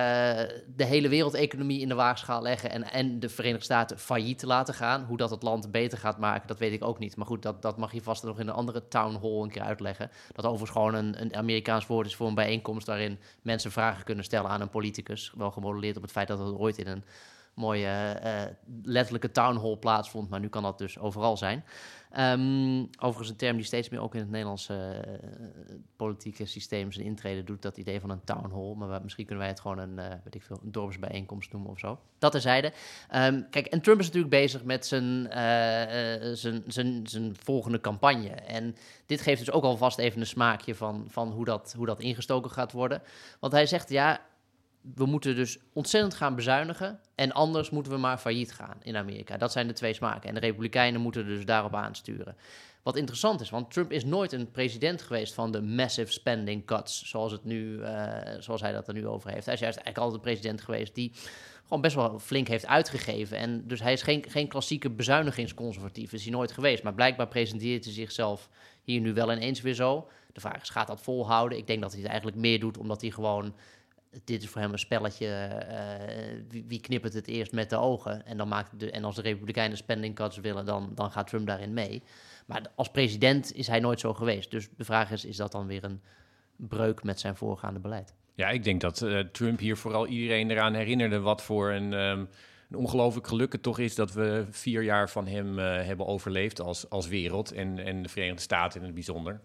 de 0.76 0.84
hele 0.84 1.08
wereldeconomie 1.08 1.80
in 1.80 1.88
de 1.88 1.94
waagschaal 1.94 2.42
leggen 2.42 2.70
en, 2.70 2.82
en 2.82 3.20
de 3.20 3.28
Verenigde 3.28 3.64
Staten 3.64 3.98
failliet 3.98 4.42
laten 4.42 4.74
gaan. 4.74 5.04
Hoe 5.04 5.16
dat 5.16 5.30
het 5.30 5.42
land 5.42 5.70
beter 5.70 5.98
gaat 5.98 6.18
maken, 6.18 6.48
dat 6.48 6.58
weet 6.58 6.72
ik 6.72 6.84
ook 6.84 6.98
niet. 6.98 7.16
Maar 7.16 7.26
goed, 7.26 7.42
dat, 7.42 7.62
dat 7.62 7.76
mag 7.76 7.92
je 7.92 8.02
vast 8.02 8.22
nog 8.22 8.38
in 8.38 8.48
een 8.48 8.54
andere 8.54 8.88
town 8.88 9.18
hall 9.20 9.42
een 9.42 9.50
keer 9.50 9.62
uitleggen. 9.62 10.10
Dat 10.32 10.44
overigens 10.44 10.70
gewoon 10.70 10.94
een, 10.94 11.20
een 11.20 11.36
Amerikaans 11.36 11.86
woord 11.86 12.06
is 12.06 12.16
voor 12.16 12.28
een 12.28 12.34
bijeenkomst 12.34 12.86
waarin 12.86 13.18
mensen 13.42 13.72
vragen 13.72 14.04
kunnen 14.04 14.24
stellen 14.24 14.50
aan 14.50 14.60
een 14.60 14.70
politicus. 14.70 15.32
Wel 15.36 15.50
gemodelleerd 15.50 15.96
op 15.96 16.02
het 16.02 16.12
feit 16.12 16.28
dat 16.28 16.38
het 16.38 16.58
ooit 16.58 16.78
in 16.78 16.86
een 16.86 17.04
mooie 17.54 18.20
uh, 18.24 18.42
letterlijke 18.82 19.30
town 19.30 19.60
hall 19.60 19.76
plaatsvond, 19.76 20.30
maar 20.30 20.40
nu 20.40 20.48
kan 20.48 20.62
dat 20.62 20.78
dus 20.78 20.98
overal 20.98 21.36
zijn. 21.36 21.64
Um, 22.18 22.90
overigens 22.98 23.28
een 23.28 23.36
term 23.36 23.56
die 23.56 23.64
steeds 23.64 23.88
meer 23.88 24.00
ook 24.00 24.14
in 24.14 24.20
het 24.20 24.30
Nederlandse 24.30 25.04
uh, 25.06 25.74
politieke 25.96 26.46
systeem 26.46 26.92
zijn 26.92 27.06
intrede 27.06 27.44
doet, 27.44 27.62
dat 27.62 27.76
idee 27.76 28.00
van 28.00 28.10
een 28.10 28.24
town 28.24 28.50
hall. 28.50 28.74
Maar 28.74 29.02
misschien 29.02 29.24
kunnen 29.24 29.44
wij 29.44 29.52
het 29.52 29.60
gewoon 29.60 29.78
een, 29.78 29.98
uh, 29.98 30.08
weet 30.24 30.34
ik 30.34 30.42
veel, 30.42 30.60
een 30.64 30.72
dorpsbijeenkomst 30.72 31.52
noemen 31.52 31.70
of 31.70 31.78
zo. 31.78 31.98
Dat 32.18 32.32
terzijde. 32.32 32.72
Um, 33.14 33.46
kijk, 33.50 33.66
en 33.66 33.80
Trump 33.80 34.00
is 34.00 34.06
natuurlijk 34.06 34.34
bezig 34.34 34.64
met 34.64 34.86
zijn, 34.86 35.26
zijn, 36.36 36.62
zijn, 36.66 37.06
zijn 37.06 37.36
volgende 37.36 37.80
campagne. 37.80 38.28
En 38.30 38.76
dit 39.06 39.20
geeft 39.20 39.38
dus 39.38 39.50
ook 39.50 39.64
alvast 39.64 39.98
even 39.98 40.20
een 40.20 40.26
smaakje 40.26 40.74
van, 40.74 41.04
van 41.08 41.30
hoe, 41.30 41.44
dat, 41.44 41.74
hoe 41.76 41.86
dat 41.86 42.00
ingestoken 42.00 42.50
gaat 42.50 42.72
worden. 42.72 43.02
Want 43.40 43.52
hij 43.52 43.66
zegt, 43.66 43.88
ja, 43.88 44.20
we 44.94 45.06
moeten 45.06 45.36
dus 45.36 45.58
ontzettend 45.72 46.14
gaan 46.14 46.34
bezuinigen. 46.34 47.00
En 47.14 47.32
anders 47.32 47.70
moeten 47.70 47.92
we 47.92 47.98
maar 47.98 48.18
failliet 48.18 48.52
gaan 48.52 48.76
in 48.82 48.96
Amerika. 48.96 49.36
Dat 49.36 49.52
zijn 49.52 49.66
de 49.66 49.72
twee 49.72 49.94
smaken. 49.94 50.28
En 50.28 50.34
de 50.34 50.40
Republikeinen 50.40 51.00
moeten 51.00 51.26
dus 51.26 51.44
daarop 51.44 51.74
aansturen. 51.74 52.36
Wat 52.82 52.96
interessant 52.96 53.40
is, 53.40 53.50
want 53.50 53.70
Trump 53.70 53.92
is 53.92 54.04
nooit 54.04 54.32
een 54.32 54.50
president 54.50 55.02
geweest 55.02 55.34
van 55.34 55.52
de 55.52 55.62
massive 55.62 56.12
spending 56.12 56.66
cuts, 56.66 57.08
zoals, 57.08 57.32
het 57.32 57.44
nu, 57.44 57.78
uh, 57.78 58.08
zoals 58.38 58.60
hij 58.60 58.72
dat 58.72 58.88
er 58.88 58.94
nu 58.94 59.06
over 59.06 59.30
heeft. 59.30 59.44
Hij 59.44 59.54
is 59.54 59.60
juist 59.60 59.76
eigenlijk 59.76 60.06
altijd 60.06 60.14
een 60.14 60.32
president 60.32 60.60
geweest 60.60 60.94
die 60.94 61.12
gewoon 61.62 61.80
best 61.80 61.94
wel 61.94 62.18
flink 62.18 62.48
heeft 62.48 62.66
uitgegeven. 62.66 63.36
En 63.36 63.66
dus 63.66 63.80
hij 63.80 63.92
is 63.92 64.02
geen, 64.02 64.24
geen 64.28 64.48
klassieke 64.48 64.90
bezuinigingsconservatief, 64.90 66.12
is 66.12 66.22
hij 66.22 66.32
nooit 66.32 66.52
geweest. 66.52 66.82
Maar 66.82 66.94
blijkbaar 66.94 67.28
presenteert 67.28 67.84
hij 67.84 67.92
zichzelf 67.92 68.48
hier 68.82 69.00
nu 69.00 69.12
wel 69.12 69.32
ineens 69.32 69.60
weer 69.60 69.74
zo. 69.74 70.08
De 70.32 70.40
vraag 70.40 70.62
is, 70.62 70.68
gaat 70.68 70.86
dat 70.86 71.02
volhouden? 71.02 71.58
Ik 71.58 71.66
denk 71.66 71.80
dat 71.80 71.90
hij 71.92 72.00
het 72.00 72.10
eigenlijk 72.10 72.40
meer 72.40 72.60
doet 72.60 72.78
omdat 72.78 73.00
hij 73.00 73.10
gewoon 73.10 73.54
dit 74.24 74.42
is 74.42 74.48
voor 74.48 74.60
hem 74.60 74.72
een 74.72 74.78
spelletje. 74.78 75.26
Uh, 75.70 76.42
wie, 76.48 76.64
wie 76.68 76.80
knippert 76.80 77.12
het 77.12 77.26
eerst 77.26 77.52
met 77.52 77.70
de 77.70 77.76
ogen? 77.76 78.26
En, 78.26 78.36
dan 78.36 78.48
maakt 78.48 78.80
de, 78.80 78.90
en 78.90 79.04
als 79.04 79.14
de 79.14 79.22
Republikeinen 79.22 79.76
spending 79.76 80.14
cuts 80.14 80.36
willen, 80.36 80.64
dan, 80.64 80.92
dan 80.94 81.10
gaat 81.10 81.26
Trump 81.26 81.46
daarin 81.46 81.72
mee. 81.72 82.02
Maar 82.46 82.62
als 82.74 82.90
president 82.90 83.54
is 83.54 83.66
hij 83.66 83.80
nooit 83.80 84.00
zo 84.00 84.14
geweest. 84.14 84.50
Dus 84.50 84.68
de 84.76 84.84
vraag 84.84 85.10
is: 85.10 85.24
is 85.24 85.36
dat 85.36 85.52
dan 85.52 85.66
weer 85.66 85.84
een 85.84 86.00
breuk 86.56 87.02
met 87.02 87.20
zijn 87.20 87.36
voorgaande 87.36 87.80
beleid? 87.80 88.14
Ja, 88.34 88.48
ik 88.48 88.64
denk 88.64 88.80
dat 88.80 89.00
uh, 89.02 89.18
Trump 89.18 89.58
hier 89.58 89.76
vooral 89.76 90.06
iedereen 90.06 90.50
eraan 90.50 90.74
herinnerde 90.74 91.20
wat 91.20 91.42
voor 91.42 91.70
een, 91.70 91.92
um, 91.92 92.28
ongelooflijk 92.74 93.26
geluk 93.26 93.52
het 93.52 93.62
toch 93.62 93.78
is 93.78 93.94
dat 93.94 94.12
we 94.12 94.46
vier 94.50 94.82
jaar 94.82 95.10
van 95.10 95.26
hem 95.26 95.58
uh, 95.58 95.64
hebben 95.64 96.06
overleefd 96.06 96.60
als, 96.60 96.90
als 96.90 97.08
wereld 97.08 97.52
en, 97.52 97.78
en 97.78 98.02
de 98.02 98.08
Verenigde 98.08 98.42
Staten 98.42 98.80
in 98.80 98.86
het 98.86 98.94
bijzonder. 98.94 99.40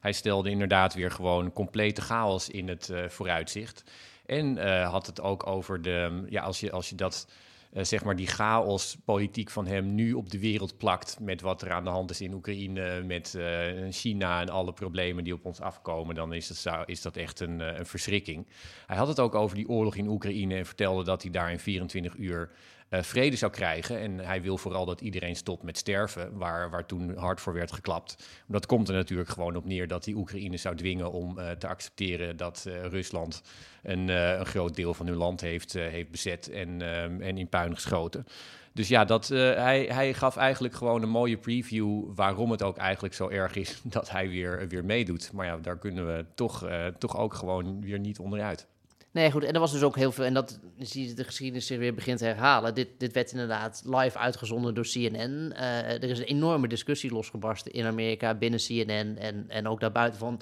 Hij 0.00 0.12
stelde 0.12 0.50
inderdaad 0.50 0.94
weer 0.94 1.10
gewoon 1.10 1.52
complete 1.52 2.00
chaos 2.00 2.48
in 2.48 2.68
het 2.68 2.92
vooruitzicht. 3.08 3.84
En 4.26 4.56
uh, 4.56 4.90
had 4.90 5.06
het 5.06 5.20
ook 5.20 5.46
over 5.46 5.82
de, 5.82 6.26
ja, 6.28 6.42
als 6.42 6.60
je, 6.60 6.70
als 6.70 6.88
je 6.88 6.94
dat, 6.94 7.26
uh, 7.72 7.84
zeg 7.84 8.04
maar, 8.04 8.16
die 8.16 8.26
chaos-politiek 8.26 9.50
van 9.50 9.66
hem 9.66 9.94
nu 9.94 10.12
op 10.12 10.30
de 10.30 10.38
wereld 10.38 10.76
plakt. 10.76 11.20
met 11.20 11.40
wat 11.40 11.62
er 11.62 11.72
aan 11.72 11.84
de 11.84 11.90
hand 11.90 12.10
is 12.10 12.20
in 12.20 12.32
Oekraïne, 12.32 13.02
met 13.02 13.34
uh, 13.36 13.42
China 13.90 14.40
en 14.40 14.48
alle 14.48 14.72
problemen 14.72 15.24
die 15.24 15.34
op 15.34 15.44
ons 15.44 15.60
afkomen. 15.60 16.14
dan 16.14 16.32
is 16.32 16.62
dat, 16.62 16.88
is 16.88 17.02
dat 17.02 17.16
echt 17.16 17.40
een, 17.40 17.60
een 17.60 17.86
verschrikking. 17.86 18.46
Hij 18.86 18.96
had 18.96 19.08
het 19.08 19.20
ook 19.20 19.34
over 19.34 19.56
die 19.56 19.68
oorlog 19.68 19.96
in 19.96 20.08
Oekraïne 20.08 20.54
en 20.54 20.66
vertelde 20.66 21.04
dat 21.04 21.22
hij 21.22 21.30
daar 21.30 21.50
in 21.50 21.58
24 21.58 22.16
uur 22.16 22.50
uh, 22.92 23.02
vrede 23.02 23.36
zou 23.36 23.52
krijgen. 23.52 23.98
En 23.98 24.18
hij 24.18 24.42
wil 24.42 24.58
vooral 24.58 24.84
dat 24.84 25.00
iedereen 25.00 25.36
stopt 25.36 25.62
met 25.62 25.78
sterven, 25.78 26.38
waar, 26.38 26.70
waar 26.70 26.86
toen 26.86 27.16
hard 27.16 27.40
voor 27.40 27.52
werd 27.52 27.72
geklapt. 27.72 28.28
Dat 28.46 28.66
komt 28.66 28.88
er 28.88 28.94
natuurlijk 28.94 29.28
gewoon 29.28 29.56
op 29.56 29.64
neer 29.64 29.88
dat 29.88 30.04
die 30.04 30.16
Oekraïne 30.16 30.56
zou 30.56 30.76
dwingen 30.76 31.12
om 31.12 31.38
uh, 31.38 31.50
te 31.50 31.68
accepteren 31.68 32.36
dat 32.36 32.64
uh, 32.68 32.84
Rusland 32.84 33.42
een, 33.82 34.08
een, 34.08 34.46
groot 34.46 34.74
deel 34.74 34.94
van 34.94 35.06
hun 35.06 35.16
land 35.16 35.40
heeft, 35.40 35.72
heeft 35.72 36.10
bezet 36.10 36.50
en, 36.50 36.82
en 37.22 37.38
in 37.38 37.48
puin 37.48 37.74
geschoten. 37.74 38.26
Dus 38.72 38.88
ja, 38.88 39.04
dat, 39.04 39.28
hij, 39.28 39.84
hij 39.84 40.14
gaf 40.14 40.36
eigenlijk 40.36 40.74
gewoon 40.74 41.02
een 41.02 41.08
mooie 41.08 41.36
preview 41.36 42.14
waarom 42.14 42.50
het 42.50 42.62
ook 42.62 42.76
eigenlijk 42.76 43.14
zo 43.14 43.28
erg 43.28 43.54
is 43.56 43.80
dat 43.84 44.10
hij 44.10 44.28
weer, 44.28 44.68
weer 44.68 44.84
meedoet. 44.84 45.32
Maar 45.32 45.46
ja, 45.46 45.56
daar 45.56 45.78
kunnen 45.78 46.06
we 46.06 46.24
toch, 46.34 46.68
toch 46.98 47.16
ook 47.16 47.34
gewoon 47.34 47.80
weer 47.80 47.98
niet 47.98 48.18
onderuit. 48.18 48.66
Nee, 49.12 49.30
goed. 49.30 49.44
En 49.44 49.52
er 49.52 49.60
was 49.60 49.72
dus 49.72 49.82
ook 49.82 49.96
heel 49.96 50.12
veel. 50.12 50.24
En 50.24 50.34
dat 50.34 50.58
zie 50.78 51.08
je 51.08 51.14
de 51.14 51.24
geschiedenis 51.24 51.66
zich 51.66 51.78
weer 51.78 51.94
begint 51.94 52.18
te 52.18 52.24
herhalen. 52.24 52.74
Dit, 52.74 52.88
dit 52.98 53.12
werd 53.12 53.32
inderdaad 53.32 53.82
live 53.84 54.18
uitgezonden 54.18 54.74
door 54.74 54.84
CNN. 54.84 55.52
Uh, 55.52 55.92
er 55.92 56.04
is 56.04 56.18
een 56.18 56.24
enorme 56.24 56.68
discussie 56.68 57.12
losgebarsten 57.12 57.72
in 57.72 57.86
Amerika 57.86 58.34
binnen 58.34 58.60
CNN 58.60 59.18
en, 59.18 59.44
en 59.48 59.68
ook 59.68 59.80
daarbuiten 59.80 60.18
van. 60.18 60.40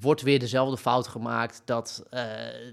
Wordt 0.00 0.22
weer 0.22 0.38
dezelfde 0.38 0.76
fout 0.76 1.08
gemaakt 1.08 1.62
dat, 1.64 2.06
uh, 2.10 2.22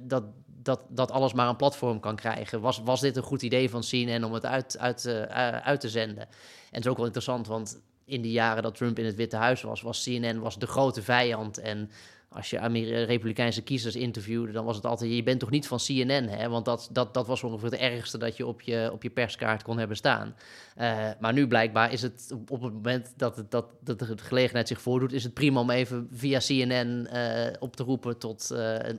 dat, 0.01 0.23
dat, 0.45 0.81
dat 0.89 1.11
alles 1.11 1.33
maar 1.33 1.49
een 1.49 1.55
platform 1.55 1.99
kan 1.99 2.15
krijgen? 2.15 2.61
Was, 2.61 2.81
was 2.83 3.01
dit 3.01 3.15
een 3.15 3.23
goed 3.23 3.41
idee 3.41 3.69
van 3.69 3.81
CNN 3.81 4.23
om 4.23 4.33
het 4.33 4.45
uit, 4.45 4.77
uit, 4.77 5.05
uh, 5.05 5.21
uit 5.47 5.79
te 5.79 5.89
zenden? 5.89 6.23
En 6.23 6.27
het 6.71 6.85
is 6.85 6.87
ook 6.87 6.97
wel 6.97 7.05
interessant, 7.05 7.47
want 7.47 7.81
in 8.05 8.21
die 8.21 8.31
jaren 8.31 8.63
dat 8.63 8.75
Trump 8.75 8.99
in 8.99 9.05
het 9.05 9.15
Witte 9.15 9.35
Huis 9.35 9.61
was, 9.61 9.81
was 9.81 10.03
CNN 10.03 10.39
was 10.39 10.59
de 10.59 10.67
grote 10.67 11.03
vijand. 11.03 11.57
En 11.57 11.91
als 12.29 12.49
je 12.49 12.59
Amer 12.59 13.05
Republikeinse 13.05 13.63
kiezers 13.63 13.95
interviewde, 13.95 14.51
dan 14.51 14.65
was 14.65 14.75
het 14.75 14.85
altijd: 14.85 15.11
je 15.11 15.23
bent 15.23 15.39
toch 15.39 15.49
niet 15.49 15.67
van 15.67 15.77
CNN, 15.77 16.27
hè? 16.27 16.49
Want 16.49 16.65
dat, 16.65 16.89
dat, 16.91 17.13
dat 17.13 17.27
was 17.27 17.43
ongeveer 17.43 17.71
het 17.71 17.79
ergste 17.79 18.17
dat 18.17 18.37
je 18.37 18.45
op 18.45 18.61
je, 18.61 18.89
op 18.93 19.03
je 19.03 19.09
perskaart 19.09 19.63
kon 19.63 19.77
hebben 19.77 19.97
staan. 19.97 20.35
Uh, 20.77 21.09
maar 21.19 21.33
nu 21.33 21.47
blijkbaar 21.47 21.91
is 21.91 22.01
het 22.01 22.31
op 22.49 22.61
het 22.61 22.73
moment 22.73 23.13
dat, 23.15 23.35
het, 23.35 23.51
dat, 23.51 23.65
dat 23.79 23.99
de 23.99 24.17
gelegenheid 24.17 24.67
zich 24.67 24.81
voordoet, 24.81 25.13
is 25.13 25.23
het 25.23 25.33
prima 25.33 25.59
om 25.59 25.69
even 25.69 26.07
via 26.11 26.39
CNN 26.39 27.07
uh, 27.13 27.47
op 27.59 27.75
te 27.75 27.83
roepen 27.83 28.17
tot 28.17 28.47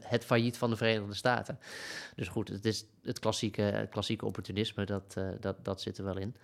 het 0.00 0.24
failliet 0.24 0.58
van 0.58 0.70
de 0.70 0.76
Verenigde 0.76 1.14
Staten. 1.14 1.58
Dus 2.16 2.28
goed, 2.28 2.48
het 2.48 2.64
is 2.64 2.84
het 3.02 3.18
klassieke, 3.18 3.86
klassieke 3.90 4.26
opportunisme, 4.26 4.84
dat, 4.84 5.16
dat, 5.40 5.64
dat 5.64 5.80
zit 5.80 5.98
er 5.98 6.04
wel 6.04 6.18
in. 6.18 6.36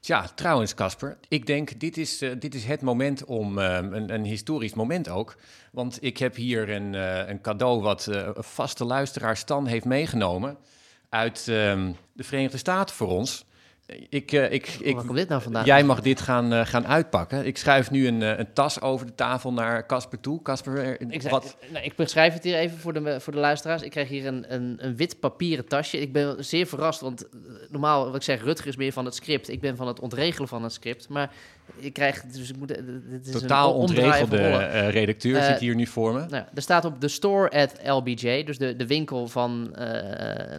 Tja, 0.00 0.30
trouwens, 0.34 0.74
Casper, 0.74 1.18
ik 1.28 1.46
denk 1.46 1.80
dit 1.80 1.96
is, 1.96 2.22
uh, 2.22 2.32
dit 2.38 2.54
is 2.54 2.64
het 2.64 2.80
moment 2.80 3.24
om 3.24 3.58
uh, 3.58 3.74
een, 3.74 4.14
een, 4.14 4.24
historisch 4.24 4.74
moment 4.74 5.08
ook. 5.08 5.36
Want 5.72 5.98
ik 6.00 6.18
heb 6.18 6.34
hier 6.34 6.70
een, 6.70 6.92
uh, 6.92 7.28
een 7.28 7.40
cadeau 7.40 7.80
wat 7.82 8.06
een 8.06 8.34
vaste 8.38 8.84
luisteraar 8.84 9.36
Stan 9.36 9.66
heeft 9.66 9.84
meegenomen 9.84 10.58
uit 11.08 11.48
ehm, 11.48 11.92
de 12.12 12.24
Verenigde 12.24 12.58
Staten 12.58 12.96
voor 12.96 13.08
ons. 13.08 13.44
Ik, 14.08 14.32
uh, 14.32 14.52
ik, 14.52 14.66
ik, 14.80 14.94
Waar 14.94 15.04
komt 15.04 15.16
dit 15.16 15.28
nou 15.28 15.42
vandaan? 15.42 15.64
Jij 15.64 15.84
mag 15.84 16.00
dit 16.00 16.20
gaan, 16.20 16.52
uh, 16.52 16.66
gaan 16.66 16.86
uitpakken. 16.86 17.46
Ik 17.46 17.56
schuif 17.56 17.90
nu 17.90 18.06
een, 18.06 18.20
uh, 18.20 18.38
een 18.38 18.52
tas 18.52 18.80
over 18.80 19.06
de 19.06 19.14
tafel 19.14 19.52
naar 19.52 19.86
Casper 19.86 20.20
toe. 20.20 20.42
Casper, 20.42 21.00
ik, 21.00 21.22
wat? 21.22 21.56
Nou, 21.72 21.84
ik 21.84 21.96
beschrijf 21.96 22.34
het 22.34 22.44
hier 22.44 22.56
even 22.56 22.78
voor 22.78 22.92
de, 22.92 23.20
voor 23.20 23.32
de 23.32 23.38
luisteraars. 23.38 23.82
Ik 23.82 23.90
krijg 23.90 24.08
hier 24.08 24.26
een, 24.26 24.54
een, 24.54 24.76
een 24.78 24.96
wit 24.96 25.20
papieren 25.20 25.68
tasje. 25.68 26.00
Ik 26.00 26.12
ben 26.12 26.44
zeer 26.44 26.66
verrast, 26.66 27.00
want 27.00 27.26
normaal, 27.68 28.04
wat 28.04 28.14
ik 28.14 28.22
zeg, 28.22 28.42
Rutger 28.42 28.68
is 28.68 28.76
meer 28.76 28.92
van 28.92 29.04
het 29.04 29.14
script. 29.14 29.48
Ik 29.48 29.60
ben 29.60 29.76
van 29.76 29.86
het 29.86 30.00
ontregelen 30.00 30.48
van 30.48 30.62
het 30.62 30.72
script. 30.72 31.08
Maar 31.08 31.30
dus 32.32 32.50
ik 32.50 32.56
moet, 32.56 32.68
dit 32.68 33.26
is 33.26 33.32
Totaal 33.32 33.74
een 33.74 33.80
ontregelde 33.80 34.56
redacteur 34.88 35.42
zit 35.42 35.58
hier 35.58 35.74
nu 35.74 35.86
voor 35.86 36.12
me. 36.12 36.26
Nou, 36.28 36.44
er 36.54 36.62
staat 36.62 36.84
op 36.84 37.00
de 37.00 37.08
store 37.08 37.50
at 37.50 37.72
LBJ, 37.84 38.44
dus 38.44 38.58
de, 38.58 38.76
de 38.76 38.86
winkel 38.86 39.28
van 39.28 39.74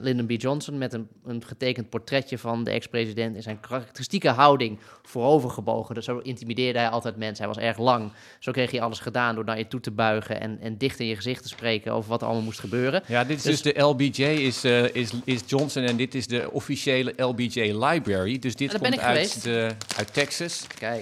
Lyndon 0.01 0.26
B. 0.26 0.32
Johnson... 0.32 0.78
met 0.78 0.93
een, 0.93 1.07
een 1.26 1.43
getekend 1.45 1.89
portretje 1.89 2.38
van 2.38 2.64
de 2.64 2.72
ex-president 2.72 3.36
in 3.36 3.43
zijn 3.43 3.59
karakteristieke 3.59 4.30
houding 4.30 4.80
voorovergebogen. 5.03 5.95
Dus 5.95 6.05
zo 6.05 6.18
intimideerde 6.18 6.80
hij 6.80 6.89
altijd 6.89 7.16
mensen. 7.18 7.45
Hij 7.45 7.53
was 7.53 7.64
erg 7.64 7.78
lang. 7.78 8.12
Zo 8.39 8.51
kreeg 8.51 8.72
hij 8.72 8.82
alles 8.82 8.99
gedaan 8.99 9.36
door 9.36 9.43
naar 9.43 9.57
je 9.57 9.68
toe 9.68 9.80
te 9.80 9.91
buigen 9.91 10.41
en, 10.41 10.57
en 10.62 10.78
dicht 10.78 10.99
in 10.99 11.07
je 11.07 11.16
gezicht 11.16 11.41
te 11.41 11.47
spreken 11.47 11.93
over 11.93 12.09
wat 12.09 12.22
er 12.22 12.28
allemaal 12.28 12.45
moest 12.45 12.59
gebeuren. 12.59 13.03
Ja, 13.07 13.24
dit 13.24 13.38
is 13.38 13.43
dus, 13.43 13.62
dus 13.62 13.74
de 13.74 13.82
LBJ, 13.82 14.24
is, 14.24 14.64
is, 14.93 15.12
is 15.24 15.41
Johnson 15.45 15.84
en 15.84 15.97
dit 15.97 16.16
is 16.16 16.28
de 16.28 16.51
officiële 16.51 17.14
LBJ 17.18 17.59
Library. 17.59 18.39
Dus 18.39 18.55
dit 18.55 18.78
komt 18.78 18.99
uit, 18.99 19.43
de, 19.43 19.72
uit 19.97 20.14
Texas. 20.14 20.68
Kijk. 20.78 21.01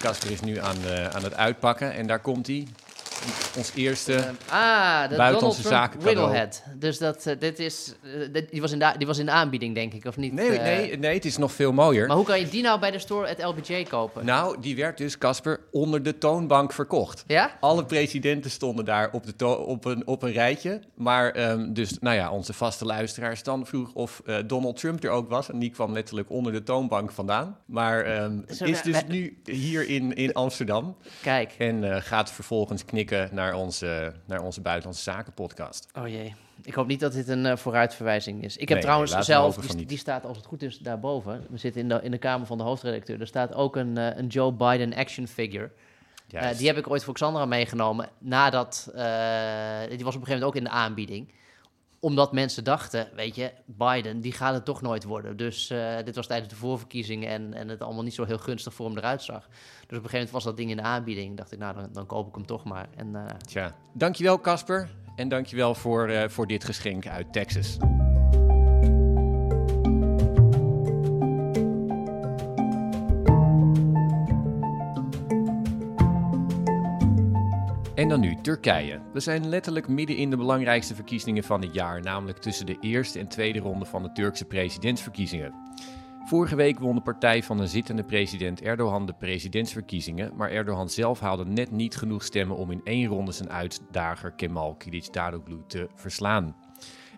Casper 0.00 0.30
is 0.30 0.40
nu 0.40 0.58
aan, 0.58 0.76
uh, 0.84 1.06
aan 1.06 1.22
het 1.22 1.34
uitpakken 1.34 1.92
en 1.92 2.06
daar 2.06 2.20
komt 2.20 2.46
hij. 2.46 2.66
Ons 3.56 3.72
eerste... 3.74 4.14
Eh, 4.14 4.22
ah, 4.48 5.08
de 5.10 5.16
buitenlandse 5.16 5.62
Donald 5.62 5.90
Trump 5.90 6.02
zaken. 6.02 6.02
Riddlehead. 6.02 6.62
Dus 6.76 6.98
dat, 6.98 7.26
eh, 7.26 7.34
dit 7.38 7.58
is, 7.58 7.94
eh, 8.02 8.10
dit- 8.32 8.50
die, 8.50 8.60
was 8.60 8.72
in 8.72 8.78
de, 8.78 8.92
die 8.98 9.06
was 9.06 9.18
in 9.18 9.26
de 9.26 9.32
aanbieding, 9.32 9.74
denk 9.74 9.92
ik, 9.92 10.04
of 10.04 10.16
niet? 10.16 10.32
nee, 10.32 10.48
Eh, 10.58 10.62
nee, 10.64 10.98
nee, 10.98 11.14
het 11.14 11.24
is 11.24 11.36
nog 11.36 11.52
veel 11.52 11.72
mooier. 11.72 12.06
Maar 12.06 12.16
hoe 12.16 12.24
kan 12.24 12.40
je 12.40 12.48
die 12.48 12.62
nou 12.62 12.80
bij 12.80 12.90
de 12.90 12.98
store 12.98 13.28
at 13.28 13.42
LBJ 13.42 13.82
kopen? 13.88 14.24
Nou, 14.24 14.60
die 14.60 14.76
werd 14.76 14.98
dus, 14.98 15.18
Casper, 15.18 15.60
onder 15.70 16.02
de 16.02 16.18
toonbank 16.18 16.72
verkocht. 16.72 17.24
Ja? 17.26 17.56
Alle 17.60 17.84
presidenten 17.84 18.50
stonden 18.50 18.84
daar 18.84 19.08
op, 19.12 19.24
de 19.38 19.46
op, 19.58 19.84
een, 19.84 20.06
op 20.06 20.22
een 20.22 20.32
rijtje. 20.32 20.80
Maar 20.94 21.30
ehm, 21.30 21.72
dus, 21.72 21.98
nou 22.00 22.16
ja, 22.16 22.30
onze 22.30 22.52
vaste 22.52 22.84
luisteraars 22.84 23.42
dan 23.42 23.66
vroeg 23.66 23.92
of 23.92 24.22
Donald 24.46 24.76
Trump 24.76 25.04
er 25.04 25.10
ook 25.10 25.28
was. 25.28 25.50
En 25.50 25.58
die 25.58 25.70
kwam 25.70 25.92
letterlijk 25.92 26.30
onder 26.30 26.52
de 26.52 26.62
toonbank 26.62 27.12
vandaan. 27.12 27.56
Maar 27.64 28.04
ehm, 28.04 28.38
is 28.46 28.58
dus 28.82 28.82
wij- 28.82 29.04
nu 29.08 29.38
hier 29.44 29.88
in, 29.88 30.14
in 30.14 30.32
Amsterdam. 30.32 30.96
Kijk. 31.22 31.54
En 31.58 32.02
gaat 32.02 32.30
vervolgens 32.32 32.84
knikken 32.84 33.09
naar 33.32 33.54
onze, 33.54 34.12
naar 34.26 34.42
onze 34.42 34.60
Buitenlandse 34.60 35.02
Zaken 35.02 35.32
podcast. 35.32 35.88
Oh 35.98 36.08
jee. 36.08 36.34
Ik 36.62 36.74
hoop 36.74 36.86
niet 36.86 37.00
dat 37.00 37.12
dit 37.12 37.28
een 37.28 37.46
eh, 37.46 37.56
vooruitverwijzing 37.56 38.44
is. 38.44 38.56
Ik 38.56 38.68
heb 38.68 38.76
Nee, 38.76 38.82
trouwens 38.82 39.12
nee, 39.12 39.22
zelf, 39.22 39.56
die, 39.56 39.86
die 39.86 39.98
staat 39.98 40.24
als 40.24 40.36
het 40.36 40.46
goed 40.46 40.62
is 40.62 40.78
daarboven. 40.78 41.46
We 41.50 41.58
zitten 41.58 41.80
in 41.80 41.88
de, 41.88 42.00
in 42.02 42.10
de 42.10 42.18
kamer 42.18 42.46
van 42.46 42.58
de 42.58 42.64
hoofdredacteur. 42.64 43.20
Er 43.20 43.26
staat 43.26 43.54
ook 43.54 43.76
een, 43.76 43.98
eh, 43.98 44.16
een 44.16 44.26
Joe 44.26 44.52
Biden 44.52 44.94
action 44.94 45.26
figure. 45.26 45.70
Eh, 46.30 46.56
die 46.56 46.66
heb 46.66 46.76
ik 46.76 46.90
ooit 46.90 47.04
voor 47.04 47.14
Xandra 47.14 47.44
meegenomen. 47.44 48.08
Nadat, 48.18 48.84
die 48.86 50.04
was 50.04 50.14
op 50.14 50.20
een 50.20 50.26
gegeven 50.26 50.26
moment 50.26 50.42
ook 50.42 50.56
in 50.56 50.64
de 50.64 50.70
aanbieding. 50.70 51.32
Omdat 52.00 52.32
mensen 52.32 52.64
dachten, 52.64 53.08
weet 53.14 53.34
je, 53.34 53.52
Biden, 53.66 54.20
die 54.20 54.32
gaat 54.32 54.54
het 54.54 54.64
toch 54.64 54.82
nooit 54.82 55.04
worden. 55.04 55.36
Dus 55.36 55.70
eh, 55.70 55.96
dit 56.04 56.16
was 56.16 56.26
tijdens 56.26 56.48
de 56.50 56.56
voorverkiezingen 56.56 57.28
en, 57.28 57.54
en 57.54 57.68
het 57.68 57.82
allemaal 57.82 58.02
niet 58.02 58.14
zo 58.14 58.24
heel 58.24 58.38
gunstig 58.38 58.74
voor 58.74 58.86
hem 58.86 58.98
eruit 58.98 59.22
zag. 59.22 59.46
Dus 59.46 59.50
op 59.50 59.88
een 59.88 59.96
gegeven 59.96 60.12
moment 60.12 60.30
was 60.30 60.44
dat 60.44 60.56
ding 60.56 60.70
in 60.70 60.76
de 60.76 60.82
aanbieding. 60.82 61.36
Dacht 61.36 61.52
ik, 61.52 61.58
nou, 61.58 61.74
dan, 61.74 61.88
dan 61.92 62.06
koop 62.06 62.28
ik 62.28 62.34
hem 62.34 62.46
toch 62.46 62.64
maar. 62.64 62.88
En 62.96 63.16
eh, 63.16 63.34
Tja, 63.46 63.74
dankjewel 63.94 64.40
Casper. 64.40 64.88
En 65.16 65.28
dankjewel 65.28 65.74
voor, 65.74 66.08
eh, 66.08 66.28
voor 66.28 66.46
dit 66.46 66.64
geschenk 66.64 67.06
uit 67.06 67.32
Texas. 67.32 67.76
En 78.00 78.08
dan 78.08 78.20
nu 78.20 78.36
Turkije. 78.42 79.00
We 79.12 79.20
zijn 79.20 79.48
letterlijk 79.48 79.88
midden 79.88 80.16
in 80.16 80.30
de 80.30 80.36
belangrijkste 80.36 80.94
verkiezingen 80.94 81.44
van 81.44 81.62
het 81.62 81.74
jaar, 81.74 82.02
namelijk 82.02 82.38
tussen 82.38 82.66
de 82.66 82.76
eerste 82.80 83.18
en 83.18 83.28
tweede 83.28 83.58
ronde 83.58 83.84
van 83.84 84.02
de 84.02 84.12
Turkse 84.12 84.44
presidentsverkiezingen. 84.44 85.54
Vorige 86.24 86.56
week 86.56 86.78
won 86.78 86.94
de 86.94 87.00
partij 87.00 87.42
van 87.42 87.56
de 87.56 87.66
zittende 87.66 88.04
president 88.04 88.62
Erdogan 88.62 89.06
de 89.06 89.12
presidentsverkiezingen, 89.12 90.36
maar 90.36 90.50
Erdogan 90.50 90.88
zelf 90.88 91.20
haalde 91.20 91.44
net 91.44 91.70
niet 91.70 91.96
genoeg 91.96 92.24
stemmen 92.24 92.56
om 92.56 92.70
in 92.70 92.80
één 92.84 93.06
ronde 93.06 93.32
zijn 93.32 93.50
uitdager 93.50 94.32
Kemal 94.32 94.76
Kılıçdaroğlu 94.76 95.66
te 95.66 95.88
verslaan. 95.94 96.56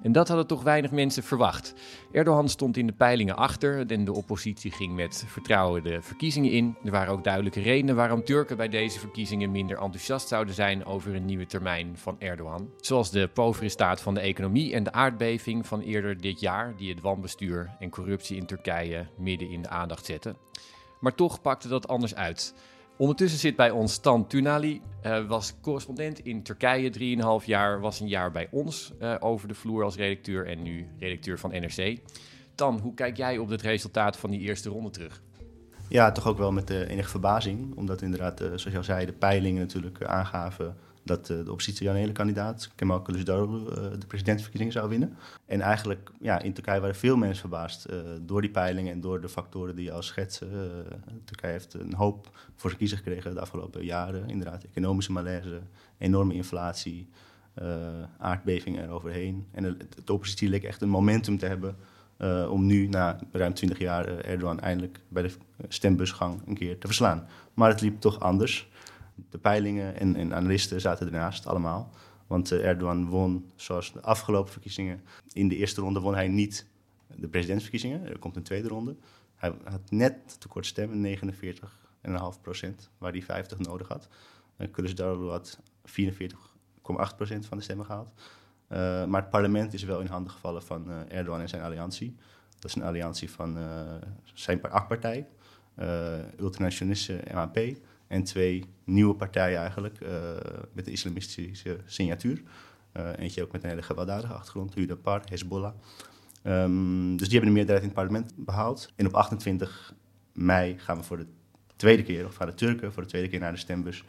En 0.02 0.12
dat 0.12 0.28
hadden 0.28 0.46
toch 0.46 0.62
weinig 0.62 0.90
mensen 0.90 1.22
verwacht. 1.22 1.74
Erdogan 2.12 2.48
stond 2.48 2.76
in 2.76 2.86
de 2.86 2.92
peilingen 2.92 3.36
achter 3.36 3.90
en 3.90 4.04
de 4.04 4.12
oppositie 4.12 4.70
ging 4.70 4.94
met 4.94 5.24
vertrouwen 5.26 5.82
de 5.82 6.02
verkiezingen 6.02 6.50
in. 6.50 6.76
Er 6.84 6.90
waren 6.90 7.12
ook 7.12 7.24
duidelijke 7.24 7.60
redenen 7.60 7.96
waarom 7.96 8.24
Turken 8.24 8.56
bij 8.56 8.68
deze 8.68 8.98
verkiezingen 8.98 9.50
minder 9.50 9.78
enthousiast 9.78 10.28
zouden 10.28 10.54
zijn 10.54 10.84
over 10.84 11.14
een 11.14 11.24
nieuwe 11.24 11.46
termijn 11.46 11.98
van 11.98 12.16
Erdogan. 12.18 12.70
Zoals 12.80 13.10
de 13.10 13.28
povere 13.28 13.68
staat 13.68 14.00
van 14.00 14.14
de 14.14 14.20
economie 14.20 14.74
en 14.74 14.84
de 14.84 14.92
aardbeving 14.92 15.66
van 15.66 15.80
eerder 15.80 16.20
dit 16.20 16.40
jaar, 16.40 16.76
die 16.76 16.90
het 16.90 17.00
wanbestuur 17.00 17.70
en 17.78 17.90
corruptie 17.90 18.36
in 18.36 18.46
Turkije 18.46 19.06
midden 19.16 19.50
in 19.50 19.62
de 19.62 19.68
aandacht 19.68 20.04
zetten. 20.04 20.36
Maar 21.00 21.14
toch 21.14 21.40
pakte 21.40 21.68
dat 21.68 21.88
anders 21.88 22.14
uit. 22.14 22.54
Ondertussen 22.96 23.38
zit 23.38 23.56
bij 23.56 23.70
ons 23.70 23.98
Tan 23.98 24.26
Tunali, 24.26 24.82
eh, 25.02 25.26
was 25.26 25.54
correspondent 25.60 26.18
in 26.18 26.42
Turkije 26.42 26.90
3,5 26.90 27.46
jaar, 27.46 27.80
was 27.80 28.00
een 28.00 28.08
jaar 28.08 28.30
bij 28.30 28.48
ons 28.50 28.92
eh, 28.98 29.14
over 29.20 29.48
de 29.48 29.54
vloer 29.54 29.84
als 29.84 29.96
redacteur 29.96 30.46
en 30.46 30.62
nu 30.62 30.86
redacteur 30.98 31.38
van 31.38 31.50
NRC. 31.50 31.98
Tan, 32.54 32.78
hoe 32.78 32.94
kijk 32.94 33.16
jij 33.16 33.38
op 33.38 33.48
het 33.48 33.62
resultaat 33.62 34.16
van 34.16 34.30
die 34.30 34.40
eerste 34.40 34.68
ronde 34.68 34.90
terug? 34.90 35.22
Ja, 35.88 36.12
toch 36.12 36.26
ook 36.26 36.38
wel 36.38 36.52
met 36.52 36.70
eh, 36.70 36.88
enige 36.88 37.08
verbazing. 37.08 37.76
Omdat 37.76 38.02
inderdaad, 38.02 38.38
zoals 38.38 38.62
je 38.62 38.76
al 38.76 38.84
zei, 38.84 39.06
de 39.06 39.12
peilingen 39.12 39.60
natuurlijk 39.60 40.04
aangaven 40.04 40.76
dat 41.02 41.30
eh, 41.30 41.36
de 41.44 41.50
oppositionele 41.50 42.12
kandidaat, 42.12 42.70
Kemal 42.74 43.02
Kılıçdaroğlu, 43.02 43.70
eh, 43.70 44.00
de 44.00 44.06
presidentsverkiezingen 44.06 44.72
zou 44.72 44.88
winnen. 44.88 45.16
En 45.46 45.60
eigenlijk, 45.60 46.10
ja, 46.20 46.38
in 46.38 46.52
Turkije 46.52 46.80
waren 46.80 46.96
veel 46.96 47.16
mensen 47.16 47.40
verbaasd 47.40 47.84
eh, 47.84 47.98
door 48.20 48.40
die 48.40 48.50
peilingen 48.50 48.92
en 48.92 49.00
door 49.00 49.20
de 49.20 49.28
factoren 49.28 49.76
die 49.76 49.84
je 49.84 49.92
al 49.92 50.02
schetsen. 50.02 50.48
Eh, 50.52 50.96
Turkije 51.24 51.52
heeft 51.52 51.74
een 51.74 51.94
hoop 51.94 52.30
voor 52.56 52.74
zijn 52.78 52.88
gekregen 52.88 53.34
de 53.34 53.40
afgelopen 53.40 53.84
jaren. 53.84 54.28
Inderdaad, 54.28 54.64
economische 54.64 55.12
malaise, 55.12 55.60
enorme 55.98 56.34
inflatie, 56.34 57.08
eh, 57.54 57.66
aardbevingen 58.18 58.84
eroverheen. 58.84 59.46
En 59.52 59.62
de, 60.04 60.12
oppositie 60.12 60.48
leek 60.48 60.64
echt 60.64 60.82
een 60.82 60.88
momentum 60.88 61.38
te 61.38 61.46
hebben 61.46 61.76
om 62.50 62.66
nu 62.66 62.86
na 62.86 63.18
ruim 63.32 63.54
20 63.54 63.78
jaar 63.78 64.18
Erdogan 64.18 64.60
eindelijk 64.60 65.00
bij 65.08 65.22
de 65.22 65.30
stembusgang 65.68 66.42
een 66.46 66.54
keer 66.54 66.78
te 66.78 66.86
verslaan. 66.86 67.26
Maar 67.54 67.68
het 67.68 67.80
liep 67.80 68.00
toch 68.00 68.20
anders. 68.20 68.70
De 69.30 69.38
peilingen 69.38 69.96
en, 69.96 70.16
en 70.16 70.34
analisten 70.34 70.80
zaten 70.80 71.06
ernaast 71.06 71.46
allemaal. 71.46 71.90
Want 72.26 72.50
eh, 72.50 72.66
Erdogan 72.66 73.08
won, 73.08 73.50
zoals 73.56 73.92
de 73.92 74.00
afgelopen 74.00 74.52
verkiezingen, 74.52 75.02
in 75.32 75.48
de 75.48 75.56
eerste 75.56 75.80
ronde 75.80 76.00
won 76.00 76.14
hij 76.14 76.28
niet 76.28 76.66
de 77.16 77.28
presidentsverkiezingen. 77.28 78.06
Er 78.06 78.18
komt 78.18 78.36
een 78.36 78.42
tweede 78.42 78.68
ronde. 78.68 78.96
Hij 79.36 79.52
had 79.64 79.90
net 79.90 80.40
tekort 80.40 80.66
stemmen, 80.66 81.18
49,5 81.18 82.40
procent, 82.40 82.90
waar 82.98 83.12
hij 83.12 83.22
50 83.22 83.58
nodig 83.58 83.88
had. 83.88 84.08
En 84.56 84.70
Kılıçdaroğlu 84.70 85.28
had 85.28 85.58
44,8 85.84 87.16
procent 87.16 87.46
van 87.46 87.58
de 87.58 87.64
stemmen 87.64 87.86
gehaald. 87.86 88.12
Uh, 88.72 89.04
maar 89.04 89.20
het 89.20 89.30
parlement 89.30 89.72
is 89.72 89.82
wel 89.82 90.00
in 90.00 90.06
handen 90.06 90.32
gevallen 90.32 90.62
van 90.62 90.90
uh, 90.90 90.96
Erdogan 91.08 91.40
en 91.40 91.48
zijn 91.48 91.62
alliantie. 91.62 92.16
Dat 92.58 92.64
is 92.64 92.74
een 92.74 92.82
alliantie 92.82 93.30
van 93.30 93.58
uh, 93.58 93.94
zijn 94.24 94.62
AK-partij, 94.62 95.26
ultranationalistische 96.38 97.22
MAP 97.32 97.58
en 98.12 98.24
twee 98.24 98.64
nieuwe 98.84 99.14
partijen 99.14 99.58
eigenlijk 99.58 99.98
met 100.72 100.86
een 100.86 100.92
islamistische 100.92 101.78
signatuur. 101.84 102.42
eentje 103.16 103.42
ook 103.42 103.52
met 103.52 103.62
een 103.62 103.68
hele 103.68 103.82
gewelddadige 103.82 104.32
achtergrond, 104.32 104.74
Hudapar, 104.74 105.22
Hezbollah. 105.24 105.72
Um, 106.44 107.16
dus 107.16 107.28
die 107.28 107.38
hebben 107.38 107.54
de 107.54 107.60
meerderheid 107.60 107.80
in 107.80 107.88
het 107.88 107.94
parlement 107.94 108.32
behaald. 108.36 108.92
En 108.96 109.06
op 109.06 109.14
28 109.14 109.94
mei 110.32 110.78
gaan 110.78 110.96
we 110.96 111.02
voor 111.02 111.16
de 111.16 111.26
tweede 111.76 112.02
keer, 112.02 112.26
of 112.26 112.34
gaan 112.34 112.46
de 112.46 112.54
Turken 112.54 112.92
voor 112.92 113.02
de 113.02 113.08
tweede 113.08 113.28
keer 113.28 113.40
naar 113.40 113.52
de 113.52 113.58
stembus 113.58 114.04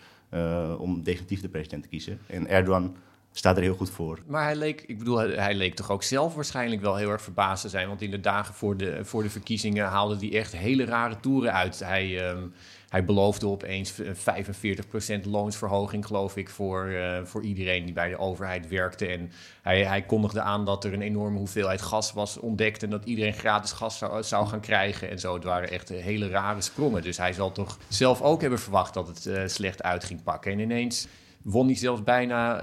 om 0.78 1.04
definitief 1.04 1.42
de 1.42 1.50
president 1.50 1.84
te 1.84 1.90
kiezen. 1.90 2.20
En 2.28 2.48
Erdogan 2.48 2.96
staat 3.38 3.58
er 3.58 3.64
heel 3.64 3.76
goed 3.76 3.90
voor. 3.90 4.20
Maar 4.28 4.44
hij 4.44 4.56
leek, 4.56 4.82
ik 4.82 4.98
bedoel, 4.98 5.18
hij, 5.18 5.56
leek 5.56 5.76
toch 5.76 5.92
ook 5.92 6.04
zelf 6.04 6.36
waarschijnlijk 6.36 6.82
wel 6.82 6.96
heel 6.96 7.10
erg 7.10 7.22
verbaasd 7.22 7.62
te 7.62 7.70
zijn. 7.70 7.88
Want 7.88 8.02
in 8.02 8.12
de 8.12 8.20
dagen 8.20 8.54
voor 8.54 8.78
de, 8.78 9.06
voor 9.06 9.24
de 9.24 9.30
verkiezingen 9.30 9.86
haalde 9.86 10.16
hij 10.16 10.40
echt 10.40 10.56
hele 10.56 10.86
rare 10.86 11.20
toeren 11.20 11.54
uit. 11.54 11.80
Hij, 11.80 12.30
um, 12.30 12.54
hij 12.94 13.06
beloofde 13.06 13.48
opeens 13.48 13.94
45% 14.02 15.26
loonsverhoging, 15.26 16.06
geloof 16.06 16.38
ik, 16.38 16.50
voor, 16.50 16.86
uh, 16.86 17.20
voor 17.24 17.44
iedereen 17.44 17.86
die 17.86 17.94
bij 17.94 18.10
de 18.10 18.18
overheid 18.18 18.68
werkte. 18.68 19.06
En 19.08 19.32
hij, 19.62 19.86
hij 19.86 20.02
kondigde 20.02 20.42
aan 20.42 20.66
dat 20.66 20.84
er 20.84 20.94
een 20.94 21.02
enorme 21.02 21.38
hoeveelheid 21.38 21.82
gas 21.82 22.14
was 22.14 22.40
ontdekt 22.40 22.84
en 22.84 22.90
dat 22.90 23.06
iedereen 23.06 23.34
gratis 23.34 23.72
gas 23.72 23.98
zou, 23.98 24.24
zou 24.24 24.48
gaan 24.48 24.60
krijgen. 24.60 25.10
En 25.10 25.20
zo, 25.20 25.34
het 25.34 25.44
waren 25.44 25.70
echt 25.70 25.90
hele 25.90 26.30
rare 26.30 26.62
sprongen. 26.62 27.02
Dus 27.02 27.18
hij 27.18 27.34
zal 27.34 27.52
toch 27.52 27.78
zelf 27.88 28.22
ook 28.22 28.42
hebben 28.42 28.60
verwacht 28.60 28.94
dat 28.94 29.08
het 29.08 29.52
slecht 29.52 29.84
uit 29.84 30.04
ging 30.04 30.24
pakken. 30.24 30.52
En 30.52 30.60
ineens 30.60 31.08
won 31.42 31.66
hij 31.66 31.76
zelfs 31.76 32.04
bijna 32.04 32.62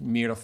meer 0.00 0.26
dan 0.26 0.38
50% 0.38 0.40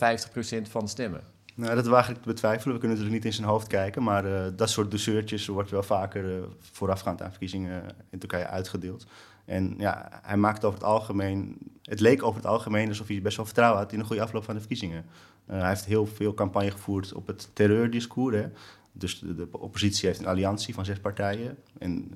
van 0.70 0.84
de 0.84 0.90
stemmen. 0.90 1.35
Nou, 1.56 1.74
dat 1.74 1.86
waag 1.86 2.08
ik 2.08 2.16
te 2.16 2.28
betwijfelen. 2.28 2.74
We 2.74 2.80
kunnen 2.80 2.98
natuurlijk 2.98 3.24
niet 3.24 3.32
in 3.32 3.38
zijn 3.38 3.52
hoofd 3.52 3.66
kijken. 3.66 4.02
Maar 4.02 4.26
uh, 4.26 4.46
dat 4.56 4.70
soort 4.70 4.90
douceurtjes 4.90 5.46
wordt 5.46 5.70
wel 5.70 5.82
vaker 5.82 6.36
uh, 6.36 6.42
voorafgaand 6.60 7.22
aan 7.22 7.30
verkiezingen 7.30 7.82
in 8.10 8.18
Turkije 8.18 8.46
uitgedeeld. 8.46 9.06
En 9.44 9.74
ja, 9.78 10.20
hij 10.22 10.36
maakte 10.36 10.66
over 10.66 10.78
het 10.78 10.88
algemeen... 10.88 11.58
Het 11.82 12.00
leek 12.00 12.22
over 12.22 12.36
het 12.36 12.50
algemeen 12.50 12.88
alsof 12.88 13.08
hij 13.08 13.22
best 13.22 13.36
wel 13.36 13.46
vertrouwen 13.46 13.80
had 13.80 13.92
in 13.92 13.98
een 13.98 14.04
goede 14.04 14.22
afloop 14.22 14.44
van 14.44 14.54
de 14.54 14.60
verkiezingen. 14.60 15.04
Hij 15.46 15.68
heeft 15.68 15.84
heel 15.84 16.06
veel 16.06 16.34
campagne 16.34 16.70
gevoerd 16.70 17.12
op 17.12 17.26
het 17.26 17.50
terreurdiscours. 17.52 18.36
Hè. 18.36 18.46
Dus 18.92 19.18
de, 19.18 19.34
de, 19.34 19.48
oppositie 19.50 20.08
heeft 20.08 20.20
een 20.20 20.26
alliantie 20.26 20.74
van 20.74 20.84
zes 20.84 20.98
partijen. 20.98 21.58
En 21.78 22.12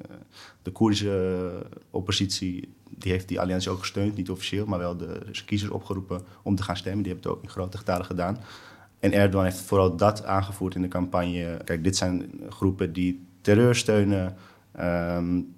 de 0.62 0.70
Koerdische 0.70 1.66
oppositie 1.90 2.74
die 2.90 3.12
heeft 3.12 3.28
die 3.28 3.40
alliantie 3.40 3.70
ook 3.70 3.78
gesteund, 3.78 4.16
niet 4.16 4.30
officieel, 4.30 4.66
maar 4.66 4.78
wel 4.78 4.96
de 4.96 5.20
kiezers 5.46 5.70
opgeroepen 5.70 6.22
om 6.42 6.54
te 6.54 6.62
gaan 6.62 6.76
stemmen. 6.76 7.02
Die 7.02 7.12
hebben 7.12 7.30
het 7.30 7.38
ook 7.38 7.44
in 7.44 7.50
grote 7.50 7.78
getalen 7.78 8.06
gedaan. 8.06 8.38
En 9.00 9.12
Erdogan 9.12 9.44
heeft 9.44 9.60
vooral 9.60 9.96
dat 9.96 10.24
aangevoerd 10.24 10.74
in 10.74 10.82
de 10.82 10.88
campagne. 10.88 11.60
Kijk, 11.64 11.84
dit 11.84 11.96
zijn 11.96 12.30
groepen 12.48 12.92
die 12.92 13.26
terreur 13.40 13.74
steunen. 13.74 14.36
Um, 14.80 15.54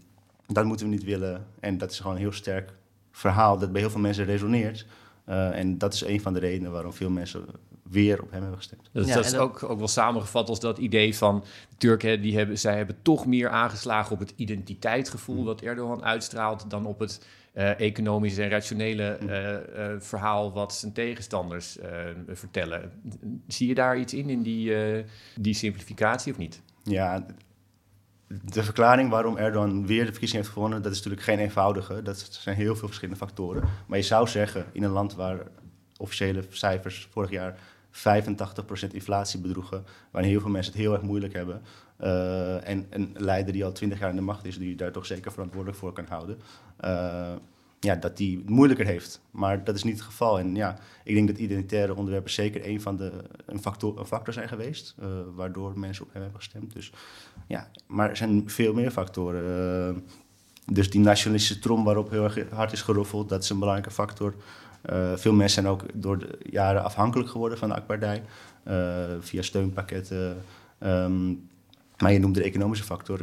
dat 0.46 0.64
moeten 0.64 0.86
we 0.86 0.92
niet 0.92 1.04
willen. 1.04 1.46
En 1.60 1.78
dat 1.78 1.90
is 1.90 1.98
gewoon 2.00 2.14
een 2.14 2.20
heel 2.20 2.32
sterk 2.32 2.72
verhaal 3.10 3.58
dat 3.58 3.72
bij 3.72 3.80
heel 3.80 3.90
veel 3.90 4.00
mensen 4.00 4.24
resoneert. 4.24 4.86
Uh, 5.28 5.58
en 5.58 5.78
dat 5.78 5.94
is 5.94 6.04
een 6.04 6.20
van 6.20 6.32
de 6.32 6.38
redenen 6.40 6.72
waarom 6.72 6.92
veel 6.92 7.10
mensen 7.10 7.44
weer 7.82 8.22
op 8.22 8.30
hem 8.30 8.40
hebben 8.40 8.58
gestemd. 8.58 8.88
Dus 8.92 9.06
Ja, 9.06 9.14
dat 9.14 9.24
is 9.24 9.30
dat- 9.30 9.40
ook, 9.40 9.62
ook 9.62 9.78
wel 9.78 9.88
samengevat 9.88 10.48
als 10.48 10.60
dat 10.60 10.78
idee 10.78 11.16
van 11.16 11.44
de 11.68 11.76
Turken, 11.76 12.22
die 12.22 12.36
hebben, 12.36 12.58
zij 12.58 12.76
hebben 12.76 12.96
toch 13.02 13.26
meer 13.26 13.48
aangeslagen 13.48 14.12
op 14.12 14.18
het 14.18 14.32
identiteitsgevoel 14.36 15.44
dat 15.44 15.60
Erdogan 15.60 16.04
uitstraalt 16.04 16.70
dan 16.70 16.86
op 16.86 16.98
het 16.98 17.26
economische 17.52 18.42
en 18.42 18.48
rationele 18.48 19.02
eh, 19.02 19.54
eh, 19.54 20.00
verhaal 20.00 20.52
wat 20.52 20.74
zijn 20.74 20.92
tegenstanders 20.92 21.78
eh, 21.78 21.90
vertellen. 22.28 22.92
Zie 23.46 23.68
je 23.68 23.74
daar 23.74 23.98
iets 23.98 24.14
in, 24.14 24.30
in 24.30 24.42
die, 24.42 24.74
die 25.36 25.54
simplificatie 25.54 26.32
of 26.32 26.38
niet? 26.38 26.62
Ja, 26.82 27.26
de 28.44 28.62
verklaring 28.62 29.10
waarom 29.10 29.36
Erdogan 29.36 29.86
weer 29.86 30.04
de 30.04 30.10
verkiezing 30.10 30.42
heeft 30.42 30.54
gewonnen, 30.54 30.82
dat 30.82 30.92
is 30.92 30.96
natuurlijk 30.96 31.24
geen 31.24 31.38
eenvoudige. 31.38 32.02
Dat 32.02 32.18
zijn 32.30 32.56
heel 32.56 32.76
veel 32.76 32.86
verschillende 32.86 33.20
factoren. 33.20 33.62
Maar 33.86 33.98
je 33.98 34.04
zou 34.04 34.28
zeggen, 34.28 34.66
in 34.72 34.82
een 34.82 34.90
land 34.90 35.14
waar 35.14 35.46
officiële 35.96 36.44
cijfers 36.48 37.08
vorig 37.10 37.30
jaar 37.30 37.58
85% 37.92 38.92
inflatie 38.92 39.40
bedroegen, 39.40 39.84
waarin 40.10 40.30
heel 40.30 40.40
veel 40.40 40.50
mensen 40.50 40.72
het 40.72 40.82
heel 40.82 40.92
erg 40.92 41.02
moeilijk 41.02 41.32
hebben, 41.32 41.62
eh, 41.96 42.68
en 42.68 42.86
een 42.90 43.14
leider 43.16 43.52
die 43.52 43.64
al 43.64 43.72
20 43.72 43.98
jaar 43.98 44.10
in 44.10 44.16
de 44.16 44.22
macht 44.22 44.44
is, 44.44 44.58
die 44.58 44.76
daar 44.76 44.92
toch 44.92 45.06
zeker 45.06 45.32
verantwoordelijk 45.32 45.78
voor 45.78 45.92
kan 45.92 46.06
houden, 46.08 46.38
eh, 46.76 47.32
ja, 47.80 47.94
dat 47.94 48.16
die 48.16 48.38
het 48.38 48.48
moeilijker 48.48 48.86
heeft. 48.86 49.20
Maar 49.30 49.64
dat 49.64 49.74
is 49.74 49.82
niet 49.82 49.94
het 49.94 50.04
geval. 50.04 50.38
En 50.38 50.54
ja, 50.54 50.78
ik 51.04 51.14
denk 51.14 51.28
dat 51.28 51.38
identitaire 51.38 51.94
onderwerpen 51.94 52.30
zeker 52.30 52.66
een 52.66 52.80
van 52.80 52.96
de 52.96 53.12
een 53.46 53.60
factor, 53.60 53.98
een 53.98 54.32
zijn 54.32 54.48
geweest, 54.48 54.94
eh, 54.98 55.08
waardoor 55.34 55.78
mensen 55.78 56.04
op 56.04 56.12
hem 56.12 56.22
hebben 56.22 56.40
gestemd. 56.40 56.72
Dus 56.72 56.92
ja, 57.46 57.70
maar 57.86 58.10
er 58.10 58.16
zijn 58.16 58.50
veel 58.50 58.74
meer 58.74 58.90
factoren. 58.90 60.04
Dus 60.66 60.90
die 60.90 61.00
nationalistische 61.00 61.62
trom 61.62 61.84
waarop 61.84 62.10
heel 62.10 62.24
erg 62.24 62.50
hard 62.50 62.72
is 62.72 62.82
geroffeld, 62.82 63.28
dat 63.28 63.42
is 63.42 63.50
een 63.50 63.58
belangrijke 63.58 63.94
factor. 63.94 64.34
Eh, 64.82 65.12
veel 65.16 65.32
mensen 65.32 65.62
zijn 65.62 65.74
ook 65.74 65.84
door 65.94 66.18
de 66.18 66.38
jaren 66.50 66.84
afhankelijk 66.84 67.30
geworden 67.30 67.58
van 67.58 67.68
de 67.68 67.74
AK-partij, 67.74 68.22
eh, 68.62 69.04
via 69.20 69.42
steunpakketten. 69.42 70.36
Ehm, 70.78 71.28
maar 71.98 72.12
je 72.12 72.18
noemde 72.18 72.40
de 72.40 72.46
economische 72.46 72.84
factor, 72.84 73.20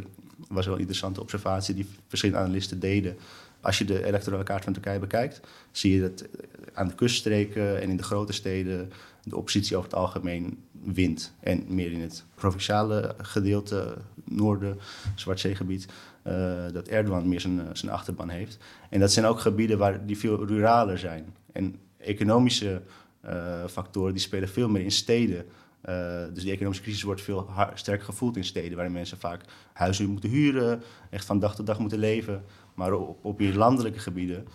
was 0.48 0.64
wel 0.64 0.74
een 0.74 0.80
interessante 0.80 1.20
observatie 1.20 1.74
die 1.74 1.86
verschillende 2.08 2.42
analisten 2.42 2.80
deden. 2.80 3.16
Als 3.60 3.78
je 3.78 3.84
de 3.84 4.04
electorale 4.04 4.42
kaart 4.42 4.64
van 4.64 4.72
Turkije 4.72 4.98
bekijkt, 4.98 5.40
zie 5.70 5.94
je 5.94 6.00
dat 6.00 6.24
aan 6.72 6.88
de 6.88 6.94
kuststreken 6.94 7.80
en 7.80 7.90
in 7.90 7.96
de 7.96 8.02
grote 8.02 8.32
steden 8.32 8.92
de 9.24 9.36
oppositie 9.36 9.76
over 9.76 9.90
het 9.90 9.98
algemeen 9.98 10.58
wint. 10.84 11.32
En 11.40 11.64
meer 11.68 11.92
in 11.92 12.00
het 12.00 12.24
provinciale 12.34 13.14
gedeelte, 13.18 13.96
noorden, 14.24 14.78
Zwartzeegebied, 15.14 15.86
eh, 16.22 16.32
dat 16.72 16.88
Erdogan 16.88 17.28
meer 17.28 17.40
zijn, 17.40 17.60
zijn 17.72 17.92
achterban 17.92 18.28
heeft. 18.28 18.58
En 18.90 19.00
dat 19.00 19.12
zijn 19.12 19.26
ook 19.26 19.40
gebieden 19.40 19.78
waar 19.78 20.06
die 20.06 20.18
veel 20.18 20.46
ruraler 20.46 20.98
zijn. 20.98 21.34
En 21.52 21.80
economische 21.98 22.82
eh, 23.20 23.66
factoren 23.66 24.12
die 24.12 24.22
spelen 24.22 24.48
veel 24.48 24.68
meer 24.68 24.82
in 24.82 24.90
steden. 24.90 25.46
Eh, 25.80 26.24
dus 26.32 26.42
die 26.42 26.52
economische 26.52 26.82
crisis 26.82 27.02
wordt 27.02 27.22
veel 27.22 27.50
sterker 27.74 28.04
gevoeld 28.04 28.36
in 28.36 28.44
steden, 28.44 28.74
waarin 28.74 28.92
mensen 28.92 29.18
vaak 29.18 29.40
huizen 29.72 30.10
moeten 30.10 30.30
huren, 30.30 30.82
echt 31.10 31.24
van 31.24 31.38
dag 31.38 31.54
tot 31.54 31.66
dag 31.66 31.78
moeten 31.78 31.98
leven. 31.98 32.44
Maar 32.74 32.92
op, 32.92 33.24
op 33.24 33.40
landelijke 33.40 33.98
gebieden, 33.98 34.46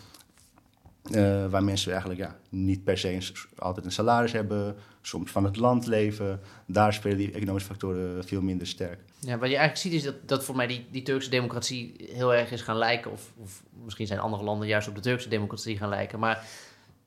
eh, 1.12 1.46
waar 1.46 1.64
mensen 1.64 1.92
eigenlijk 1.92 2.22
ja, 2.22 2.40
niet 2.50 2.84
per 2.84 2.98
se 2.98 3.34
altijd 3.58 3.86
een 3.86 3.92
salaris 3.92 4.32
hebben, 4.32 4.76
soms 5.02 5.32
van 5.32 5.44
het 5.44 5.56
land 5.56 5.86
leven, 5.86 6.40
daar 6.68 6.94
spelen 6.94 7.18
die 7.18 7.32
economische 7.32 7.68
factoren 7.68 8.24
veel 8.24 8.42
minder 8.42 8.68
sterk. 8.68 9.00
Ja, 9.20 9.38
wat 9.38 9.50
je 9.50 9.58
eigenlijk 9.58 9.78
ziet 9.78 9.94
is 9.94 10.04
dat, 10.04 10.28
dat 10.28 10.44
voor 10.44 10.56
mij 10.56 10.68
die, 10.68 10.86
die 10.92 11.02
Turkse 11.02 11.30
democratie 11.30 11.96
heel 12.12 12.34
erg 12.34 12.52
is 12.52 12.62
gaan 12.62 12.78
lijken. 12.78 13.12
Of, 13.12 13.32
of 13.38 13.64
misschien 13.84 14.08
zijn 14.08 14.20
andere 14.20 14.44
landen 14.44 14.68
juist 14.68 14.88
op 14.88 14.96
de 14.96 15.02
Turkse 15.02 15.30
democratie 15.30 15.78
gaan 15.78 15.90
lijken. 15.90 16.20
Maar 16.20 16.46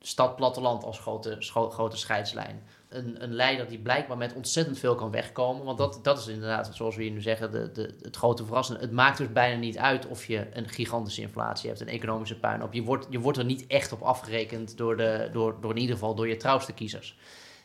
stad, 0.01 0.35
platteland 0.35 0.83
als 0.83 0.99
grote, 0.99 1.37
grote 1.69 1.97
scheidslijn. 1.97 2.63
Een, 2.89 3.23
een 3.23 3.33
leider 3.33 3.67
die 3.67 3.79
blijkbaar 3.79 4.17
met 4.17 4.33
ontzettend 4.33 4.79
veel 4.79 4.95
kan 4.95 5.11
wegkomen. 5.11 5.65
Want 5.65 5.77
dat, 5.77 5.99
dat 6.03 6.19
is 6.19 6.27
inderdaad, 6.27 6.69
zoals 6.73 6.95
we 6.95 7.03
hier 7.03 7.11
nu 7.11 7.21
zeggen, 7.21 7.51
de, 7.51 7.71
de, 7.71 7.95
het 8.01 8.15
grote 8.15 8.45
verrassende. 8.45 8.81
Het 8.81 8.91
maakt 8.91 9.17
dus 9.17 9.31
bijna 9.31 9.59
niet 9.59 9.77
uit 9.77 10.07
of 10.07 10.25
je 10.25 10.47
een 10.53 10.69
gigantische 10.69 11.21
inflatie 11.21 11.69
hebt, 11.69 11.81
een 11.81 11.87
economische 11.87 12.39
puinhoop. 12.39 12.73
Je 12.73 12.83
wordt, 12.83 13.07
je 13.09 13.19
wordt 13.19 13.37
er 13.37 13.45
niet 13.45 13.67
echt 13.67 13.91
op 13.91 14.01
afgerekend 14.01 14.77
door, 14.77 14.97
de, 14.97 15.29
door, 15.33 15.57
door 15.61 15.71
in 15.71 15.81
ieder 15.81 15.95
geval 15.95 16.15
door 16.15 16.27
je 16.27 16.37
trouwste 16.37 16.73
kiezers. 16.73 17.17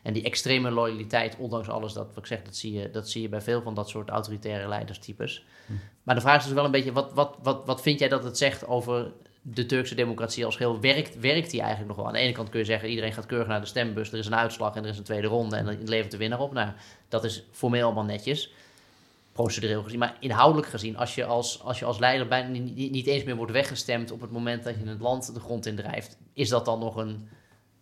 En 0.04 0.12
die 0.12 0.22
extreme 0.22 0.70
loyaliteit, 0.70 1.36
ondanks 1.38 1.68
alles 1.68 1.92
dat 1.92 2.06
wat 2.06 2.16
ik 2.16 2.26
zeg, 2.26 2.42
dat 2.42 2.56
zie 2.56 2.72
je, 2.72 2.90
dat 2.90 3.08
zie 3.10 3.22
je 3.22 3.28
bij 3.28 3.40
veel 3.40 3.62
van 3.62 3.74
dat 3.74 3.88
soort 3.88 4.08
autoritaire 4.08 4.68
leiderstypes. 4.68 5.44
Maar 6.02 6.14
de 6.14 6.20
vraag 6.20 6.38
is 6.38 6.44
dus 6.44 6.52
wel 6.52 6.64
een 6.64 6.70
beetje, 6.70 6.92
wat, 6.92 7.12
wat, 7.12 7.36
wat, 7.42 7.66
wat 7.66 7.82
vind 7.82 7.98
jij 7.98 8.08
dat 8.08 8.24
het 8.24 8.38
zegt 8.38 8.66
over 8.66 9.12
de 9.42 9.66
Turkse 9.66 9.94
democratie 9.94 10.44
als 10.44 10.56
geheel? 10.56 10.80
Werkt, 10.80 11.18
werkt 11.18 11.50
die 11.50 11.60
eigenlijk 11.60 11.88
nog 11.88 11.96
wel? 11.96 12.06
Aan 12.06 12.12
de 12.12 12.18
ene 12.18 12.32
kant 12.32 12.48
kun 12.48 12.58
je 12.58 12.64
zeggen, 12.64 12.88
iedereen 12.88 13.12
gaat 13.12 13.26
keurig 13.26 13.46
naar 13.48 13.60
de 13.60 13.66
stembus, 13.66 14.12
er 14.12 14.18
is 14.18 14.26
een 14.26 14.34
uitslag 14.34 14.74
en 14.74 14.82
er 14.84 14.90
is 14.90 14.98
een 14.98 15.04
tweede 15.04 15.26
ronde 15.26 15.56
en 15.56 15.64
dan 15.64 15.88
levert 15.88 16.10
de 16.10 16.16
winnaar 16.16 16.40
op. 16.40 16.52
Nou, 16.52 16.70
dat 17.08 17.24
is 17.24 17.44
formeel 17.50 17.84
allemaal 17.84 18.04
netjes, 18.04 18.52
procedureel 19.32 19.82
gezien. 19.82 19.98
Maar 19.98 20.16
inhoudelijk 20.20 20.68
gezien, 20.68 20.96
als 20.96 21.14
je 21.14 21.24
als, 21.24 21.62
als, 21.62 21.78
je 21.78 21.84
als 21.84 21.98
leider 21.98 22.28
bijna 22.28 22.48
niet, 22.48 22.74
niet- 22.74 22.90
niet 22.90 23.06
eens 23.06 23.24
meer 23.24 23.36
wordt 23.36 23.52
weggestemd 23.52 24.10
op 24.10 24.20
het 24.20 24.30
moment 24.30 24.64
dat 24.64 24.74
je 24.74 24.88
het 24.88 25.00
land 25.00 25.34
de 25.34 25.40
grond 25.40 25.66
in 25.66 25.76
drijft, 25.76 26.16
is 26.32 26.48
dat 26.48 26.64
dan 26.64 26.78
nog 26.78 26.96
een, 26.96 27.28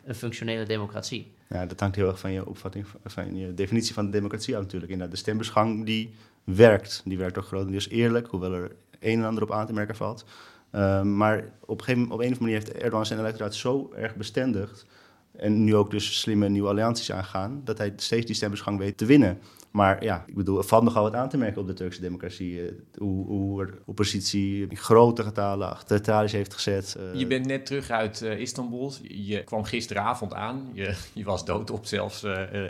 een 0.05 0.14
functionele 0.14 0.64
democratie? 0.64 1.32
Ja, 1.48 1.66
dat 1.66 1.80
hangt 1.80 1.96
heel 1.96 2.09
erg 2.09 2.18
van 2.18 2.32
je 2.32 2.46
opvatting, 2.46 2.86
van 3.05 3.36
je 3.36 3.55
definitie 3.55 3.94
van 3.94 4.05
de 4.05 4.11
democratie 4.11 4.57
af 4.57 4.62
natuurlijk. 4.62 4.92
Inderdaad, 4.92 5.16
de 5.16 5.22
stembusgang 5.22 5.86
die 5.86 6.14
werkt, 6.44 7.03
die 7.05 7.18
werkt 7.18 7.38
ook 7.38 7.44
grotendeels 7.44 7.88
eerlijk, 7.88 8.26
hoewel 8.26 8.53
er 8.53 8.72
een 9.00 9.18
en 9.18 9.24
ander 9.24 9.42
op 9.42 9.53
aan 9.53 9.66
te 9.66 9.72
merken 9.72 9.96
valt. 9.96 10.24
Ehm, 10.70 11.16
maar 11.16 11.44
op 11.61 11.82
een, 11.86 12.03
op 12.03 12.11
een 12.11 12.11
of 12.11 12.18
andere 12.18 12.40
manier 12.40 12.55
heeft 12.55 12.72
Erdogan 12.72 13.07
zijn 13.07 13.18
electoraat 13.18 13.55
zo 13.55 13.92
erg 13.96 14.14
bestendigd 14.14 14.86
en 15.32 15.64
nu 15.64 15.74
ook 15.74 15.90
dus 15.90 16.20
slimme 16.20 16.48
nieuwe 16.48 16.68
allianties 16.68 17.12
aangaan, 17.12 17.61
dat 17.64 17.78
hij 17.78 17.92
steeds 17.96 18.26
die 18.26 18.34
stembusgang 18.34 18.78
weet 18.78 18.96
te 18.96 19.05
winnen. 19.05 19.38
Maar 19.73 20.05
ja, 20.05 20.25
ik 20.27 20.35
bedoel, 20.35 20.59
er 20.59 20.64
valt 20.64 20.83
nogal 20.83 21.03
wat 21.03 21.14
aan 21.14 21.29
te 21.29 21.37
merken 21.37 21.61
op 21.61 21.66
de 21.66 21.73
Turkse 21.73 22.01
democratie. 22.01 22.62
Eh, 22.62 22.73
hoe, 22.99 23.27
hoe 23.27 23.62
er 23.62 23.79
oppositie 23.85 24.66
in 24.68 24.77
grote 24.77 25.23
getalen 25.23 25.70
achter 25.70 25.97
de 25.97 26.03
tralies 26.03 26.33
heeft 26.33 26.55
gezet. 26.55 26.97
Eh, 26.99 27.18
Je 27.18 27.27
bent 27.27 27.47
net 27.47 27.66
terug 27.66 27.91
uit 27.91 28.23
eh, 28.23 28.39
Istanbul. 28.39 28.93
Je 29.03 29.45
kwam 29.45 29.64
gisteravond 29.64 30.35
aan. 30.35 30.70
Je, 30.73 30.95
je 31.12 31.25
was 31.25 31.45
doodop 31.45 31.87
zelfs, 31.87 32.25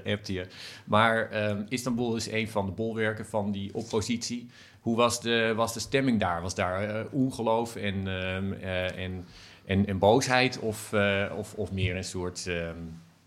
appte 0.05 0.33
je. 0.33 0.47
Maar 0.85 1.31
Istanbul 1.69 2.17
is 2.17 2.31
een 2.31 2.49
van 2.49 2.67
de 2.67 2.73
bolwerken 2.73 3.27
van 3.27 3.53
die 3.53 3.75
oppositie. 3.75 4.49
Hoe 4.81 4.97
was 4.97 5.21
de, 5.21 5.53
was 5.57 5.75
de 5.75 5.81
stemming 5.81 6.21
daar? 6.21 6.43
Was 6.43 6.55
daar 6.55 7.07
ongeloof 7.11 7.77
en, 7.77 7.95
ehm, 7.95 8.53
eh, 8.53 9.05
en, 9.05 9.25
en, 9.65 9.87
en 9.87 9.99
boosheid? 9.99 10.59
Of, 10.59 10.93
of, 11.37 11.55
of 11.55 11.73
meer 11.73 11.97
een 11.97 12.05
soort 12.05 12.47
ehm, 12.47 12.77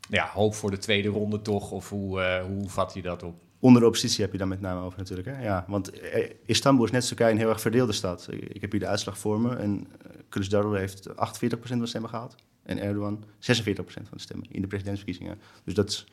ja, 0.09 0.29
hoop 0.33 0.55
voor 0.55 0.71
de 0.71 0.77
tweede 0.77 1.09
ronde 1.09 1.41
toch? 1.41 1.71
Of 1.71 1.89
hoe, 1.89 2.41
hoe 2.47 2.69
vat 2.69 2.93
je 2.93 3.01
dat 3.01 3.23
op? 3.23 3.35
Onder 3.59 3.81
de 3.81 3.87
oppositie 3.87 4.23
heb 4.23 4.31
je 4.31 4.37
dan 4.37 4.47
met 4.47 4.61
name 4.61 4.81
over 4.81 4.97
natuurlijk. 4.99 5.27
Hè? 5.27 5.43
Ja, 5.43 5.65
want 5.67 5.99
eh, 5.99 6.29
Istanbul 6.45 6.85
is 6.85 6.91
net 6.91 7.07
Turkije 7.07 7.31
een 7.31 7.37
heel 7.37 7.49
erg 7.49 7.61
verdeelde 7.61 7.93
stad. 7.93 8.27
Ik 8.31 8.61
heb 8.61 8.71
hier 8.71 8.79
de 8.79 8.87
uitslag 8.87 9.17
voor 9.17 9.39
me. 9.39 9.55
En 9.55 9.87
uh, 10.05 10.11
Kılıçdaroğlu 10.29 10.77
heeft 10.77 11.09
48% 11.09 11.13
van 11.61 11.79
de 11.79 11.85
stemmen 11.85 12.09
gehaald. 12.09 12.35
En 12.63 12.77
Erdogan 12.77 13.23
46% 13.23 13.25
van 13.75 14.03
de 14.11 14.19
stemmen 14.19 14.47
in 14.51 14.61
de 14.61 14.67
presidentsverkiezingen. 14.67 15.39
Dus 15.63 15.73
dat 15.73 15.89
is 15.89 16.05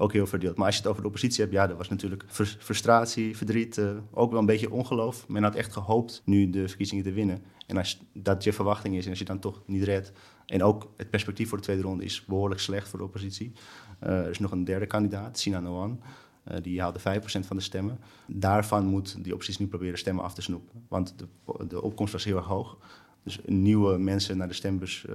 ook 0.00 0.12
heel 0.12 0.26
verdeeld. 0.26 0.56
Maar 0.56 0.66
als 0.66 0.74
je 0.74 0.80
het 0.80 0.90
over 0.90 1.02
de 1.02 1.08
oppositie 1.08 1.40
hebt, 1.40 1.54
ja, 1.54 1.66
dat 1.66 1.76
was 1.76 1.88
natuurlijk 1.88 2.24
fr- 2.26 2.56
frustratie, 2.58 3.36
verdriet, 3.36 3.78
eh, 3.78 3.90
ook 4.10 4.30
wel 4.30 4.40
een 4.40 4.46
beetje 4.46 4.70
ongeloof. 4.70 5.28
Men 5.28 5.42
had 5.42 5.54
echt 5.54 5.72
gehoopt 5.72 6.22
nu 6.24 6.50
de 6.50 6.68
verkiezingen 6.68 7.04
te 7.04 7.12
winnen. 7.12 7.42
En 7.66 7.76
als 7.76 8.02
dat 8.12 8.44
je 8.44 8.52
verwachting 8.52 8.96
is 8.96 9.04
en 9.04 9.10
als 9.10 9.18
je 9.18 9.24
dan 9.24 9.38
toch 9.38 9.62
niet 9.66 9.82
redt. 9.82 10.12
En 10.46 10.62
ook 10.62 10.92
het 10.96 11.10
perspectief 11.10 11.48
voor 11.48 11.58
de 11.58 11.64
tweede 11.64 11.82
ronde 11.82 12.04
is 12.04 12.24
behoorlijk 12.24 12.60
slecht 12.60 12.88
voor 12.88 12.98
de 12.98 13.04
oppositie. 13.04 13.52
Eh, 13.98 14.18
er 14.18 14.30
is 14.30 14.38
nog 14.38 14.50
een 14.50 14.64
derde 14.64 14.86
kandidaat, 14.86 15.38
Sinan 15.38 15.66
Oğan. 15.66 16.04
Uh, 16.50 16.56
die 16.62 16.80
haalde 16.80 16.98
5% 16.98 17.02
van 17.22 17.56
de 17.56 17.62
stemmen. 17.62 17.98
Daarvan 18.26 18.86
moet 18.86 19.24
die 19.24 19.32
oppositie 19.32 19.62
nu 19.62 19.68
proberen 19.68 19.98
stemmen 19.98 20.24
af 20.24 20.34
te 20.34 20.42
snoepen. 20.42 20.84
Want 20.88 21.14
de, 21.18 21.26
de 21.68 21.82
opkomst 21.82 22.12
was 22.12 22.24
heel 22.24 22.36
erg 22.36 22.46
hoog. 22.46 22.76
Dus 23.22 23.38
nieuwe 23.46 23.98
mensen 23.98 24.36
naar 24.36 24.48
de 24.48 24.54
stembus 24.54 25.04
uh, 25.08 25.14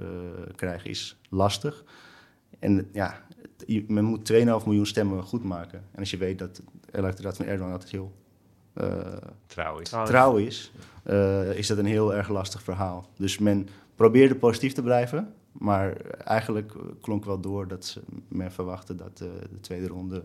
krijgen 0.54 0.90
is 0.90 1.16
lastig. 1.28 1.84
En 2.58 2.88
ja, 2.92 3.20
het, 3.66 3.88
men 3.88 4.04
moet 4.04 4.32
2,5 4.32 4.38
miljoen 4.38 4.86
stemmen 4.86 5.22
goed 5.22 5.44
maken. 5.44 5.84
En 5.92 5.98
als 5.98 6.10
je 6.10 6.16
weet 6.16 6.38
dat 6.38 6.56
het 6.56 6.94
electoraat 6.94 7.36
van 7.36 7.46
Erdogan 7.46 7.72
altijd 7.72 7.90
heel 7.90 8.12
uh, 8.74 9.16
trouw 9.46 9.78
is, 9.78 9.88
trouw 9.88 10.36
is 10.36 10.72
uh, 11.06 11.58
is 11.58 11.66
dat 11.66 11.78
een 11.78 11.86
heel 11.86 12.14
erg 12.14 12.28
lastig 12.28 12.62
verhaal. 12.62 13.08
Dus 13.16 13.38
men 13.38 13.68
probeerde 13.94 14.34
positief 14.34 14.72
te 14.72 14.82
blijven. 14.82 15.34
Maar 15.52 15.96
eigenlijk 16.10 16.72
klonk 17.00 17.24
wel 17.24 17.40
door 17.40 17.68
dat 17.68 17.84
ze, 17.84 18.00
men 18.28 18.52
verwachtte 18.52 18.94
dat 18.94 19.20
uh, 19.22 19.28
de 19.50 19.60
tweede 19.60 19.86
ronde 19.86 20.24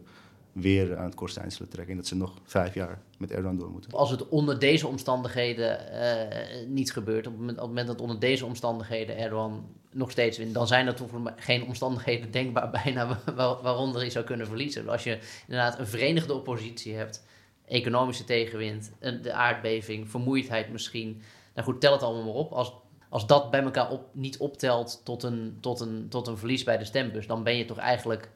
weer 0.61 0.97
aan 0.97 1.05
het 1.05 1.15
kortste 1.15 1.39
eind 1.39 1.53
zullen 1.53 1.71
trekken. 1.71 1.91
En 1.91 1.99
dat 1.99 2.07
ze 2.07 2.15
nog 2.15 2.33
vijf 2.43 2.73
jaar 2.73 3.01
met 3.17 3.31
Erdogan 3.31 3.57
door 3.57 3.69
moeten. 3.69 3.91
Als 3.91 4.11
het 4.11 4.27
onder 4.27 4.59
deze 4.59 4.87
omstandigheden 4.87 5.79
uh, 5.93 6.67
niet 6.67 6.91
gebeurt, 6.91 7.27
op 7.27 7.47
het, 7.47 7.57
moment, 7.57 7.87
dat 7.87 8.01
onder 8.01 8.19
deze 8.19 8.45
omstandigheden 8.45 9.17
Erdogan 9.17 9.65
nog 9.91 10.11
steeds 10.11 10.37
wint, 10.37 10.53
dan 10.53 10.67
zijn 10.67 10.87
er 10.87 10.95
toch 10.95 11.09
geen 11.35 11.63
omstandigheden 11.63 12.31
denkbaar 12.31 12.69
bijna 12.83 13.07
waar, 13.35 13.61
waaronder 13.61 14.01
hij 14.01 14.09
zou 14.09 14.25
kunnen 14.25 14.47
verliezen. 14.47 14.89
Als 14.89 15.03
je 15.03 15.19
inderdaad 15.47 15.79
een 15.79 15.87
verenigde 15.87 16.33
oppositie 16.33 16.95
hebt, 16.95 17.23
economische 17.65 18.23
tegenwind, 18.23 18.91
de 18.99 19.33
aardbeving, 19.33 20.09
vermoeidheid 20.09 20.71
misschien. 20.71 21.21
Nou 21.53 21.67
goed, 21.67 21.81
tel 21.81 21.91
het 21.91 22.03
allemaal 22.03 22.23
maar 22.23 22.33
op. 22.33 22.51
Als, 22.51 22.73
als 23.09 23.27
dat 23.27 23.51
bij 23.51 23.61
elkaar 23.61 23.89
op, 23.91 24.09
niet 24.11 24.37
optelt 24.37 25.01
tot 25.03 25.23
een, 25.23 25.57
tot, 25.59 25.79
een, 25.79 26.05
tot 26.09 26.27
een 26.27 26.37
verlies 26.37 26.63
bij 26.63 26.77
de 26.77 26.85
stembus, 26.85 27.27
dan 27.27 27.43
ben 27.43 27.57
je 27.57 27.65
toch 27.65 27.77
eigenlijk 27.77 28.29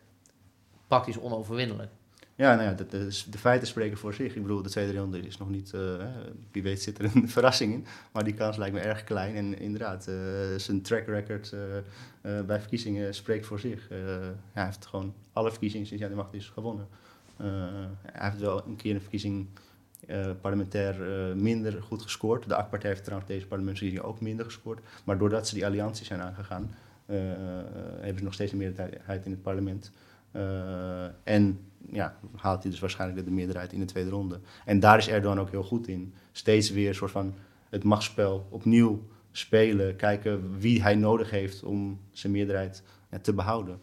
praktisch 0.88 1.20
onoverwinnelijk. 1.20 1.92
Ja, 2.36 2.56
nou 2.56 2.70
ja, 2.70 2.74
de, 2.74 3.08
de, 3.30 3.38
feiten 3.38 3.68
spreken 3.68 3.98
voor 3.98 4.14
zich. 4.14 4.36
Ik 4.36 4.42
bedoel, 4.42 4.62
de 4.62 4.70
tweede 4.70 4.98
ronde 5.00 5.20
is 5.20 5.38
nog 5.38 5.50
niet... 5.50 5.72
Uh, 5.76 6.06
wie 6.52 6.64
weet 6.64 6.82
zit 6.82 7.00
er 7.00 7.12
een 7.16 7.30
verrassing 7.38 7.74
in. 7.74 7.86
Maar 8.12 8.24
die 8.24 8.34
kans 8.34 8.58
lijkt 8.58 8.76
me 8.76 8.82
erg 8.82 9.04
klein. 9.04 9.36
En 9.36 9.60
inderdaad, 9.60 10.08
uh, 10.08 10.16
zijn 10.58 10.82
track 10.82 11.06
record 11.06 11.54
uh, 11.54 12.42
bij 12.42 12.60
verkiezingen 12.60 13.14
spreekt 13.14 13.46
voor 13.46 13.60
zich. 13.60 13.88
hij 14.52 14.66
heeft 14.66 14.86
gewoon 14.86 15.14
alle 15.34 15.50
verkiezingen 15.50 15.88
sinds 15.88 16.02
hij 16.02 16.12
de 16.12 16.18
macht 16.18 16.34
is 16.34 16.50
gewonnen. 16.50 16.88
hij 18.02 18.30
heeft 18.30 18.40
wel 18.40 18.66
een 18.66 18.76
keer 18.76 18.96
een 18.96 19.02
verkiezing 19.02 19.48
parlementair 20.42 20.96
minder 21.36 21.84
goed 21.84 22.02
gescoord. 22.02 22.48
De 22.48 22.56
AK-partij 22.56 22.90
heeft 22.90 23.04
trouwens 23.04 23.32
deze 23.32 23.48
parlementsverkiezingen 23.48 24.14
ook 24.14 24.22
minder 24.22 24.46
gescoord. 24.46 24.80
Maar 25.04 25.18
doordat 25.18 25.48
ze 25.48 25.54
die 25.54 25.66
alliantie 25.66 26.06
zijn 26.06 26.22
aangegaan... 26.22 26.76
hebben 27.06 28.18
ze 28.18 28.24
nog 28.24 28.34
steeds 28.34 28.52
een 28.52 28.58
meerderheid 28.58 29.26
in 29.26 29.32
het 29.32 29.42
parlement... 29.42 29.92
En 31.24 31.60
ja, 31.92 32.18
haalt 32.36 32.62
hij 32.62 32.72
dus 32.72 32.80
waarschijnlijk 32.80 33.26
de 33.26 33.32
meerderheid 33.34 33.74
in 33.74 33.80
de 33.80 33.86
tweede 33.86 34.10
ronde. 34.10 34.40
En 34.66 34.80
daar 34.80 34.98
is 34.98 35.08
Erdogan 35.08 35.40
ook 35.40 35.52
heel 35.52 35.64
goed 35.64 35.88
in. 35.88 36.14
Steeds 36.32 36.70
weer 36.70 36.88
een 36.88 36.96
soort 36.96 37.12
van 37.12 37.34
het 37.70 37.84
machtsspel 37.84 38.48
opnieuw 38.50 39.02
spelen. 39.32 39.96
Kijken 39.96 40.60
wie 40.60 40.82
hij 40.82 40.96
nodig 40.96 41.30
heeft 41.30 41.64
om 41.64 42.00
zijn 42.12 42.34
meerderheid 42.34 42.84
te 43.22 43.34
behouden. 43.34 43.80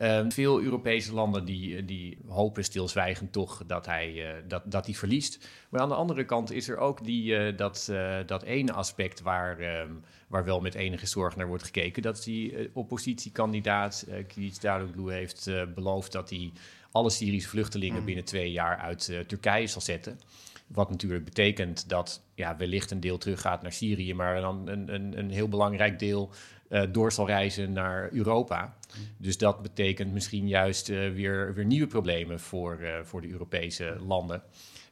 Uh, 0.00 0.24
veel 0.28 0.60
Europese 0.60 1.14
landen 1.14 1.44
die, 1.44 1.84
die 1.84 2.18
hopen 2.28 2.64
stilzwijgend 2.64 3.32
toch 3.32 3.62
dat 3.66 3.86
hij, 3.86 4.12
uh, 4.12 4.28
dat, 4.48 4.62
dat 4.64 4.86
hij 4.86 4.94
verliest. 4.94 5.48
Maar 5.68 5.80
aan 5.80 5.88
de 5.88 5.94
andere 5.94 6.24
kant 6.24 6.52
is 6.52 6.68
er 6.68 6.76
ook 6.76 7.04
die, 7.04 7.32
uh, 7.32 7.56
dat, 7.56 7.92
dat 8.26 8.42
ene 8.42 8.72
aspect 8.72 9.20
waar, 9.20 9.58
ehm, 9.58 9.92
waar 10.28 10.44
wel 10.44 10.60
met 10.60 10.74
enige 10.74 11.06
zorg 11.06 11.36
naar 11.36 11.46
wordt 11.46 11.62
gekeken. 11.62 12.02
Dat 12.02 12.22
die 12.24 12.70
oppositiekandidaat, 12.72 14.06
uh, 14.08 14.14
Kılıçdaroğlu, 14.14 15.10
heeft 15.10 15.50
beloofd 15.74 16.12
dat 16.12 16.30
hij 16.30 16.52
alle 16.90 17.10
Syrische 17.10 17.48
vluchtelingen 17.48 18.00
mm. 18.00 18.04
binnen 18.04 18.24
twee 18.24 18.52
jaar 18.52 18.76
uit 18.76 19.12
Turkije 19.26 19.66
zal 19.66 19.80
zetten. 19.80 20.20
Wat 20.66 20.90
natuurlijk 20.90 21.24
betekent 21.24 21.88
dat 21.88 22.22
ja, 22.34 22.56
wellicht 22.56 22.90
een 22.90 23.00
deel 23.00 23.18
teruggaat 23.18 23.62
naar 23.62 23.72
Syrië, 23.72 24.14
maar 24.14 24.40
dan 24.40 24.68
een, 24.68 24.94
een, 24.94 25.18
een 25.18 25.30
heel 25.30 25.48
belangrijk 25.48 25.98
deel 25.98 26.30
uh, 26.68 26.82
door 26.92 27.12
zal 27.12 27.26
reizen 27.26 27.72
naar 27.72 28.12
Europa. 28.12 28.76
Dus 29.16 29.38
dat 29.38 29.62
betekent 29.62 30.12
misschien 30.12 30.48
juist 30.48 30.88
uh, 30.88 31.12
weer, 31.12 31.54
weer 31.54 31.64
nieuwe 31.64 31.86
problemen 31.86 32.40
voor, 32.40 32.78
voor 33.04 33.20
de 33.20 33.30
Europese 33.30 33.96
landen. 34.06 34.42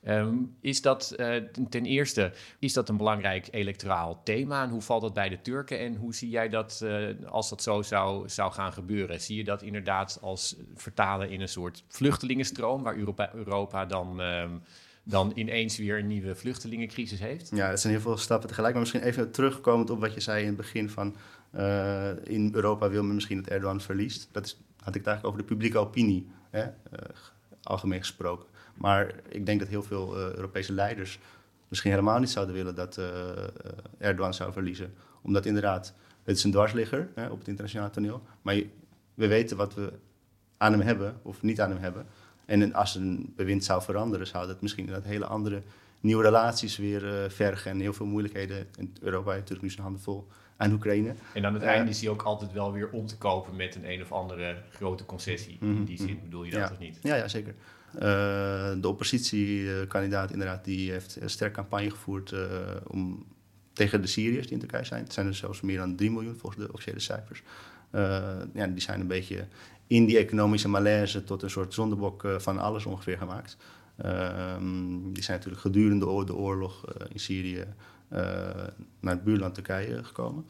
Um, 0.07 0.57
is 0.61 0.83
dat 0.83 1.15
ten 1.69 1.85
eerste 1.85 2.33
is 2.59 2.73
dat 2.73 2.89
een 2.89 2.97
belangrijk 2.97 3.49
electoraal 3.51 4.21
thema? 4.25 4.63
En 4.63 4.71
hoe 4.71 4.81
valt 4.81 5.03
dat 5.03 5.15
bij 5.15 5.29
de 5.29 5.41
Turken? 5.41 5.79
En 5.79 5.95
hoe 5.95 6.15
zie 6.15 6.31
jij 6.31 6.49
dat 6.49 6.85
als 7.27 7.49
dat 7.49 7.63
zo 7.63 7.83
zou, 7.83 8.29
zou 8.29 8.53
gaan 8.53 8.73
gebeuren? 8.73 9.21
Zie 9.21 9.37
je 9.37 9.45
dat 9.45 9.63
inderdaad 9.63 10.19
als 10.23 10.57
vertalen 10.75 11.31
in 11.31 11.41
een 11.41 11.49
soort 11.49 11.85
vluchtelingenstroom, 11.89 12.83
waar 12.83 12.97
Europa, 13.35 13.87
dan. 13.87 14.21
Um, 14.21 14.63
dan 15.03 15.33
ineens 15.35 15.79
weer 15.79 15.99
een 15.99 16.07
nieuwe 16.07 16.35
vluchtelingencrisis 16.35 17.19
heeft? 17.19 17.51
Ja, 17.55 17.71
dat 17.71 17.81
zijn 17.81 17.93
heel 17.93 18.03
veel 18.03 18.17
stappen 18.17 18.49
tegelijk. 18.49 18.73
Maar 18.73 18.83
misschien 18.83 19.03
even 19.03 19.31
terugkomend 19.31 19.91
op 19.91 20.01
wat 20.01 20.15
je 20.15 20.21
zei 20.21 20.41
in 20.41 20.47
het 20.47 20.57
begin 20.57 20.91
van 20.91 21.17
uh, 21.55 22.11
in 22.25 22.55
Europa 22.55 22.89
wil 22.89 23.03
men 23.03 23.15
misschien 23.15 23.43
dat 23.43 23.47
Erdogan 23.51 23.81
verliest. 23.81 24.29
Dat 24.33 24.45
is, 24.45 24.61
had 24.77 24.95
ik 24.95 25.05
het 25.05 25.07
eigenlijk 25.07 25.27
over 25.27 25.39
de 25.39 25.55
publieke 25.55 25.79
opinie, 25.79 26.29
hè? 26.51 26.67
Algemeen 27.63 27.99
gesproken. 27.99 28.47
Maar 28.79 29.15
ik 29.29 29.47
denk 29.47 29.61
dat 29.61 29.69
heel 29.69 29.83
veel 29.83 30.17
uh, 30.17 30.35
Europese 30.35 30.73
leiders 30.73 31.19
misschien 31.69 31.91
helemaal 31.91 32.19
niet 32.19 32.31
zouden 32.31 32.55
willen 32.55 32.75
dat 32.75 33.01
Erdogan 33.99 34.35
zou 34.35 34.53
verliezen. 34.53 34.95
Omdat 35.23 35.47
inderdaad, 35.47 35.95
het 36.23 36.37
is 36.37 36.45
een 36.45 36.51
dwarsligger 36.51 37.09
hè, 37.15 37.29
op 37.29 37.39
het 37.39 37.49
internationale 37.49 37.91
toneel. 37.91 38.23
Maar 38.43 38.55
je, 38.55 38.69
we 39.15 39.27
weten 39.27 39.57
wat 39.57 39.75
we 39.75 39.93
aan 40.57 40.73
hem 40.73 40.81
hebben 40.81 41.21
of 41.23 41.43
niet 41.43 41.61
aan 41.61 41.71
hem 41.71 41.79
hebben. 41.79 42.07
En 42.45 42.75
als 42.75 42.95
een 42.95 43.33
bewind 43.37 43.65
zou 43.65 43.83
veranderen, 43.83 44.27
zou 44.27 44.47
dat 44.47 44.61
misschien 44.61 44.87
dat 44.87 45.05
hele 45.05 45.25
andere 45.25 45.63
nieuwe 46.01 46.23
relaties 46.23 46.77
weer 46.77 47.05
uh, 47.05 47.31
vergen 47.31 47.71
en 47.71 47.81
heel 47.81 47.93
veel 47.93 48.07
moeilijkheden. 48.07 48.67
En 48.79 48.93
Europa 49.01 49.31
heeft 49.31 49.41
natuurlijk 49.41 49.63
nu 49.63 49.71
zijn 49.71 49.83
handen 49.83 50.03
vol 50.03 50.27
aan 50.57 50.73
Oekraïne. 50.73 51.15
En 51.35 51.47
aan 51.47 51.55
het 51.55 51.63
uh, 51.63 51.69
einde 51.69 51.91
is 51.91 52.01
hij 52.01 52.11
ook 52.11 52.23
altijd 52.23 52.53
wel 52.53 52.73
weer 52.73 52.91
om 52.91 53.07
te 53.07 53.17
kopen 53.17 53.57
met 53.57 53.75
een 53.75 53.91
een 53.91 54.03
of 54.03 54.13
andere 54.13 54.57
grote 54.71 55.05
concessie. 55.05 55.57
Mm 55.61 55.69
-hmm, 55.69 55.77
In 55.77 55.85
die 55.85 55.97
zin 55.97 56.15
mhm. 56.15 56.23
bedoel 56.23 56.45
je 56.45 56.51
dat 56.51 56.61
ja. 56.61 56.71
of 56.71 56.79
niet? 56.79 56.99
Ja, 57.03 57.15
ja 57.15 57.29
zeker. 57.29 57.55
Uh, 57.95 58.01
de 58.81 58.89
oppositiekandidaat 58.89 60.31
inderdaad, 60.31 60.65
die 60.65 60.91
heeft 60.91 61.17
een 61.21 61.31
sterk 61.31 61.53
campagne 61.53 61.91
gevoerd 61.91 62.35
om, 62.87 63.27
tegen 63.73 64.01
de 64.01 64.07
Syriërs 64.07 64.47
die 64.47 64.53
in 64.53 64.59
Turkije 64.59 64.85
zijn. 64.85 65.03
Het 65.03 65.13
zijn 65.13 65.27
er 65.27 65.35
zelfs 65.35 65.61
meer 65.61 65.79
dan 65.79 65.97
3 65.97 66.11
miljoen 66.11 66.37
volgens 66.37 66.67
de 66.67 66.73
officiële 66.73 67.01
cijfers. 67.01 67.43
ja, 68.53 68.67
die 68.67 68.81
zijn 68.81 69.01
een 69.01 69.07
beetje 69.07 69.47
in 69.87 70.07
die 70.07 70.19
economische 70.19 70.69
malaise 70.69 71.25
tot 71.25 71.43
een 71.43 71.51
soort 71.51 71.75
zondebok 71.75 72.29
van 72.39 72.59
alles 72.59 72.87
ongeveer 72.87 73.19
gemaakt. 73.19 73.57
Um, 74.05 75.13
die 75.13 75.23
zijn 75.23 75.37
natuurlijk 75.37 75.63
gedurende 75.63 76.25
de 76.25 76.35
oorlog 76.35 76.85
in 77.09 77.21
Syrië 77.21 77.65
naar 79.01 79.15
het 79.15 79.25
buurland 79.25 79.55
Turkije 79.55 80.05
gekomen. 80.05 80.47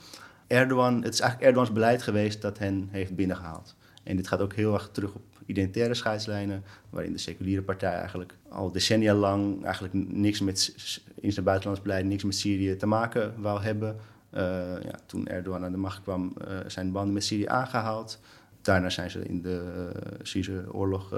Erdogan, 0.48 1.02
het 1.02 1.14
is 1.14 1.20
eigenlijk 1.20 1.50
Erdogans 1.50 1.72
beleid 1.72 2.02
geweest 2.02 2.42
dat 2.42 2.58
hen 2.58 2.88
heeft 2.90 3.16
binnengehaald. 3.16 3.76
En 4.02 4.16
dit 4.16 4.28
gaat 4.28 4.40
ook 4.40 4.54
heel 4.54 4.74
erg 4.74 4.88
terug 4.92 5.14
op 5.14 5.22
identitaire 5.48 5.94
scheidslijnen, 5.94 6.62
waarin 6.90 7.12
de 7.12 7.18
seculiere 7.18 7.62
partij 7.62 7.92
eigenlijk 7.92 8.34
al 8.48 8.72
decennia 8.72 9.14
lang 9.14 9.64
eigenlijk 9.64 9.94
niks 9.94 10.40
met 10.40 10.74
in 11.14 11.32
zijn 11.32 11.44
buitenlands 11.44 11.82
beleid, 11.82 12.04
niks 12.04 12.24
met 12.24 12.34
Syrië 12.34 12.76
te 12.76 12.86
maken 12.86 13.34
wou 13.36 13.62
hebben. 13.62 13.96
Uh, 14.34 14.40
ja, 14.82 14.98
toen 15.06 15.26
Erdogan 15.26 15.64
aan 15.64 15.72
de 15.72 15.78
macht 15.78 16.02
kwam, 16.02 16.32
uh, 16.40 16.58
zijn 16.66 16.92
banden 16.92 17.12
met 17.12 17.24
Syrië 17.24 17.46
aangehaald. 17.46 18.20
Daarna 18.62 18.90
zijn 18.90 19.10
ze 19.10 19.24
in 19.24 19.42
de 19.42 19.62
uh, 19.76 20.18
Syrische 20.22 20.64
oorlog 20.72 21.08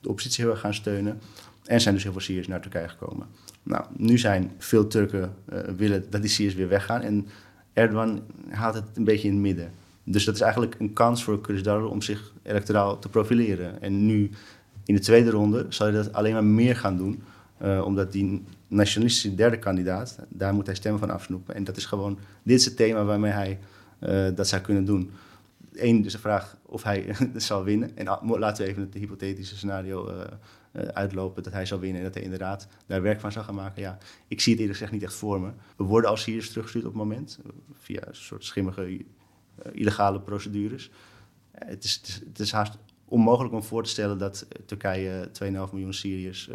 de 0.00 0.08
oppositie 0.08 0.44
heel 0.44 0.52
erg 0.52 0.60
gaan 0.60 0.74
steunen. 0.74 1.20
En 1.64 1.80
zijn 1.80 1.94
dus 1.94 2.02
heel 2.02 2.12
veel 2.12 2.20
Syriërs 2.20 2.46
naar 2.46 2.60
Turkije 2.60 2.88
gekomen. 2.88 3.26
Nou, 3.62 3.84
nu 3.96 4.18
zijn 4.18 4.52
veel 4.58 4.86
Turken 4.86 5.34
willen 5.76 6.10
dat 6.10 6.20
die 6.20 6.30
Syriërs 6.30 6.54
weer 6.54 6.68
weggaan. 6.68 7.00
En 7.00 7.26
Erdogan 7.72 8.22
haalt 8.48 8.74
het 8.74 8.84
een 8.94 9.04
beetje 9.04 9.28
in 9.28 9.34
het 9.34 9.42
midden. 9.42 9.72
Dus 10.04 10.24
dat 10.24 10.34
is 10.34 10.40
eigenlijk 10.40 10.76
een 10.78 10.92
kans 10.92 11.24
voor 11.24 11.40
Kılıçdaroğlu 11.40 11.90
om 11.90 12.02
zich 12.02 12.32
electoraal 12.48 12.98
te 12.98 13.08
profileren. 13.08 13.82
En 13.82 14.06
nu 14.06 14.30
in 14.84 14.94
de 14.94 15.00
tweede 15.00 15.30
ronde 15.30 15.66
zal 15.68 15.86
hij 15.86 15.96
dat 15.96 16.12
alleen 16.12 16.32
maar 16.32 16.44
meer 16.44 16.76
gaan 16.76 16.96
doen. 16.96 17.22
Uh, 17.62 17.84
omdat 17.84 18.12
die 18.12 18.44
nationalistische 18.68 19.34
derde 19.34 19.58
kandidaat, 19.58 20.18
daar 20.28 20.54
moet 20.54 20.66
hij 20.66 20.74
stemmen 20.74 21.00
van 21.00 21.10
afsnoepen. 21.10 21.54
En 21.54 21.64
dat 21.64 21.76
is 21.76 21.84
gewoon, 21.84 22.18
dit 22.42 22.58
is 22.58 22.64
het 22.64 22.76
thema 22.76 23.04
waarmee 23.04 23.32
hij 23.32 23.58
uh, 24.00 24.36
dat 24.36 24.48
zou 24.48 24.62
kunnen 24.62 24.84
doen. 24.84 25.10
Eén 25.74 26.04
is 26.04 26.12
de 26.12 26.18
vraag 26.18 26.56
of 26.62 26.82
hij 26.82 27.14
zal 27.36 27.64
winnen. 27.64 27.96
En 27.96 28.06
laten 28.22 28.64
we 28.64 28.70
even 28.70 28.82
het 28.82 28.94
hypothetische 28.94 29.56
scenario 29.56 30.10
uh, 30.10 30.20
uitlopen 30.72 31.42
dat 31.42 31.52
hij 31.52 31.66
zou 31.66 31.80
winnen 31.80 31.98
en 31.98 32.04
dat 32.04 32.14
hij 32.14 32.22
inderdaad 32.22 32.68
daar 32.86 33.02
werk 33.02 33.20
van 33.20 33.32
zou 33.32 33.44
gaan 33.44 33.54
maken. 33.54 33.82
Ja, 33.82 33.98
ik 34.28 34.40
zie 34.40 34.52
het 34.52 34.60
eerlijk 34.60 34.78
gezegd 34.78 34.92
niet 34.92 35.02
echt 35.08 35.14
voor 35.14 35.40
me. 35.40 35.50
We 35.76 35.84
worden 35.84 36.10
als 36.10 36.22
Syriërs 36.22 36.48
teruggestuurd 36.48 36.84
op 36.84 36.92
het 36.92 37.02
moment, 37.02 37.38
via 37.72 38.06
een 38.06 38.14
soort 38.14 38.44
schimmige 38.44 39.04
illegale 39.72 40.20
procedures. 40.20 40.90
Het, 41.64 41.84
is, 41.84 42.02
het, 42.26 42.38
is, 42.38 42.52
haast 42.52 42.78
onmogelijk 43.04 43.54
om 43.54 43.62
voor 43.62 43.82
te 43.82 43.90
stellen 43.90 44.18
dat 44.18 44.46
Turkije 44.66 45.28
2,5 45.42 45.48
miljoen 45.50 45.94
Syriërs 45.94 46.50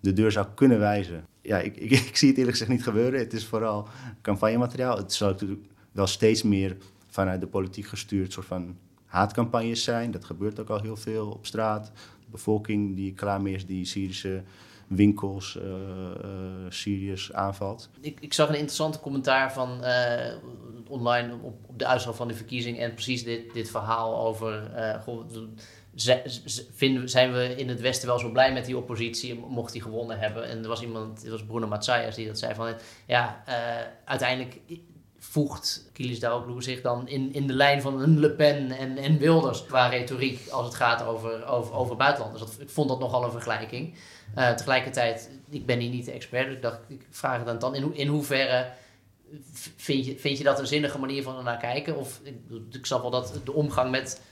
de 0.00 0.12
deur 0.12 0.32
zou 0.32 0.46
kunnen 0.54 0.78
wijzen. 0.78 1.26
Ja, 1.42 1.58
ik, 1.58 1.76
ik, 2.10 2.16
zie 2.16 2.28
het 2.28 2.38
eerlijk 2.38 2.56
gezegd 2.56 2.70
niet 2.70 2.82
gebeuren. 2.82 3.20
Het 3.20 3.32
is 3.32 3.46
vooral 3.46 3.88
campagnemateriaal. 4.22 4.96
Het 4.96 5.12
zal 5.12 5.28
natuurlijk 5.28 5.60
wel 5.92 6.06
steeds 6.06 6.42
meer 6.42 6.76
vanuit 7.08 7.40
de 7.40 7.46
politiek 7.46 7.86
gestuurd 7.86 8.32
soort 8.32 8.46
van 8.46 8.76
haatcampagnes 9.04 9.82
zijn. 9.82 10.10
Dat 10.10 10.24
gebeurt 10.24 10.60
ook 10.60 10.68
al 10.68 10.80
heel 10.80 10.96
veel 10.96 11.30
op 11.30 11.46
straat 11.46 11.92
bevolking 12.30 12.96
die 12.96 13.14
klaar 13.14 13.46
is 13.46 13.66
die 13.66 13.84
Syrische 13.84 14.42
winkels, 14.86 15.56
uh, 15.56 15.64
uh, 15.64 16.30
Syriërs 16.68 17.32
aanvalt. 17.32 17.88
Ik, 18.00 18.20
ik, 18.20 18.32
zag 18.32 18.48
een 18.48 18.54
interessante 18.54 19.00
commentaar 19.00 19.52
van 19.52 19.80
uh, 19.82 20.34
online 20.88 21.34
op, 21.42 21.56
op, 21.66 21.78
de 21.78 21.86
uitslag 21.86 22.16
van 22.16 22.28
de 22.28 22.34
verkiezing 22.34 22.78
en 22.78 22.94
precies 22.94 23.24
dit, 23.24 23.54
dit 23.54 23.70
verhaal 23.70 24.26
over. 24.26 24.70
Goh, 25.04 25.24
zijn 27.04 27.32
we 27.32 27.54
in 27.56 27.68
het 27.68 27.80
Westen 27.80 28.08
wel 28.08 28.18
zo 28.18 28.30
blij 28.30 28.52
met 28.52 28.64
die 28.64 28.76
oppositie, 28.76 29.34
mocht 29.34 29.72
die 29.72 29.82
gewonnen 29.82 30.18
hebben? 30.18 30.48
En 30.48 30.62
er 30.62 30.68
was 30.68 30.82
iemand, 30.82 31.22
het 31.22 31.30
was 31.30 31.44
Bruno 31.44 31.66
Matsayas, 31.66 32.14
die 32.14 32.26
dat 32.26 32.38
zei 32.38 32.54
van 32.54 32.74
ja, 33.06 33.42
uiteindelijk 34.04 34.60
voegt 35.30 35.88
Kielis 35.92 36.20
Daroglu 36.20 36.62
zich 36.62 36.80
dan 36.80 37.08
in, 37.08 37.34
in 37.34 37.46
de 37.46 37.52
lijn 37.52 37.80
van 37.82 38.00
een 38.00 38.18
Le 38.20 38.30
Pen 38.30 38.70
en, 38.70 38.96
en 38.96 39.18
Wilders 39.18 39.64
qua 39.64 39.86
retoriek 39.86 40.48
als 40.48 40.66
het 40.66 40.74
gaat 40.74 41.04
over, 41.04 41.46
over, 41.46 41.74
over 41.74 41.96
buitenlanders. 41.96 42.42
Dat, 42.42 42.56
ik 42.60 42.70
vond 42.70 42.88
dat 42.88 42.98
nogal 42.98 43.24
een 43.24 43.30
vergelijking. 43.30 43.94
Uh, 44.36 44.50
tegelijkertijd, 44.50 45.30
ik 45.50 45.66
ben 45.66 45.78
hier 45.78 45.90
niet 45.90 46.04
de 46.04 46.12
expert, 46.12 46.46
dus 46.46 46.54
ik 46.54 46.62
dacht, 46.62 46.78
ik 46.88 47.06
vraag 47.10 47.36
het 47.36 47.46
dan, 47.46 47.58
dan 47.58 47.74
in, 47.74 47.94
in 47.94 48.08
hoeverre 48.08 48.72
vind 49.76 50.06
je, 50.06 50.18
vind 50.18 50.38
je 50.38 50.44
dat 50.44 50.58
een 50.58 50.66
zinnige 50.66 50.98
manier 50.98 51.22
van 51.22 51.44
naar 51.44 51.58
kijken? 51.58 51.96
Of 51.96 52.20
ik, 52.22 52.34
ik 52.70 52.86
snap 52.86 53.00
wel 53.00 53.10
dat 53.10 53.40
de 53.44 53.52
omgang 53.52 53.90
met, 53.90 54.22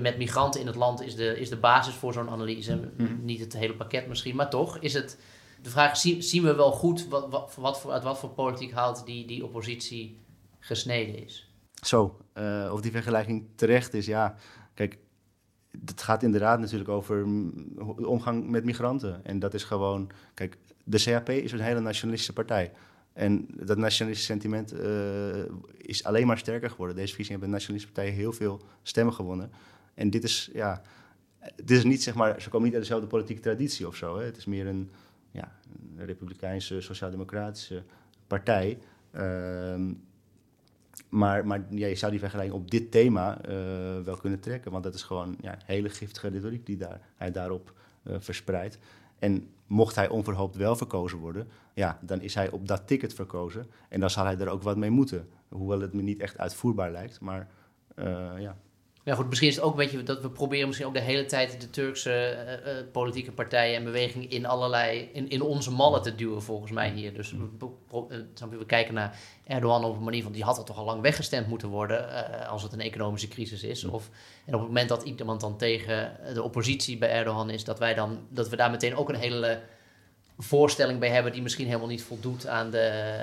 met 0.00 0.18
migranten 0.18 0.60
in 0.60 0.66
het 0.66 0.76
land 0.76 1.02
is 1.02 1.14
de, 1.14 1.40
is 1.40 1.48
de 1.48 1.56
basis 1.56 1.94
voor 1.94 2.12
zo'n 2.12 2.30
analyse. 2.30 2.90
Mm 2.96 3.20
Niet 3.22 3.40
het 3.40 3.52
hele 3.52 3.74
pakket 3.74 4.06
misschien, 4.06 4.36
maar 4.36 4.50
toch 4.50 4.78
is 4.78 4.94
het 4.94 5.18
de 5.64 5.70
vraag 5.70 6.04
is, 6.04 6.30
zien 6.30 6.42
we 6.42 6.54
wel 6.54 6.72
goed 6.72 7.08
wat, 7.08 7.52
wat, 7.56 7.80
voor, 7.80 7.92
uit 7.92 8.02
wat 8.02 8.18
voor 8.18 8.30
politiek 8.30 8.72
hout 8.72 9.06
die, 9.06 9.26
die 9.26 9.44
oppositie 9.44 10.18
gesneden 10.58 11.24
is? 11.24 11.50
Zo, 11.82 12.20
uh, 12.38 12.70
of 12.72 12.80
die 12.80 12.90
vergelijking 12.90 13.46
terecht 13.54 13.94
is, 13.94 14.06
ja. 14.06 14.34
Kijk, 14.74 14.98
het 15.84 16.02
gaat 16.02 16.22
inderdaad 16.22 16.60
natuurlijk 16.60 16.88
over 16.88 17.24
de 17.96 18.08
omgang 18.08 18.48
met 18.48 18.64
migranten. 18.64 19.24
En 19.24 19.38
dat 19.38 19.54
is 19.54 19.64
gewoon, 19.64 20.10
kijk, 20.34 20.56
de 20.84 20.98
CHP 20.98 21.28
is 21.28 21.52
een 21.52 21.60
hele 21.60 21.80
nationalistische 21.80 22.32
partij. 22.32 22.72
En 23.12 23.46
dat 23.48 23.76
nationalistische 23.76 24.32
sentiment 24.32 24.72
eh, 24.72 25.44
is 25.76 26.04
alleen 26.04 26.26
maar 26.26 26.38
sterker 26.38 26.70
geworden. 26.70 26.96
Deze 26.96 27.08
verkiezingen 27.08 27.40
hebben 27.40 27.58
de 27.58 27.64
nationalistische 27.64 27.94
partijen 27.94 28.20
heel 28.20 28.32
veel 28.32 28.60
stemmen 28.82 29.14
gewonnen. 29.14 29.50
En 29.94 30.10
dit 30.10 30.24
is, 30.24 30.50
ja, 30.52 30.82
dit 31.56 31.70
is 31.70 31.84
niet, 31.84 32.02
zeg 32.02 32.14
maar, 32.14 32.42
ze 32.42 32.48
komen 32.48 32.64
niet 32.64 32.74
uit 32.74 32.82
dezelfde 32.82 33.08
politieke 33.08 33.42
traditie 33.42 33.86
of 33.86 33.96
zo. 33.96 34.18
Hè. 34.18 34.24
Het 34.24 34.36
is 34.36 34.44
meer 34.44 34.66
een, 34.66 34.90
ja, 35.34 35.52
een 35.96 36.06
republikeinse, 36.06 36.80
sociaal-democratische 36.80 37.82
partij. 38.26 38.78
Ehm, 39.10 39.92
maar 41.08 41.46
maar 41.46 41.64
ja, 41.70 41.86
je 41.86 41.94
zou 41.94 42.10
die 42.10 42.20
vergelijking 42.20 42.56
op 42.56 42.70
dit 42.70 42.90
thema 42.90 43.40
eh, 43.40 43.54
wel 44.04 44.16
kunnen 44.16 44.40
trekken. 44.40 44.70
Want 44.70 44.84
dat 44.84 44.94
is 44.94 45.02
gewoon 45.02 45.36
ja, 45.40 45.58
hele 45.64 45.88
giftige 45.88 46.28
retoriek 46.28 46.66
die 46.66 46.76
daar, 46.76 47.00
hij 47.16 47.30
daarop 47.30 47.72
uh, 48.02 48.16
verspreidt. 48.18 48.78
En 49.18 49.48
mocht 49.66 49.94
hij 49.94 50.08
onverhoopt 50.08 50.56
wel 50.56 50.76
verkozen 50.76 51.18
worden, 51.18 51.48
ja, 51.74 51.98
dan 52.00 52.20
is 52.20 52.34
hij 52.34 52.50
op 52.50 52.68
dat 52.68 52.86
ticket 52.86 53.14
verkozen. 53.14 53.66
En 53.88 54.00
dan 54.00 54.10
zal 54.10 54.24
hij 54.24 54.38
er 54.38 54.48
ook 54.48 54.62
wat 54.62 54.76
mee 54.76 54.90
moeten. 54.90 55.28
Hoewel 55.48 55.80
het 55.80 55.92
me 55.92 56.02
niet 56.02 56.20
echt 56.20 56.38
uitvoerbaar 56.38 56.90
lijkt. 56.90 57.20
Maar 57.20 57.48
uh, 57.96 58.32
ja, 58.38 58.56
ja, 59.04 59.14
goed, 59.14 59.28
misschien 59.28 59.48
is 59.48 59.54
het 59.54 59.64
ook 59.64 59.70
een 59.70 59.76
beetje 59.76 60.02
dat 60.02 60.20
we 60.20 60.30
proberen 60.30 60.66
misschien 60.66 60.88
ook 60.88 60.94
de 60.94 61.00
hele 61.00 61.24
tijd 61.24 61.60
de 61.60 61.70
Turkse 61.70 62.36
uh, 62.66 62.92
politieke 62.92 63.32
partijen 63.32 63.76
en 63.76 63.84
bewegingen 63.84 64.30
in 64.30 64.46
allerlei, 64.46 65.10
in, 65.12 65.28
in 65.28 65.42
onze 65.42 65.70
mallen 65.70 66.02
te 66.02 66.14
duwen, 66.14 66.42
volgens 66.42 66.70
mij 66.70 66.90
hier. 66.90 67.14
Dus 67.14 67.32
we, 67.32 67.68
we, 68.50 68.56
we 68.58 68.66
kijken 68.66 68.94
naar 68.94 69.18
Erdogan 69.46 69.84
op 69.84 69.96
een 69.96 70.04
manier 70.04 70.22
van 70.22 70.32
die 70.32 70.42
had 70.42 70.58
er 70.58 70.64
toch 70.64 70.78
al 70.78 70.84
lang 70.84 71.00
weggestemd 71.00 71.46
moeten 71.46 71.68
worden 71.68 72.08
uh, 72.08 72.48
als 72.48 72.62
het 72.62 72.72
een 72.72 72.80
economische 72.80 73.28
crisis 73.28 73.62
is. 73.62 73.84
Of, 73.84 74.10
en 74.44 74.54
op 74.54 74.60
het 74.60 74.68
moment 74.68 74.88
dat 74.88 75.02
iemand 75.02 75.40
dan 75.40 75.56
tegen 75.56 76.16
de 76.34 76.42
oppositie 76.42 76.98
bij 76.98 77.10
Erdogan 77.10 77.50
is, 77.50 77.64
dat 77.64 77.78
wij 77.78 77.94
dan, 77.94 78.26
dat 78.28 78.48
we 78.48 78.56
daar 78.56 78.70
meteen 78.70 78.96
ook 78.96 79.08
een 79.08 79.14
hele 79.14 79.60
voorstelling 80.38 80.98
bij 80.98 81.10
hebben 81.10 81.32
die 81.32 81.42
misschien 81.42 81.66
helemaal 81.66 81.88
niet 81.88 82.02
voldoet 82.02 82.46
aan 82.46 82.70
de, 82.70 83.14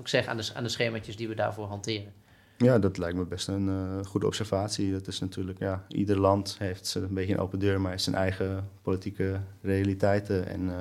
ik 0.00 0.08
zeg, 0.08 0.26
aan 0.26 0.36
de, 0.36 0.50
aan 0.54 0.62
de 0.62 0.68
schemaatjes 0.68 1.16
die 1.16 1.28
we 1.28 1.34
daarvoor 1.34 1.66
hanteren. 1.66 2.23
Ja, 2.58 2.78
dat 2.78 2.98
lijkt 2.98 3.16
me 3.16 3.24
best 3.24 3.48
een 3.48 3.68
uh, 3.68 4.04
goede 4.04 4.26
observatie. 4.26 4.92
Dat 4.92 5.06
is 5.06 5.20
natuurlijk, 5.20 5.58
ja, 5.58 5.84
ieder 5.88 6.18
land 6.18 6.56
heeft 6.58 6.94
een 6.94 7.14
beetje 7.14 7.34
een 7.34 7.40
open 7.40 7.58
deur, 7.58 7.80
maar 7.80 7.90
heeft 7.90 8.02
zijn 8.02 8.16
eigen 8.16 8.68
politieke 8.82 9.40
realiteiten. 9.62 10.46
En 10.46 10.60
uh, 10.60 10.72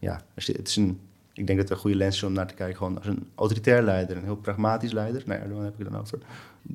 ja, 0.00 0.22
het 0.34 0.68
is 0.68 0.76
een, 0.76 1.00
ik 1.32 1.46
denk 1.46 1.58
dat 1.58 1.68
het 1.68 1.70
een 1.70 1.82
goede 1.82 1.96
lens 1.96 2.16
is 2.16 2.22
om 2.22 2.32
naar 2.32 2.46
te 2.46 2.54
kijken, 2.54 2.76
gewoon 2.76 2.96
als 2.96 3.06
een 3.06 3.28
autoritair 3.34 3.82
leider, 3.82 4.16
een 4.16 4.24
heel 4.24 4.36
pragmatisch 4.36 4.92
leider. 4.92 5.22
Nou, 5.26 5.40
Erdogan 5.40 5.64
heb 5.64 5.72
ik 5.72 5.78
het 5.78 5.90
dan 5.90 6.00
over. 6.00 6.18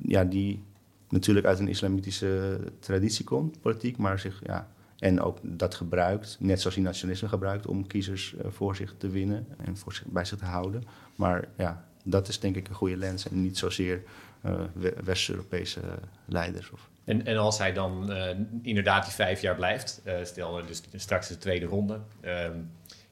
Ja, 0.02 0.24
die 0.24 0.62
natuurlijk 1.08 1.46
uit 1.46 1.58
een 1.58 1.68
islamitische 1.68 2.60
traditie 2.78 3.24
komt, 3.24 3.60
politiek, 3.60 3.96
maar 3.96 4.18
zich, 4.18 4.40
ja, 4.44 4.68
en 4.98 5.20
ook 5.20 5.38
dat 5.42 5.74
gebruikt, 5.74 6.36
net 6.40 6.60
zoals 6.60 6.76
hij 6.76 6.84
nationalisme 6.84 7.28
gebruikt, 7.28 7.66
om 7.66 7.86
kiezers 7.86 8.34
uh, 8.34 8.40
voor 8.48 8.76
zich 8.76 8.94
te 8.98 9.08
winnen 9.08 9.46
en 9.56 9.76
voor 9.76 9.92
zich, 9.92 10.06
bij 10.06 10.24
zich 10.24 10.38
te 10.38 10.44
houden. 10.44 10.82
Maar 11.14 11.48
ja, 11.56 11.84
dat 12.04 12.28
is 12.28 12.40
denk 12.40 12.56
ik 12.56 12.68
een 12.68 12.74
goede 12.74 12.96
lens 12.96 13.28
en 13.28 13.42
niet 13.42 13.58
zozeer 13.58 14.02
uh, 14.46 14.60
West-Europese 15.04 15.80
leiders. 16.24 16.70
Of. 16.70 16.88
En, 17.04 17.26
en 17.26 17.36
als 17.36 17.58
hij 17.58 17.72
dan 17.72 18.10
uh, 18.10 18.28
inderdaad 18.62 19.04
die 19.04 19.14
vijf 19.14 19.40
jaar 19.40 19.54
blijft, 19.54 20.00
uh, 20.04 20.14
stel 20.22 20.66
dus 20.66 20.82
straks 20.94 21.28
de 21.28 21.38
tweede 21.38 21.66
ronde. 21.66 22.00
Ehm, 22.20 22.58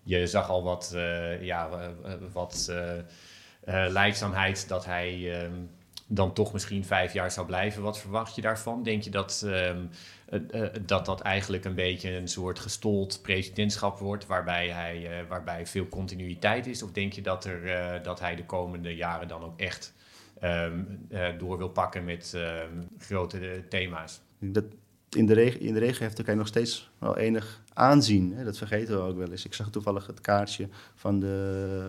je 0.03 0.26
zag 0.26 0.49
al 0.49 0.62
wat, 0.62 0.97
ja, 1.40 1.93
wat 2.32 2.72
leidzaamheid 3.64 4.68
dat 4.68 4.84
hij 4.84 5.40
ehm, 5.40 5.53
dan 6.15 6.33
toch 6.33 6.53
misschien 6.53 6.85
vijf 6.85 7.13
jaar 7.13 7.31
zou 7.31 7.47
blijven. 7.47 7.83
Wat 7.83 7.99
verwacht 7.99 8.35
je 8.35 8.43
daarvan? 8.43 8.83
Denk 8.83 9.03
je 9.03 9.11
dat 9.11 9.43
um, 9.47 9.91
dat, 10.87 11.07
dat 11.07 11.21
eigenlijk 11.21 11.65
een 11.65 11.75
beetje 11.75 12.11
een 12.11 12.29
soort 12.29 12.59
gestold 12.59 13.19
presidentschap 13.23 13.99
wordt, 13.99 14.27
waarbij, 14.27 14.69
hij, 14.69 15.25
waarbij 15.29 15.67
veel 15.67 15.89
continuïteit 15.89 16.67
is? 16.67 16.83
Of 16.83 16.93
denk 16.93 17.13
je 17.13 17.23
dat, 17.23 17.45
er, 17.45 18.03
dat 18.03 18.21
hij 18.21 18.37
de 18.37 18.45
komende 18.45 18.97
jaren 18.97 19.29
dan 19.29 19.43
ook 19.43 19.61
echt 19.61 19.93
uh, 20.43 20.69
door 21.39 21.59
wil 21.59 21.69
pakken 21.69 22.05
met 22.05 22.33
um, 22.37 22.89
grote 22.99 23.65
thema's. 23.69 24.21
Dat 24.39 24.65
in, 25.11 25.27
de 25.27 25.35
regio, 25.35 25.61
in 25.61 25.75
de 25.75 25.79
regio 25.79 26.03
heeft 26.03 26.17
Turkije 26.17 26.37
nog 26.37 26.47
steeds 26.47 26.91
wel 26.99 27.17
enig 27.17 27.63
aanzien. 27.75 28.33
Hè? 28.35 28.45
Dat 28.45 28.59
vergeten 28.59 28.95
we 28.95 29.03
ook 29.03 29.17
wel 29.17 29.31
eens. 29.31 29.45
Ik 29.45 29.55
zag 29.55 29.71
toevallig 29.71 30.07
het 30.07 30.21
kaartje 30.21 30.69
van 30.95 31.21
de 31.21 31.89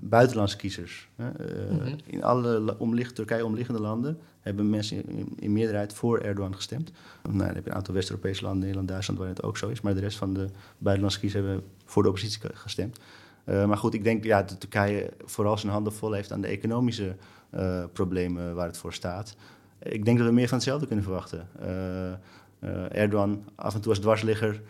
buitenlandse 0.00 0.56
kiezers. 0.56 1.08
Hè? 1.16 1.28
Mm 1.28 1.78
-hmm. 1.78 1.96
In 2.06 2.24
alle 2.24 2.78
omlicht, 2.78 3.14
Turkije 3.14 3.44
omliggende 3.44 3.80
landen 3.80 4.18
hebben 4.40 4.70
mensen 4.70 5.08
in, 5.08 5.32
in, 5.38 5.52
meerderheid 5.52 5.92
voor 5.92 6.18
Erdogan 6.18 6.54
gestemd. 6.54 6.90
Nou, 7.22 7.38
dan 7.38 7.46
heb 7.46 7.64
je 7.64 7.70
een 7.70 7.76
aantal 7.76 7.94
West-Europese 7.94 8.42
landen, 8.42 8.60
Nederland, 8.60 8.88
Duitsland, 8.88 9.20
waar 9.20 9.28
het 9.28 9.42
ook 9.42 9.56
zo 9.56 9.68
is. 9.68 9.80
Maar 9.80 9.94
de 9.94 10.00
rest 10.00 10.18
van 10.18 10.34
de 10.34 10.48
buitenlandse 10.78 11.20
kiezers 11.20 11.44
hebben 11.44 11.64
voor 11.84 12.02
de 12.02 12.08
oppositie 12.08 12.40
gestemd. 12.54 12.98
Uh, 13.44 13.64
maar 13.64 13.76
goed, 13.76 13.94
ik 13.94 14.04
denk 14.04 14.24
ja, 14.24 14.42
dat 14.42 14.60
Turkije 14.60 15.10
vooral 15.24 15.58
zijn 15.58 15.72
handen 15.72 15.92
vol 15.92 16.12
heeft 16.12 16.32
aan 16.32 16.40
de 16.40 16.46
economische 16.46 17.16
uh, 17.54 17.84
problemen 17.92 18.54
waar 18.54 18.66
het 18.66 18.76
voor 18.76 18.92
staat. 18.92 19.36
Ik 19.78 20.04
denk 20.04 20.18
dat 20.18 20.26
we 20.26 20.32
meer 20.32 20.48
van 20.48 20.56
hetzelfde 20.56 20.86
kunnen 20.86 21.04
verwachten. 21.04 21.48
Uh, 21.62 22.96
Erdogan 22.96 23.44
af 23.54 23.74
en 23.74 23.80
toe 23.80 23.90
als 23.90 24.00
dwarsligger, 24.00 24.62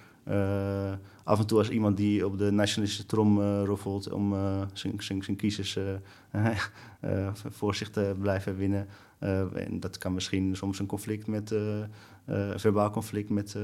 af 1.24 1.38
en 1.38 1.46
toe 1.46 1.58
als 1.58 1.70
iemand 1.70 1.96
die 1.96 2.26
op 2.26 2.38
de 2.38 2.50
nationalistische 2.50 3.06
trom 3.06 3.40
roffelt 3.64 4.12
om 4.12 4.34
zijn, 4.72 5.22
zijn, 5.22 5.36
kiezers 5.36 5.78
voor 7.58 7.74
zich 7.74 7.90
te 7.90 8.14
blijven 8.18 8.56
winnen. 8.56 8.86
en 9.18 9.80
dat 9.80 9.98
kan 9.98 10.14
misschien 10.14 10.56
soms 10.56 10.78
een 10.78 10.86
conflict 10.86 11.26
met 11.26 11.52
uh, 12.30 12.50
verbaal 12.54 12.90
conflict 12.90 13.30
met 13.30 13.54
uh, 13.56 13.62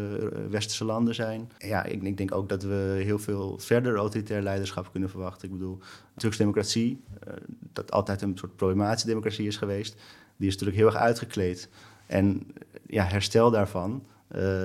westerse 0.50 0.84
landen 0.84 1.14
zijn. 1.14 1.50
Ja, 1.58 1.84
ik, 1.84 2.02
ik, 2.02 2.16
denk 2.16 2.34
ook 2.34 2.48
dat 2.48 2.62
we 2.62 3.00
heel 3.04 3.18
veel 3.18 3.58
verder 3.58 3.96
autoritair 3.96 4.42
leiderschap 4.42 4.90
kunnen 4.90 5.11
verwachten. 5.11 5.48
Ik 5.48 5.54
bedoel, 5.54 5.78
Turkse 6.16 6.38
democratie, 6.38 7.00
uh, 7.28 7.34
dat 7.72 7.90
altijd 7.90 8.22
een 8.22 8.38
soort 8.38 8.56
problematische 8.56 9.06
democratie 9.06 9.46
is 9.46 9.56
geweest, 9.56 9.96
die 10.36 10.48
is 10.48 10.52
natuurlijk 10.52 10.78
heel 10.78 10.86
erg 10.86 10.96
uitgekleed. 10.96 11.68
En 12.06 12.46
ja, 12.86 13.04
herstel 13.04 13.50
daarvan, 13.50 14.06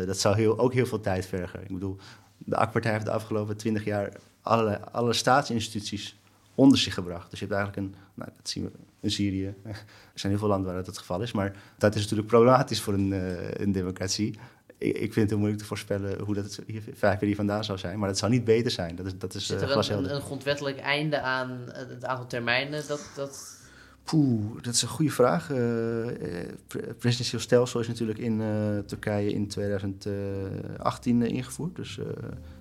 dat 0.06 0.20
zou 0.20 0.36
heel, 0.36 0.60
ook 0.60 0.74
heel 0.74 0.86
veel 0.86 1.00
tijd 1.00 1.26
vergen. 1.26 1.62
Ik 1.62 1.74
bedoel, 1.74 1.98
de 2.38 2.56
AK-partij 2.56 2.92
heeft 2.92 3.06
de 3.06 3.12
afgelopen 3.12 3.58
twintig 3.58 3.84
jaar 3.84 4.14
alle, 4.42 4.80
alle 4.80 5.14
staatsinstituties 5.14 6.18
onder 6.56 6.78
zich 6.78 6.94
gebracht. 6.94 7.30
Dus 7.30 7.40
je 7.40 7.46
hebt 7.46 7.58
eigenlijk 7.58 7.88
een, 7.88 7.96
nou, 8.14 8.30
dat 8.36 8.50
zien 8.50 8.64
we 8.64 8.72
in 9.00 9.12
Syrië. 9.12 9.54
Er 10.14 10.22
zijn 10.22 10.32
heel 10.32 10.42
veel 10.42 10.50
landen 10.50 10.68
waar 10.68 10.78
dat 10.78 10.86
het 10.86 10.98
geval 10.98 11.22
is, 11.22 11.32
maar 11.32 11.56
dat 11.78 11.96
is 11.96 12.02
natuurlijk 12.02 12.28
problematisch 12.28 12.82
voor 12.82 12.94
een, 12.94 13.12
uh, 13.12 13.52
een 13.52 13.72
democratie. 13.72 14.40
Ik, 14.78 14.96
ik, 14.96 15.14
vind 15.14 15.16
het 15.16 15.30
heel 15.30 15.38
moeilijk 15.38 15.62
te 15.62 15.68
voorspellen 15.68 16.20
hoe 16.20 16.36
dat 16.36 16.60
hier, 16.68 16.82
vijf 16.82 17.02
jaar 17.02 17.20
hier 17.20 17.36
vandaan 17.36 17.64
zou 17.64 17.78
zijn, 17.78 18.00
maar 18.00 18.08
dat 18.08 18.18
zou 18.18 18.32
niet 18.32 18.44
beter 18.44 18.72
zijn. 18.72 18.96
Dat 18.96 19.06
is, 19.06 19.18
dat 19.18 19.34
is 19.34 19.46
Zit 19.46 19.62
er 19.62 19.78
uh, 19.78 19.88
een, 19.88 20.16
een, 20.16 20.22
grondwettelijk 20.22 20.80
einde 20.80 21.22
aan 21.22 21.60
het 21.72 22.06
aantal 22.06 22.28
termijnen? 22.28 22.88
Dat, 22.88 23.10
dat... 23.16 23.64
Poeh, 24.06 24.62
dat 24.62 24.74
is 24.74 24.82
een 24.82 24.88
goede 24.88 25.12
vraag. 25.12 25.52
Uh, 25.52 25.58
presidentieel 26.98 27.42
stelsel 27.42 27.80
is 27.80 27.88
natuurlijk 27.88 28.20
in 28.20 28.42
Turkije 28.86 29.32
in 29.32 29.48
2018 29.48 31.22
ingevoerd. 31.22 31.76
Dus 31.76 32.00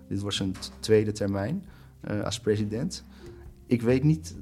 dit 0.09 0.21
wordt 0.21 0.37
zijn 0.37 0.55
tweede 0.81 1.13
termijn 1.13 1.65
als 2.25 2.41
president 2.41 3.05
ik 3.67 3.83
weet 3.83 4.03
niet. 4.03 4.35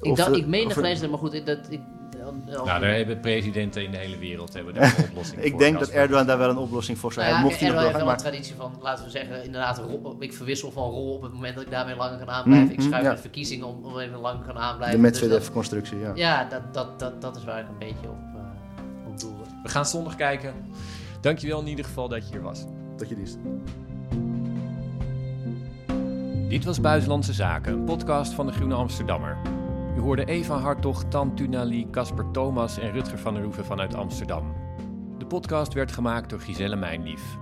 Ik, 0.00 0.16
dacht, 0.16 0.36
ik 0.36 0.46
meen 0.46 0.70
gelezen, 0.70 1.10
maar 1.10 1.18
goed, 1.18 1.46
dat, 1.46 1.70
ik, 1.70 1.80
nou, 2.46 2.64
daar 2.64 2.94
hebben 2.94 3.20
presidenten 3.20 3.84
in 3.84 3.90
de 3.90 3.96
hele 3.96 4.18
wereld 4.18 4.52
hebben 4.52 4.74
daar 4.74 4.94
een 4.98 5.04
oplossing 5.10 5.42
ik 5.42 5.50
voor. 5.50 5.60
denk 5.60 5.78
dat 5.78 5.88
Erdogan 5.88 6.26
daar 6.26 6.38
wel 6.38 6.50
een 6.50 6.56
oplossing 6.56 6.98
voor 6.98 7.12
zou 7.12 7.26
hebben. 7.26 7.42
Nou 7.42 7.54
ja, 7.54 7.60
Erdogan 7.60 7.84
heeft 7.84 7.96
wel 7.96 8.06
maar... 8.06 8.14
een 8.14 8.20
traditie 8.20 8.54
van, 8.54 8.72
laten 8.80 9.04
we 9.04 9.10
zeggen, 9.10 9.44
inderdaad, 9.44 9.82
ik 10.18 10.32
verwissel 10.32 10.70
van 10.70 10.90
rol 10.90 11.14
op 11.14 11.22
het 11.22 11.32
moment 11.32 11.54
dat 11.54 11.64
ik 11.64 11.70
daarmee 11.70 11.96
langer 11.96 12.18
kan 12.18 12.30
aanblijven. 12.30 12.66
Mm, 12.66 12.72
ik 12.72 12.80
schuif 12.80 13.02
mm, 13.02 13.10
ja. 13.10 13.18
verkiezingen 13.18 13.66
om, 13.66 13.84
om 13.84 13.98
even 13.98 14.18
lang 14.18 14.44
kan 14.44 14.58
aanblijven. 14.58 14.96
De 14.96 15.02
Medvedev-constructie, 15.02 15.98
dus 15.98 16.06
ja. 16.06 16.12
Ja, 16.14 16.48
dat, 16.48 16.74
dat, 16.74 16.98
dat, 16.98 17.20
dat 17.20 17.36
is 17.36 17.44
waar 17.44 17.60
ik 17.60 17.68
een 17.68 17.78
beetje 17.78 18.08
op, 18.08 18.18
uh, 18.34 19.08
op 19.08 19.20
doelde. 19.20 19.44
We 19.62 19.68
gaan 19.68 19.86
zondag 19.86 20.16
kijken. 20.16 20.54
Dankjewel 21.20 21.60
in 21.60 21.66
ieder 21.66 21.84
geval 21.84 22.08
dat 22.08 22.28
je 22.28 22.32
hier 22.32 22.42
was. 22.42 22.64
Dat 22.96 23.08
je 23.08 23.16
is. 23.22 23.36
Dit 26.48 26.64
was 26.64 26.80
Buitenlandse 26.80 27.32
Zaken, 27.32 27.72
een 27.72 27.84
podcast 27.84 28.32
van 28.32 28.46
de 28.46 28.52
Groene 28.52 28.74
Amsterdammer. 28.74 29.61
U 29.96 30.00
hoorde 30.00 30.24
Eva 30.24 30.58
Hartog, 30.58 31.04
Tan 31.08 31.34
Tunali, 31.34 31.90
Casper 31.90 32.30
Thomas 32.30 32.78
en 32.78 32.92
Rutger 32.92 33.18
van 33.18 33.34
der 33.34 33.42
Hoeven 33.42 33.64
vanuit 33.64 33.94
Amsterdam. 33.94 34.54
De 35.18 35.26
podcast 35.26 35.72
werd 35.72 35.92
gemaakt 35.92 36.30
door 36.30 36.40
Giselle 36.40 36.76
Mijnlief. 36.76 37.38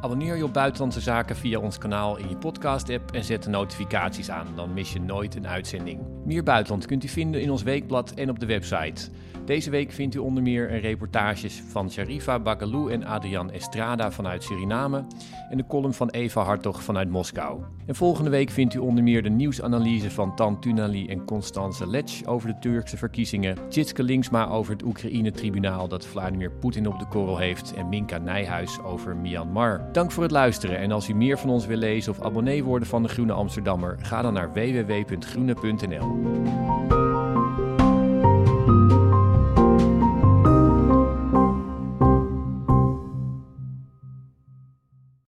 Abonneer 0.00 0.36
je 0.36 0.44
op 0.44 0.52
Buitenlandse 0.52 1.00
Zaken 1.00 1.36
via 1.36 1.58
ons 1.58 1.78
kanaal 1.78 2.16
in 2.16 2.28
je 2.28 2.36
podcast-app 2.36 3.12
en 3.12 3.24
zet 3.24 3.42
de 3.42 3.50
notificaties 3.50 4.30
aan, 4.30 4.46
dan 4.54 4.72
mis 4.72 4.92
je 4.92 5.00
nooit 5.00 5.34
een 5.34 5.48
uitzending. 5.48 6.00
Meer 6.24 6.42
buitenland 6.42 6.86
kunt 6.86 7.04
u 7.04 7.08
vinden 7.08 7.42
in 7.42 7.50
ons 7.50 7.62
weekblad 7.62 8.10
en 8.10 8.30
op 8.30 8.38
de 8.38 8.46
website. 8.46 9.10
Deze 9.44 9.70
week 9.70 9.92
vindt 9.92 10.14
u 10.14 10.18
onder 10.18 10.42
meer 10.42 10.72
een 10.72 10.80
reportages 10.80 11.62
van 11.68 11.90
Sharifa 11.90 12.38
Bagalou 12.38 12.92
en 12.92 13.04
Adrian 13.04 13.50
Estrada 13.50 14.10
vanuit 14.10 14.42
Suriname 14.42 15.04
en 15.50 15.56
de 15.56 15.66
column 15.66 15.94
van 15.94 16.10
Eva 16.10 16.42
Hartog 16.42 16.82
vanuit 16.82 17.10
Moskou. 17.10 17.60
En 17.86 17.94
volgende 17.94 18.30
week 18.30 18.50
vindt 18.50 18.74
u 18.74 18.78
onder 18.78 19.04
meer 19.04 19.22
de 19.22 19.30
nieuwsanalyse 19.30 20.10
van 20.10 20.36
Tan 20.36 20.60
Tunali 20.60 21.08
en 21.08 21.24
Constance 21.24 21.86
Lech 21.86 22.24
over 22.24 22.48
de 22.48 22.58
Turkse 22.58 22.96
verkiezingen, 22.96 23.56
Tjitske 23.68 24.02
Linksma 24.02 24.46
over 24.46 24.72
het 24.72 24.84
Oekraïne-tribunaal 24.84 25.88
dat 25.88 26.06
Vladimir 26.06 26.50
Poetin 26.50 26.88
op 26.88 26.98
de 26.98 27.06
korrel 27.06 27.38
heeft 27.38 27.74
en 27.74 27.88
Minka 27.88 28.18
Nijhuis 28.18 28.80
over 28.80 29.16
Myanmar. 29.16 29.88
Dank 29.92 30.12
voor 30.12 30.22
het 30.22 30.32
luisteren 30.32 30.78
en 30.78 30.92
als 30.92 31.08
u 31.08 31.14
meer 31.14 31.38
van 31.38 31.50
ons 31.50 31.66
wil 31.66 31.76
lezen 31.76 32.12
of 32.12 32.20
abonnee 32.20 32.64
worden 32.64 32.88
van 32.88 33.02
de 33.02 33.08
Groene 33.08 33.32
Amsterdammer, 33.32 33.96
ga 33.98 34.22
dan 34.22 34.32
naar 34.32 34.52
www.groene.nl. 34.52 36.13
Thank 36.14 36.92
you. 36.92 37.13